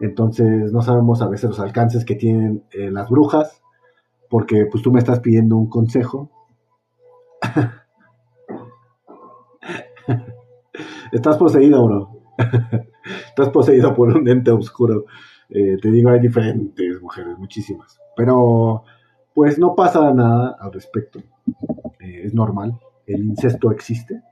Entonces 0.00 0.72
no 0.72 0.82
sabemos 0.82 1.22
a 1.22 1.28
veces 1.28 1.50
los 1.50 1.60
alcances 1.60 2.04
que 2.04 2.16
tienen 2.16 2.64
eh, 2.70 2.90
las 2.90 3.08
brujas, 3.08 3.62
porque 4.28 4.66
pues 4.70 4.82
tú 4.82 4.92
me 4.92 4.98
estás 4.98 5.20
pidiendo 5.20 5.56
un 5.56 5.68
consejo. 5.68 6.30
estás 11.12 11.36
poseído, 11.36 11.86
bro. 11.86 12.10
estás 13.28 13.50
poseído 13.50 13.94
por 13.94 14.16
un 14.16 14.28
ente 14.28 14.50
oscuro. 14.50 15.04
Eh, 15.48 15.76
te 15.80 15.90
digo, 15.90 16.10
hay 16.10 16.20
diferentes 16.20 17.00
mujeres, 17.00 17.38
muchísimas. 17.38 17.98
Pero 18.16 18.84
pues 19.34 19.58
no 19.58 19.74
pasa 19.74 20.12
nada 20.12 20.56
al 20.58 20.72
respecto. 20.72 21.20
Eh, 22.00 22.22
es 22.24 22.34
normal. 22.34 22.78
El 23.06 23.24
incesto 23.24 23.70
existe. 23.70 24.22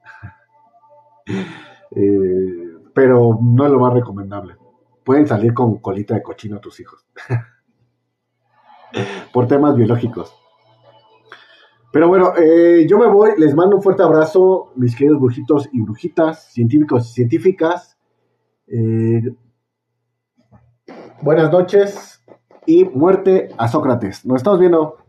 Eh, 1.97 2.77
pero 2.93 3.39
no 3.41 3.67
es 3.67 3.71
lo 3.71 3.79
más 3.79 3.93
recomendable. 3.93 4.57
Pueden 5.05 5.29
salir 5.29 5.55
con 5.55 5.77
colita 5.77 6.15
de 6.15 6.25
cochino 6.25 6.59
tus 6.59 6.81
hijos. 6.81 7.07
Por 9.33 9.47
temas 9.47 9.77
biológicos. 9.77 10.35
Pero 11.93 12.09
bueno, 12.09 12.33
eh, 12.37 12.85
yo 12.89 12.99
me 12.99 13.07
voy. 13.07 13.31
Les 13.39 13.55
mando 13.55 13.77
un 13.77 13.83
fuerte 13.83 14.03
abrazo, 14.03 14.73
mis 14.75 14.97
queridos 14.97 15.21
brujitos 15.21 15.69
y 15.73 15.83
brujitas, 15.83 16.53
científicos 16.53 17.11
y 17.11 17.13
científicas. 17.13 17.97
buenas 21.23 21.53
noches 21.53 22.25
y 22.67 22.85
muerte 22.87 23.51
a 23.57 23.69
Sócrates. 23.69 24.27
Nos 24.27 24.39
estamos 24.39 24.59
viendo. 24.59 25.04